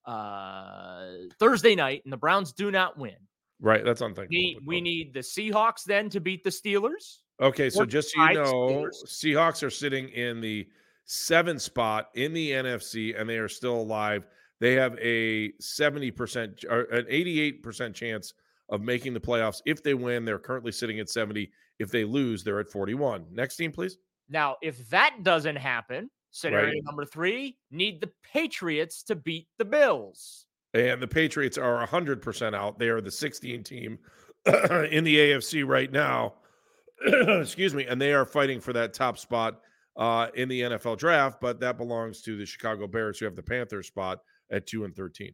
uh, 0.05 1.05
Thursday 1.39 1.75
night 1.75 2.01
and 2.05 2.13
the 2.13 2.17
Browns 2.17 2.53
do 2.53 2.71
not 2.71 2.97
win. 2.97 3.15
Right, 3.59 3.83
that's 3.83 4.01
unthinkable. 4.01 4.29
We, 4.29 4.59
we 4.65 4.81
need 4.81 5.13
the 5.13 5.21
Seahawks 5.21 5.83
then 5.85 6.09
to 6.09 6.19
beat 6.19 6.43
the 6.43 6.49
Steelers. 6.49 7.19
Okay, 7.41 7.69
so 7.69 7.85
just 7.85 8.11
so 8.11 8.23
you 8.23 8.33
know, 8.35 8.43
Steelers. 8.43 9.05
Seahawks 9.07 9.63
are 9.63 9.69
sitting 9.69 10.09
in 10.09 10.41
the 10.41 10.67
seventh 11.05 11.61
spot 11.61 12.09
in 12.15 12.33
the 12.33 12.51
NFC, 12.51 13.19
and 13.19 13.29
they 13.29 13.37
are 13.37 13.47
still 13.47 13.75
alive. 13.75 14.25
They 14.59 14.73
have 14.73 14.97
a 14.99 15.51
seventy 15.59 16.11
percent 16.11 16.63
or 16.69 16.81
an 16.83 17.05
eighty-eight 17.09 17.63
percent 17.63 17.95
chance 17.95 18.33
of 18.69 18.81
making 18.81 19.13
the 19.13 19.19
playoffs. 19.19 19.61
If 19.65 19.83
they 19.83 19.93
win, 19.93 20.25
they're 20.25 20.39
currently 20.39 20.71
sitting 20.71 20.99
at 20.99 21.09
seventy. 21.09 21.51
If 21.79 21.91
they 21.91 22.05
lose, 22.05 22.43
they're 22.43 22.59
at 22.59 22.69
forty-one. 22.69 23.25
Next 23.31 23.57
team, 23.57 23.71
please. 23.71 23.97
Now, 24.29 24.55
if 24.61 24.89
that 24.89 25.17
doesn't 25.23 25.57
happen, 25.57 26.09
scenario 26.31 26.67
Right. 26.67 26.83
number 26.85 27.05
three, 27.05 27.57
need 27.71 27.99
the 27.99 28.11
Patriots 28.23 29.03
to 29.03 29.15
beat 29.15 29.47
the 29.57 29.65
Bills. 29.65 30.45
And 30.73 31.01
the 31.01 31.07
Patriots 31.07 31.57
are 31.57 31.85
100% 31.85 32.55
out. 32.55 32.79
They 32.79 32.87
are 32.89 33.01
the 33.01 33.11
16 33.11 33.63
team 33.63 33.99
in 34.45 35.03
the 35.03 35.17
AFC 35.17 35.67
right 35.67 35.91
now. 35.91 36.35
Excuse 37.05 37.75
me. 37.75 37.85
And 37.85 38.01
they 38.01 38.13
are 38.13 38.25
fighting 38.25 38.59
for 38.59 38.73
that 38.73 38.93
top 38.93 39.19
spot 39.19 39.59
uh, 39.97 40.27
in 40.33 40.49
the 40.49 40.61
NFL 40.61 40.97
draft, 40.97 41.39
but 41.41 41.59
that 41.59 41.77
belongs 41.77 42.21
to 42.23 42.37
the 42.37 42.45
Chicago 42.45 42.87
Bears, 42.87 43.19
who 43.19 43.25
have 43.25 43.35
the 43.35 43.43
Panthers 43.43 43.87
spot 43.87 44.19
at 44.51 44.67
2 44.67 44.85
and 44.85 44.95
13. 44.95 45.33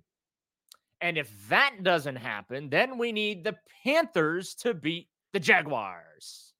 And 1.01 1.17
if 1.17 1.31
that 1.49 1.75
doesn't 1.83 2.17
happen, 2.17 2.69
then 2.69 2.97
we 2.97 3.11
need 3.11 3.43
the 3.43 3.55
Panthers 3.83 4.53
to 4.55 4.73
beat 4.73 5.07
the 5.33 5.39
Jaguars. 5.39 6.53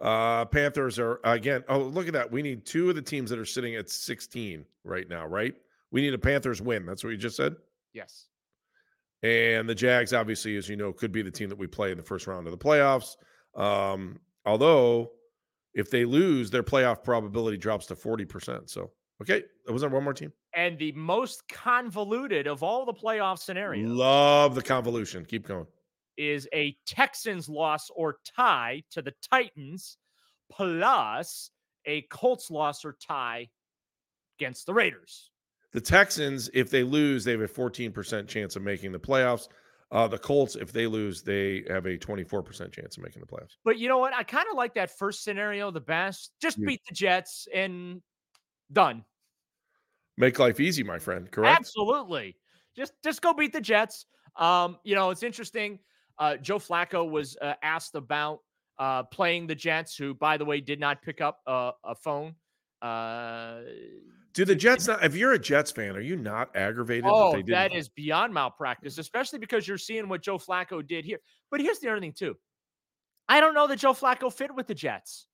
Uh, 0.00 0.44
Panthers 0.46 0.98
are, 0.98 1.20
again, 1.24 1.62
oh, 1.68 1.78
look 1.78 2.06
at 2.06 2.12
that. 2.12 2.30
We 2.30 2.42
need 2.42 2.66
two 2.66 2.90
of 2.90 2.96
the 2.96 3.02
teams 3.02 3.30
that 3.30 3.38
are 3.38 3.44
sitting 3.44 3.76
at 3.76 3.88
16 3.88 4.64
right 4.84 5.08
now, 5.08 5.26
right? 5.26 5.54
We 5.90 6.02
need 6.02 6.12
a 6.12 6.18
Panthers 6.18 6.60
win. 6.60 6.84
That's 6.84 7.04
what 7.04 7.10
you 7.10 7.16
just 7.16 7.36
said. 7.36 7.54
Yes. 7.94 8.26
And 9.22 9.68
the 9.68 9.74
Jags, 9.74 10.12
obviously, 10.12 10.56
as 10.56 10.68
you 10.68 10.76
know, 10.76 10.92
could 10.92 11.12
be 11.12 11.22
the 11.22 11.30
team 11.30 11.48
that 11.48 11.58
we 11.58 11.68
play 11.68 11.92
in 11.92 11.96
the 11.96 12.02
first 12.02 12.26
round 12.26 12.46
of 12.46 12.50
the 12.50 12.58
playoffs. 12.58 13.16
Um, 13.54 14.18
although, 14.44 15.12
if 15.74 15.90
they 15.90 16.04
lose, 16.04 16.50
their 16.50 16.64
playoff 16.64 17.04
probability 17.04 17.56
drops 17.56 17.86
to 17.86 17.94
40%. 17.94 18.68
So, 18.68 18.90
okay. 19.22 19.44
Was 19.68 19.82
there 19.82 19.90
one 19.90 20.02
more 20.02 20.14
team? 20.14 20.32
And 20.54 20.78
the 20.78 20.92
most 20.92 21.48
convoluted 21.48 22.46
of 22.46 22.62
all 22.62 22.84
the 22.84 22.92
playoff 22.92 23.38
scenarios 23.38 23.88
Love 23.90 24.54
the 24.54 24.62
convolution. 24.62 25.24
Keep 25.24 25.46
going. 25.48 25.66
is 26.18 26.46
a 26.52 26.76
Texans 26.86 27.48
loss 27.48 27.88
or 27.94 28.18
tie 28.36 28.82
to 28.90 29.00
the 29.02 29.14
Titans, 29.30 29.96
plus 30.50 31.50
a 31.86 32.02
Colts 32.02 32.50
loss 32.50 32.84
or 32.84 32.96
tie 33.06 33.48
against 34.38 34.66
the 34.66 34.74
Raiders. 34.74 35.30
The 35.72 35.80
Texans, 35.80 36.50
if 36.52 36.68
they 36.70 36.82
lose, 36.82 37.24
they 37.24 37.32
have 37.32 37.40
a 37.40 37.48
14% 37.48 38.28
chance 38.28 38.56
of 38.56 38.62
making 38.62 38.92
the 38.92 39.00
playoffs. 39.00 39.48
Uh, 39.90 40.06
the 40.06 40.18
Colts, 40.18 40.54
if 40.56 40.70
they 40.72 40.86
lose, 40.86 41.22
they 41.22 41.64
have 41.68 41.86
a 41.86 41.96
24% 41.96 42.72
chance 42.72 42.96
of 42.98 43.02
making 43.02 43.20
the 43.20 43.26
playoffs. 43.26 43.56
But 43.64 43.78
you 43.78 43.88
know 43.88 43.98
what? 43.98 44.14
I 44.14 44.22
kind 44.22 44.46
of 44.50 44.56
like 44.56 44.74
that 44.74 44.96
first 44.98 45.24
scenario 45.24 45.70
the 45.70 45.80
best. 45.80 46.32
Just 46.42 46.58
Yeah. 46.58 46.66
beat 46.66 46.80
the 46.88 46.94
Jets 46.94 47.48
and 47.54 48.02
done. 48.70 49.04
Make 50.16 50.38
life 50.38 50.60
easy, 50.60 50.82
my 50.82 50.98
friend. 50.98 51.30
Correct? 51.30 51.58
Absolutely. 51.58 52.36
Just 52.76 52.92
just 53.02 53.22
go 53.22 53.32
beat 53.32 53.52
the 53.52 53.60
Jets. 53.60 54.06
Um, 54.36 54.78
you 54.84 54.94
know, 54.94 55.10
it's 55.10 55.22
interesting. 55.22 55.78
Uh, 56.18 56.36
Joe 56.36 56.58
Flacco 56.58 57.08
was 57.08 57.36
uh, 57.40 57.54
asked 57.62 57.94
about 57.94 58.40
uh, 58.78 59.02
playing 59.04 59.46
the 59.46 59.54
Jets, 59.54 59.96
who, 59.96 60.14
by 60.14 60.36
the 60.36 60.44
way, 60.44 60.60
did 60.60 60.80
not 60.80 61.02
pick 61.02 61.20
up 61.20 61.40
uh, 61.46 61.72
a 61.84 61.94
phone. 61.94 62.34
Uh, 62.80 63.60
Do 64.32 64.44
the 64.44 64.54
Jets 64.54 64.88
not? 64.88 65.04
If 65.04 65.14
you're 65.16 65.32
a 65.32 65.38
Jets 65.38 65.70
fan, 65.70 65.96
are 65.96 66.00
you 66.00 66.16
not 66.16 66.54
aggravated 66.56 67.04
that 67.04 67.12
oh, 67.12 67.32
they 67.32 67.38
didn't? 67.38 67.50
that 67.50 67.74
is 67.74 67.88
beyond 67.88 68.34
malpractice, 68.34 68.98
especially 68.98 69.38
because 69.38 69.66
you're 69.68 69.78
seeing 69.78 70.08
what 70.08 70.22
Joe 70.22 70.38
Flacco 70.38 70.86
did 70.86 71.04
here. 71.04 71.18
But 71.50 71.60
here's 71.60 71.78
the 71.78 71.90
other 71.90 72.00
thing, 72.00 72.12
too. 72.12 72.36
I 73.28 73.40
don't 73.40 73.54
know 73.54 73.66
that 73.68 73.78
Joe 73.78 73.92
Flacco 73.92 74.32
fit 74.32 74.54
with 74.54 74.66
the 74.66 74.74
Jets 74.74 75.26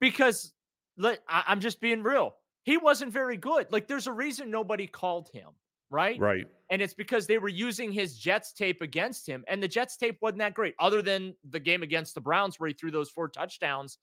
because 0.00 0.52
let, 0.96 1.20
I, 1.28 1.44
I'm 1.46 1.60
just 1.60 1.80
being 1.80 2.02
real. 2.02 2.34
He 2.68 2.76
wasn't 2.76 3.14
very 3.14 3.38
good. 3.38 3.66
Like, 3.72 3.88
there's 3.88 4.06
a 4.06 4.12
reason 4.12 4.50
nobody 4.50 4.86
called 4.86 5.30
him, 5.32 5.48
right? 5.88 6.20
right. 6.20 6.46
And 6.68 6.82
it's 6.82 6.92
because 6.92 7.26
they 7.26 7.38
were 7.38 7.48
using 7.48 7.90
his 7.90 8.18
Jets 8.18 8.52
tape 8.52 8.82
against 8.82 9.26
him. 9.26 9.42
And 9.48 9.62
the 9.62 9.68
Jets 9.68 9.96
tape 9.96 10.18
wasn't 10.20 10.40
that 10.40 10.52
great, 10.52 10.74
other 10.78 11.00
than 11.00 11.34
the 11.48 11.60
game 11.60 11.82
against 11.82 12.14
the 12.14 12.20
Browns 12.20 12.60
where 12.60 12.68
he 12.68 12.74
threw 12.74 12.90
those 12.90 13.08
four 13.08 13.26
touchdowns 13.30 13.96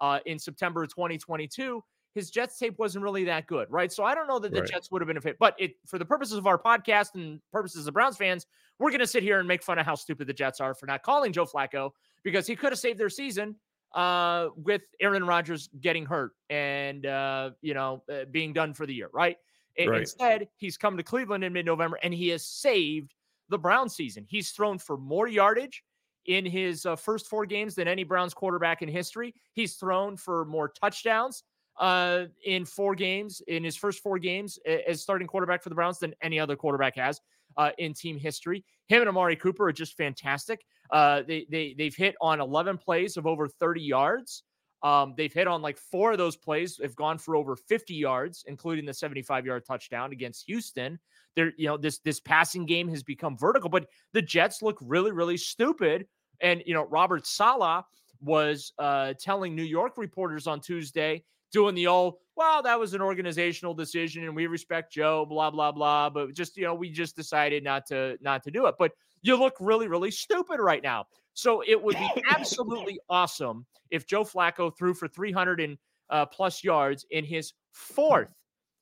uh, 0.00 0.20
in 0.24 0.38
September 0.38 0.82
of 0.82 0.88
2022. 0.88 1.84
His 2.14 2.30
Jets 2.30 2.58
tape 2.58 2.78
wasn't 2.78 3.04
really 3.04 3.24
that 3.24 3.46
good, 3.46 3.70
right? 3.70 3.92
So 3.92 4.02
I 4.02 4.14
don't 4.14 4.26
know 4.26 4.38
that 4.38 4.50
the 4.50 4.60
Right. 4.62 4.70
Jets 4.70 4.90
would 4.90 5.02
have 5.02 5.08
been 5.08 5.18
a 5.18 5.20
fit. 5.20 5.36
But 5.38 5.54
it 5.58 5.72
for 5.84 5.98
the 5.98 6.06
purposes 6.06 6.38
of 6.38 6.46
our 6.46 6.58
podcast 6.58 7.16
and 7.16 7.38
purposes 7.52 7.86
of 7.86 7.92
Browns 7.92 8.16
fans, 8.16 8.46
we're 8.78 8.88
going 8.88 9.00
to 9.00 9.06
sit 9.06 9.22
here 9.22 9.40
and 9.40 9.46
make 9.46 9.62
fun 9.62 9.78
of 9.78 9.84
how 9.84 9.94
stupid 9.94 10.26
the 10.26 10.32
Jets 10.32 10.58
are 10.58 10.72
for 10.72 10.86
not 10.86 11.02
calling 11.02 11.34
Joe 11.34 11.44
Flacco 11.44 11.90
because 12.24 12.46
he 12.46 12.56
could 12.56 12.72
have 12.72 12.78
saved 12.78 12.98
their 12.98 13.10
season 13.10 13.56
uh, 13.94 14.48
with 14.56 14.82
Aaron 15.00 15.24
Rodgers 15.24 15.68
getting 15.80 16.04
hurt 16.04 16.32
and 16.50 17.06
uh, 17.06 17.50
you 17.62 17.74
know 17.74 18.02
uh, 18.12 18.24
being 18.30 18.52
done 18.52 18.74
for 18.74 18.86
the 18.86 18.94
year, 18.94 19.08
right? 19.12 19.36
Right. 19.78 20.00
Instead, 20.00 20.48
he's 20.56 20.78
come 20.78 20.96
to 20.96 21.02
Cleveland 21.02 21.44
in 21.44 21.52
mid-November 21.52 21.98
and 22.02 22.14
he 22.14 22.28
has 22.28 22.46
saved 22.46 23.12
the 23.50 23.58
Browns 23.58 23.94
season. 23.94 24.24
He's 24.26 24.50
thrown 24.50 24.78
for 24.78 24.96
more 24.96 25.28
yardage 25.28 25.84
in 26.24 26.46
his 26.46 26.86
uh, 26.86 26.96
first 26.96 27.26
four 27.26 27.44
games 27.44 27.74
than 27.74 27.86
any 27.86 28.02
Browns 28.02 28.32
quarterback 28.32 28.80
in 28.80 28.88
history. 28.88 29.34
He's 29.52 29.74
thrown 29.74 30.16
for 30.16 30.46
more 30.46 30.68
touchdowns 30.68 31.44
uh, 31.78 32.24
in 32.44 32.64
four 32.64 32.94
games 32.94 33.42
in 33.48 33.62
his 33.62 33.76
first 33.76 34.02
four 34.02 34.18
games 34.18 34.58
as 34.88 35.02
starting 35.02 35.28
quarterback 35.28 35.62
for 35.62 35.68
the 35.68 35.74
Browns 35.74 35.98
than 35.98 36.14
any 36.22 36.40
other 36.40 36.56
quarterback 36.56 36.96
has 36.96 37.20
uh, 37.56 37.70
in 37.78 37.94
team 37.94 38.18
history. 38.18 38.64
Him 38.88 39.00
and 39.00 39.08
Amari 39.08 39.36
Cooper 39.36 39.66
are 39.66 39.72
just 39.72 39.96
fantastic. 39.96 40.64
Uh, 40.90 41.22
they 41.26 41.46
they 41.50 41.74
they've 41.76 41.96
hit 41.96 42.14
on 42.20 42.40
11 42.40 42.78
plays 42.78 43.16
of 43.16 43.26
over 43.26 43.48
30 43.48 43.82
yards 43.82 44.42
Um, 44.82 45.14
they've 45.16 45.32
hit 45.32 45.48
on 45.48 45.62
like 45.62 45.78
four 45.78 46.12
of 46.12 46.18
those 46.18 46.36
plays, 46.36 46.78
have 46.82 46.94
gone 46.94 47.18
for 47.18 47.34
over 47.34 47.56
50 47.56 47.94
yards, 47.94 48.44
including 48.46 48.84
the 48.84 48.94
75 48.94 49.46
yard 49.46 49.64
touchdown 49.66 50.12
against 50.12 50.44
Houston. 50.46 50.98
There, 51.34 51.52
you 51.56 51.66
know, 51.66 51.76
this 51.76 51.98
this 52.00 52.20
passing 52.20 52.66
game 52.66 52.88
has 52.88 53.02
become 53.02 53.36
vertical, 53.36 53.70
but 53.70 53.88
the 54.12 54.22
Jets 54.22 54.62
look 54.62 54.78
really, 54.80 55.12
really 55.12 55.36
stupid. 55.38 56.06
And 56.40 56.62
you 56.66 56.74
know, 56.74 56.84
Robert 56.86 57.26
Saleh 57.26 57.84
was 58.20 58.72
uh, 58.78 59.14
telling 59.20 59.54
New 59.56 59.62
York 59.64 59.96
reporters 59.98 60.46
on 60.46 60.60
Tuesday, 60.60 61.24
doing 61.52 61.74
the 61.74 61.86
old, 61.86 62.14
well, 62.36 62.62
that 62.62 62.78
was 62.78 62.94
an 62.94 63.00
organizational 63.02 63.74
decision, 63.74 64.24
and 64.24 64.36
we 64.36 64.46
respect 64.46 64.92
Joe, 64.92 65.26
blah 65.26 65.50
blah 65.50 65.72
blah. 65.72 66.10
But 66.10 66.34
just 66.34 66.56
you 66.56 66.64
know, 66.64 66.74
we 66.74 66.90
just 66.90 67.16
decided 67.16 67.64
not 67.64 67.86
to 67.86 68.16
not 68.20 68.42
to 68.44 68.50
do 68.50 68.66
it. 68.66 68.76
But 68.78 68.92
you 69.22 69.36
look 69.36 69.54
really, 69.60 69.88
really 69.88 70.10
stupid 70.10 70.60
right 70.60 70.82
now. 70.82 71.06
So 71.34 71.62
it 71.66 71.80
would 71.80 71.96
be 71.96 72.08
absolutely 72.30 72.98
awesome 73.08 73.66
if 73.90 74.06
Joe 74.06 74.24
Flacco 74.24 74.76
threw 74.76 74.94
for 74.94 75.08
300 75.08 75.60
and 75.60 75.78
uh, 76.10 76.26
plus 76.26 76.62
yards 76.62 77.04
in 77.10 77.24
his 77.24 77.52
fourth 77.72 78.32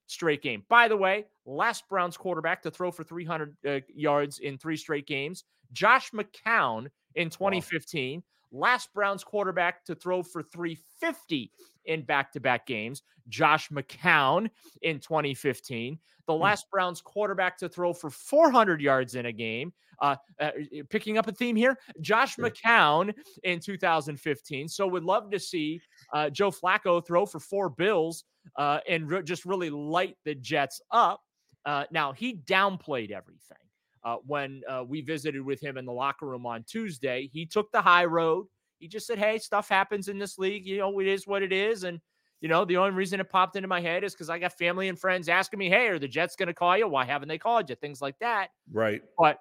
straight 0.07 0.43
game. 0.43 0.63
By 0.69 0.89
the 0.89 0.97
way, 0.97 1.25
last 1.47 1.89
Browns 1.89 2.17
quarterback 2.17 2.63
to 2.63 2.71
throw 2.71 2.91
for 2.91 3.05
300 3.05 3.57
uh, 3.67 3.81
yards 3.95 4.39
in 4.39 4.59
three 4.59 4.77
straight 4.77 5.07
games, 5.07 5.45
Josh 5.73 6.11
McCown 6.13 6.87
in 7.15 7.31
2015. 7.31 8.21
Wow. 8.21 8.23
Last 8.55 8.95
Browns 8.95 9.25
quarterback 9.25 9.85
to 9.87 9.97
throw 9.97 10.23
for 10.23 10.43
350 10.43 11.51
in 11.87 12.03
back 12.03 12.33
to 12.33 12.41
back 12.41 12.67
games, 12.67 13.03
Josh 13.29 13.69
McCown 13.71 14.49
in 14.83 15.01
2015. 15.01 15.99
The 16.27 16.33
hmm. 16.33 16.41
last 16.41 16.71
Browns 16.71 17.01
quarterback 17.01 17.59
to 17.59 17.69
throw 17.69 17.93
for 17.93 18.11
400 18.11 18.81
yards 18.81 19.17
in 19.17 19.27
a 19.27 19.33
game. 19.33 19.73
Uh, 20.01 20.17
uh, 20.41 20.51
picking 20.89 21.19
up 21.19 21.29
a 21.29 21.33
theme 21.33 21.57
here, 21.57 21.79
Josh 22.01 22.37
McCown 22.37 23.13
in 23.43 23.61
2015. 23.61 24.69
So 24.69 24.87
would 24.87 25.05
love 25.05 25.31
to 25.31 25.39
see 25.39 25.81
uh, 26.13 26.31
Joe 26.31 26.51
Flacco 26.51 27.05
throw 27.05 27.27
for 27.27 27.41
four 27.41 27.69
Bills 27.69 28.25
uh, 28.57 28.81
and 28.89 29.09
re- 29.09 29.23
just 29.23 29.45
really 29.45 29.71
light 29.71 30.17
the 30.25 30.35
Jets 30.35 30.81
up. 30.91 31.21
Uh, 31.65 31.85
now 31.91 32.13
he 32.13 32.37
downplayed 32.37 33.11
everything. 33.11 33.64
Uh, 34.05 34.17
when 34.27 34.61
uh, 34.69 34.85
we 34.87 35.01
visited 35.01 35.41
with 35.41 35.61
him 35.61 35.79
in 35.79 35.87
the 35.87 35.93
locker 35.93 36.27
room 36.27 36.45
on 36.45 36.63
Tuesday, 36.65 37.31
he 37.33 37.47
took 37.47 37.73
the 37.73 37.81
high 37.81 38.05
road. 38.05 38.47
He 38.79 38.87
just 38.87 39.07
said, 39.07 39.19
Hey, 39.19 39.39
stuff 39.39 39.69
happens 39.69 40.09
in 40.09 40.19
this 40.19 40.39
league. 40.39 40.67
You 40.67 40.79
know, 40.79 41.01
it 41.01 41.07
is 41.07 41.27
what 41.27 41.43
it 41.43 41.53
is. 41.53 41.85
And, 41.85 42.01
you 42.43 42.49
know, 42.49 42.67
the 42.67 42.77
only 42.77 42.91
reason 42.91 43.19
it 43.19 43.31
popped 43.31 43.57
into 43.57 43.69
my 43.69 43.81
head 43.81 44.05
is 44.05 44.13
because 44.13 44.29
I 44.29 44.39
got 44.39 44.53
family 44.59 44.89
and 44.89 44.99
friends 44.99 45.31
asking 45.31 45.59
me, 45.59 45.71
Hey, 45.71 45.87
are 45.87 45.99
the 45.99 46.09
Jets 46.09 46.37
going 46.37 46.49
to 46.49 46.55
call 46.55 46.77
you? 46.77 46.87
Why 46.87 47.07
haven't 47.07 47.29
they 47.29 47.39
called 47.39 47.71
you? 47.71 47.77
Things 47.77 48.03
like 48.03 48.19
that. 48.19 48.49
Right. 48.71 49.01
But 49.17 49.39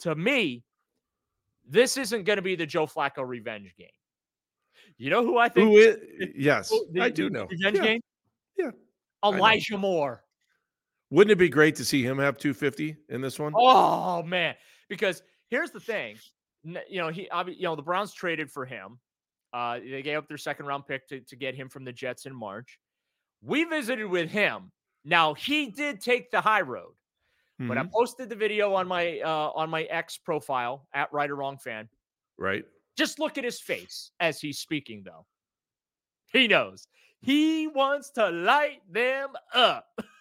to 0.00 0.14
me, 0.14 0.62
this 1.68 1.96
isn't 1.96 2.24
going 2.24 2.36
to 2.36 2.42
be 2.42 2.56
the 2.56 2.66
Joe 2.66 2.86
Flacco 2.86 3.26
revenge 3.26 3.74
game. 3.76 3.88
You 4.96 5.10
know 5.10 5.24
who 5.24 5.38
I 5.38 5.48
think? 5.48 5.68
Who 5.68 5.76
is? 5.76 5.96
Yes, 6.36 6.72
the, 6.92 7.00
I 7.00 7.10
do 7.10 7.30
know. 7.30 7.46
Revenge 7.50 7.76
yeah. 7.76 7.82
game? 7.82 8.00
Yeah. 8.56 8.70
Elijah 9.24 9.78
Moore. 9.78 10.23
Wouldn't 11.14 11.30
it 11.30 11.38
be 11.38 11.48
great 11.48 11.76
to 11.76 11.84
see 11.84 12.02
him 12.02 12.18
have 12.18 12.38
250 12.38 12.96
in 13.08 13.20
this 13.20 13.38
one? 13.38 13.52
Oh 13.56 14.24
man, 14.24 14.56
because 14.88 15.22
here's 15.48 15.70
the 15.70 15.78
thing, 15.78 16.16
you 16.64 17.00
know 17.00 17.08
he, 17.08 17.28
you 17.46 17.62
know 17.62 17.76
the 17.76 17.82
Browns 17.82 18.12
traded 18.12 18.50
for 18.50 18.64
him. 18.64 18.98
Uh, 19.52 19.78
they 19.78 20.02
gave 20.02 20.18
up 20.18 20.26
their 20.26 20.36
second 20.36 20.66
round 20.66 20.88
pick 20.88 21.06
to, 21.10 21.20
to 21.20 21.36
get 21.36 21.54
him 21.54 21.68
from 21.68 21.84
the 21.84 21.92
Jets 21.92 22.26
in 22.26 22.34
March. 22.34 22.80
We 23.44 23.62
visited 23.62 24.06
with 24.06 24.28
him. 24.28 24.72
Now 25.04 25.34
he 25.34 25.70
did 25.70 26.00
take 26.00 26.32
the 26.32 26.40
high 26.40 26.62
road, 26.62 26.94
mm-hmm. 27.60 27.68
but 27.68 27.78
I 27.78 27.82
mm-hmm. 27.82 27.92
posted 27.92 28.28
the 28.28 28.34
video 28.34 28.74
on 28.74 28.88
my 28.88 29.20
uh, 29.20 29.52
on 29.54 29.70
my 29.70 29.84
X 29.84 30.18
profile 30.18 30.88
at 30.94 31.12
Right 31.12 31.30
or 31.30 31.36
Wrong 31.36 31.58
Fan. 31.58 31.88
Right. 32.38 32.64
Just 32.98 33.20
look 33.20 33.38
at 33.38 33.44
his 33.44 33.60
face 33.60 34.10
as 34.18 34.40
he's 34.40 34.58
speaking, 34.58 35.04
though. 35.04 35.26
He 36.32 36.48
knows 36.48 36.88
he 37.20 37.68
wants 37.68 38.10
to 38.10 38.30
light 38.30 38.80
them 38.90 39.28
up. 39.54 39.86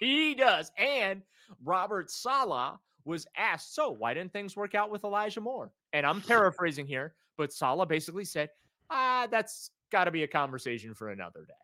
he 0.00 0.34
does. 0.34 0.70
And 0.78 1.22
Robert 1.64 2.10
Saleh 2.10 2.78
was 3.04 3.26
asked, 3.36 3.74
so 3.74 3.90
why 3.90 4.14
didn't 4.14 4.32
things 4.32 4.56
work 4.56 4.74
out 4.74 4.90
with 4.90 5.04
Elijah 5.04 5.40
Moore? 5.40 5.70
And 5.92 6.06
I'm 6.06 6.20
paraphrasing 6.22 6.86
here, 6.86 7.14
but 7.36 7.52
Saleh 7.52 7.88
basically 7.88 8.24
said, 8.24 8.50
ah, 8.90 9.26
that's 9.30 9.70
got 9.90 10.04
to 10.04 10.10
be 10.10 10.22
a 10.22 10.28
conversation 10.28 10.94
for 10.94 11.10
another 11.10 11.44
day. 11.46 11.54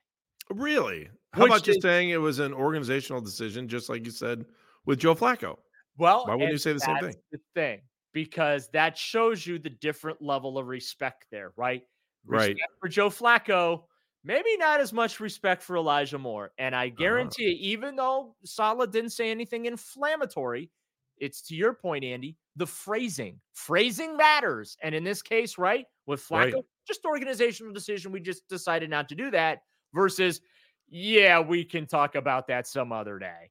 Really? 0.50 1.08
How 1.32 1.42
Which 1.42 1.50
about 1.50 1.62
just 1.62 1.82
saying 1.82 2.10
it 2.10 2.20
was 2.20 2.40
an 2.40 2.52
organizational 2.52 3.20
decision, 3.20 3.68
just 3.68 3.88
like 3.88 4.04
you 4.04 4.10
said 4.10 4.44
with 4.84 4.98
Joe 4.98 5.14
Flacco? 5.14 5.56
Well, 5.96 6.24
why 6.26 6.34
wouldn't 6.34 6.52
you 6.52 6.58
say 6.58 6.72
the 6.72 6.80
same 6.80 6.98
thing? 6.98 7.14
The 7.30 7.40
thing, 7.54 7.80
because 8.12 8.68
that 8.70 8.96
shows 8.96 9.46
you 9.46 9.58
the 9.58 9.70
different 9.70 10.20
level 10.22 10.58
of 10.58 10.66
respect 10.66 11.26
there, 11.30 11.52
right? 11.56 11.82
Respect 12.26 12.60
right. 12.60 12.70
For 12.80 12.88
Joe 12.88 13.10
Flacco, 13.10 13.84
maybe 14.24 14.56
not 14.58 14.80
as 14.80 14.92
much 14.92 15.20
respect 15.20 15.62
for 15.62 15.76
Elijah 15.76 16.18
Moore. 16.18 16.52
And 16.58 16.74
I 16.74 16.86
uh-huh. 16.88 16.96
guarantee 16.98 17.46
uh-huh. 17.46 17.58
you, 17.60 17.72
even 17.72 17.96
though 17.96 18.34
Saleh 18.44 18.90
didn't 18.90 19.10
say 19.10 19.30
anything 19.30 19.66
inflammatory, 19.66 20.70
it's 21.18 21.42
to 21.42 21.54
your 21.54 21.74
point, 21.74 22.04
Andy, 22.04 22.36
the 22.56 22.66
phrasing. 22.66 23.38
Phrasing 23.52 24.16
matters. 24.16 24.76
And 24.82 24.94
in 24.94 25.04
this 25.04 25.22
case, 25.22 25.58
right, 25.58 25.86
with 26.06 26.20
Flacco, 26.20 26.54
right. 26.54 26.64
just 26.86 27.04
organizational 27.04 27.72
decision. 27.72 28.10
We 28.10 28.20
just 28.20 28.48
decided 28.48 28.90
not 28.90 29.08
to 29.10 29.14
do 29.14 29.30
that 29.30 29.62
versus, 29.94 30.40
yeah, 30.88 31.38
we 31.38 31.64
can 31.64 31.86
talk 31.86 32.14
about 32.14 32.46
that 32.48 32.66
some 32.66 32.90
other 32.90 33.18
day. 33.18 33.50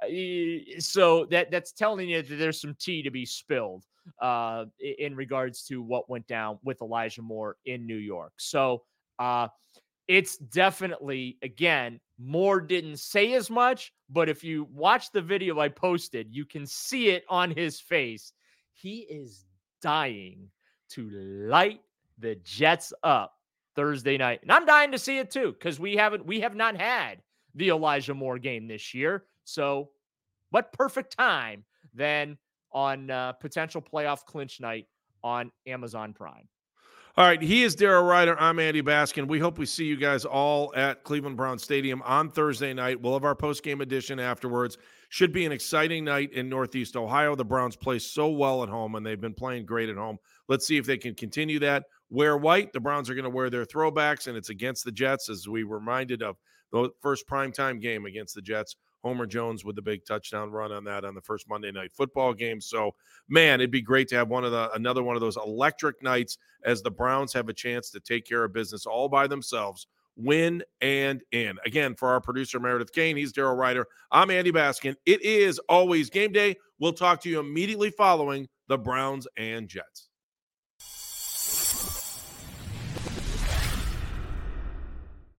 Uh, 0.00 0.80
so 0.80 1.24
that 1.26 1.50
that's 1.50 1.72
telling 1.72 2.08
you 2.08 2.22
that 2.22 2.36
there's 2.36 2.60
some 2.60 2.76
tea 2.78 3.02
to 3.02 3.10
be 3.10 3.26
spilled 3.26 3.84
uh, 4.22 4.64
in 4.78 5.14
regards 5.16 5.64
to 5.64 5.82
what 5.82 6.08
went 6.08 6.26
down 6.28 6.58
with 6.62 6.80
Elijah 6.80 7.22
Moore 7.22 7.56
in 7.66 7.84
New 7.84 7.96
York. 7.96 8.32
So 8.36 8.84
uh, 9.18 9.48
it's 10.08 10.36
definitely 10.38 11.38
again 11.42 12.00
Moore 12.18 12.60
didn't 12.60 12.98
say 12.98 13.34
as 13.34 13.48
much, 13.48 13.92
but 14.10 14.28
if 14.28 14.42
you 14.42 14.66
watch 14.72 15.12
the 15.12 15.22
video 15.22 15.60
I 15.60 15.68
posted, 15.68 16.34
you 16.34 16.44
can 16.44 16.66
see 16.66 17.10
it 17.10 17.24
on 17.28 17.52
his 17.52 17.78
face. 17.78 18.32
He 18.72 19.00
is 19.02 19.44
dying 19.80 20.48
to 20.90 21.08
light 21.10 21.80
the 22.18 22.34
Jets 22.42 22.92
up 23.04 23.34
Thursday 23.76 24.16
night. 24.16 24.40
And 24.42 24.50
I'm 24.50 24.66
dying 24.66 24.90
to 24.90 24.98
see 24.98 25.18
it 25.18 25.30
too 25.30 25.52
cuz 25.60 25.78
we 25.78 25.94
haven't 25.94 26.26
we 26.26 26.40
have 26.40 26.56
not 26.56 26.76
had 26.76 27.22
the 27.54 27.68
Elijah 27.68 28.14
Moore 28.14 28.38
game 28.38 28.66
this 28.66 28.94
year. 28.94 29.26
So, 29.44 29.90
what 30.50 30.72
perfect 30.72 31.16
time 31.16 31.64
then 31.94 32.38
on 32.72 33.10
uh, 33.10 33.32
potential 33.32 33.82
playoff 33.82 34.24
clinch 34.24 34.60
night 34.60 34.86
on 35.22 35.50
Amazon 35.66 36.12
Prime. 36.12 36.48
All 37.18 37.24
right, 37.24 37.42
he 37.42 37.64
is 37.64 37.74
Daryl 37.74 38.08
Ruiter. 38.08 38.40
I'm 38.40 38.60
Andy 38.60 38.80
Baskin. 38.80 39.26
We 39.26 39.40
hope 39.40 39.58
we 39.58 39.66
see 39.66 39.84
you 39.84 39.96
guys 39.96 40.24
all 40.24 40.72
at 40.76 41.02
Cleveland 41.02 41.36
Brown 41.36 41.58
Stadium 41.58 42.00
on 42.02 42.30
Thursday 42.30 42.72
night. 42.72 43.02
We'll 43.02 43.14
have 43.14 43.24
our 43.24 43.34
post 43.34 43.64
game 43.64 43.80
edition 43.80 44.20
afterwards. 44.20 44.78
Should 45.08 45.32
be 45.32 45.44
an 45.44 45.50
exciting 45.50 46.04
night 46.04 46.32
in 46.32 46.48
Northeast 46.48 46.94
Ohio. 46.94 47.34
The 47.34 47.44
Browns 47.44 47.74
play 47.74 47.98
so 47.98 48.28
well 48.28 48.62
at 48.62 48.68
home, 48.68 48.94
and 48.94 49.04
they've 49.04 49.20
been 49.20 49.34
playing 49.34 49.66
great 49.66 49.88
at 49.88 49.96
home. 49.96 50.18
Let's 50.46 50.64
see 50.64 50.76
if 50.76 50.86
they 50.86 50.96
can 50.96 51.16
continue 51.16 51.58
that. 51.58 51.86
Wear 52.08 52.36
white. 52.36 52.72
The 52.72 52.78
Browns 52.78 53.10
are 53.10 53.14
going 53.14 53.24
to 53.24 53.30
wear 53.30 53.50
their 53.50 53.64
throwbacks, 53.64 54.28
and 54.28 54.36
it's 54.36 54.50
against 54.50 54.84
the 54.84 54.92
Jets, 54.92 55.28
as 55.28 55.48
we 55.48 55.64
reminded 55.64 56.22
of 56.22 56.36
the 56.70 56.90
first 57.02 57.26
primetime 57.28 57.80
game 57.80 58.06
against 58.06 58.36
the 58.36 58.42
Jets 58.42 58.76
Homer 59.02 59.26
Jones 59.26 59.64
with 59.64 59.76
the 59.76 59.82
big 59.82 60.04
touchdown 60.04 60.50
run 60.50 60.72
on 60.72 60.84
that 60.84 61.04
on 61.04 61.14
the 61.14 61.20
first 61.20 61.48
Monday 61.48 61.70
night 61.70 61.92
football 61.92 62.34
game. 62.34 62.60
So, 62.60 62.94
man, 63.28 63.60
it'd 63.60 63.70
be 63.70 63.82
great 63.82 64.08
to 64.08 64.16
have 64.16 64.28
one 64.28 64.44
of 64.44 64.52
the 64.52 64.70
another 64.72 65.02
one 65.02 65.16
of 65.16 65.20
those 65.20 65.36
electric 65.36 66.02
nights 66.02 66.38
as 66.64 66.82
the 66.82 66.90
Browns 66.90 67.32
have 67.32 67.48
a 67.48 67.54
chance 67.54 67.90
to 67.90 68.00
take 68.00 68.26
care 68.26 68.44
of 68.44 68.52
business 68.52 68.86
all 68.86 69.08
by 69.08 69.26
themselves, 69.26 69.86
win 70.16 70.62
and 70.80 71.22
in. 71.32 71.56
Again, 71.64 71.94
for 71.94 72.08
our 72.08 72.20
producer 72.20 72.58
Meredith 72.58 72.92
Kane, 72.92 73.16
he's 73.16 73.32
Daryl 73.32 73.58
Ruiter. 73.58 73.86
I'm 74.10 74.30
Andy 74.30 74.52
Baskin. 74.52 74.96
It 75.06 75.22
is 75.22 75.58
always 75.68 76.10
game 76.10 76.32
day. 76.32 76.56
We'll 76.80 76.92
talk 76.92 77.20
to 77.22 77.28
you 77.28 77.40
immediately 77.40 77.90
following 77.90 78.48
the 78.68 78.78
Browns 78.78 79.26
and 79.36 79.68
Jets. 79.68 80.07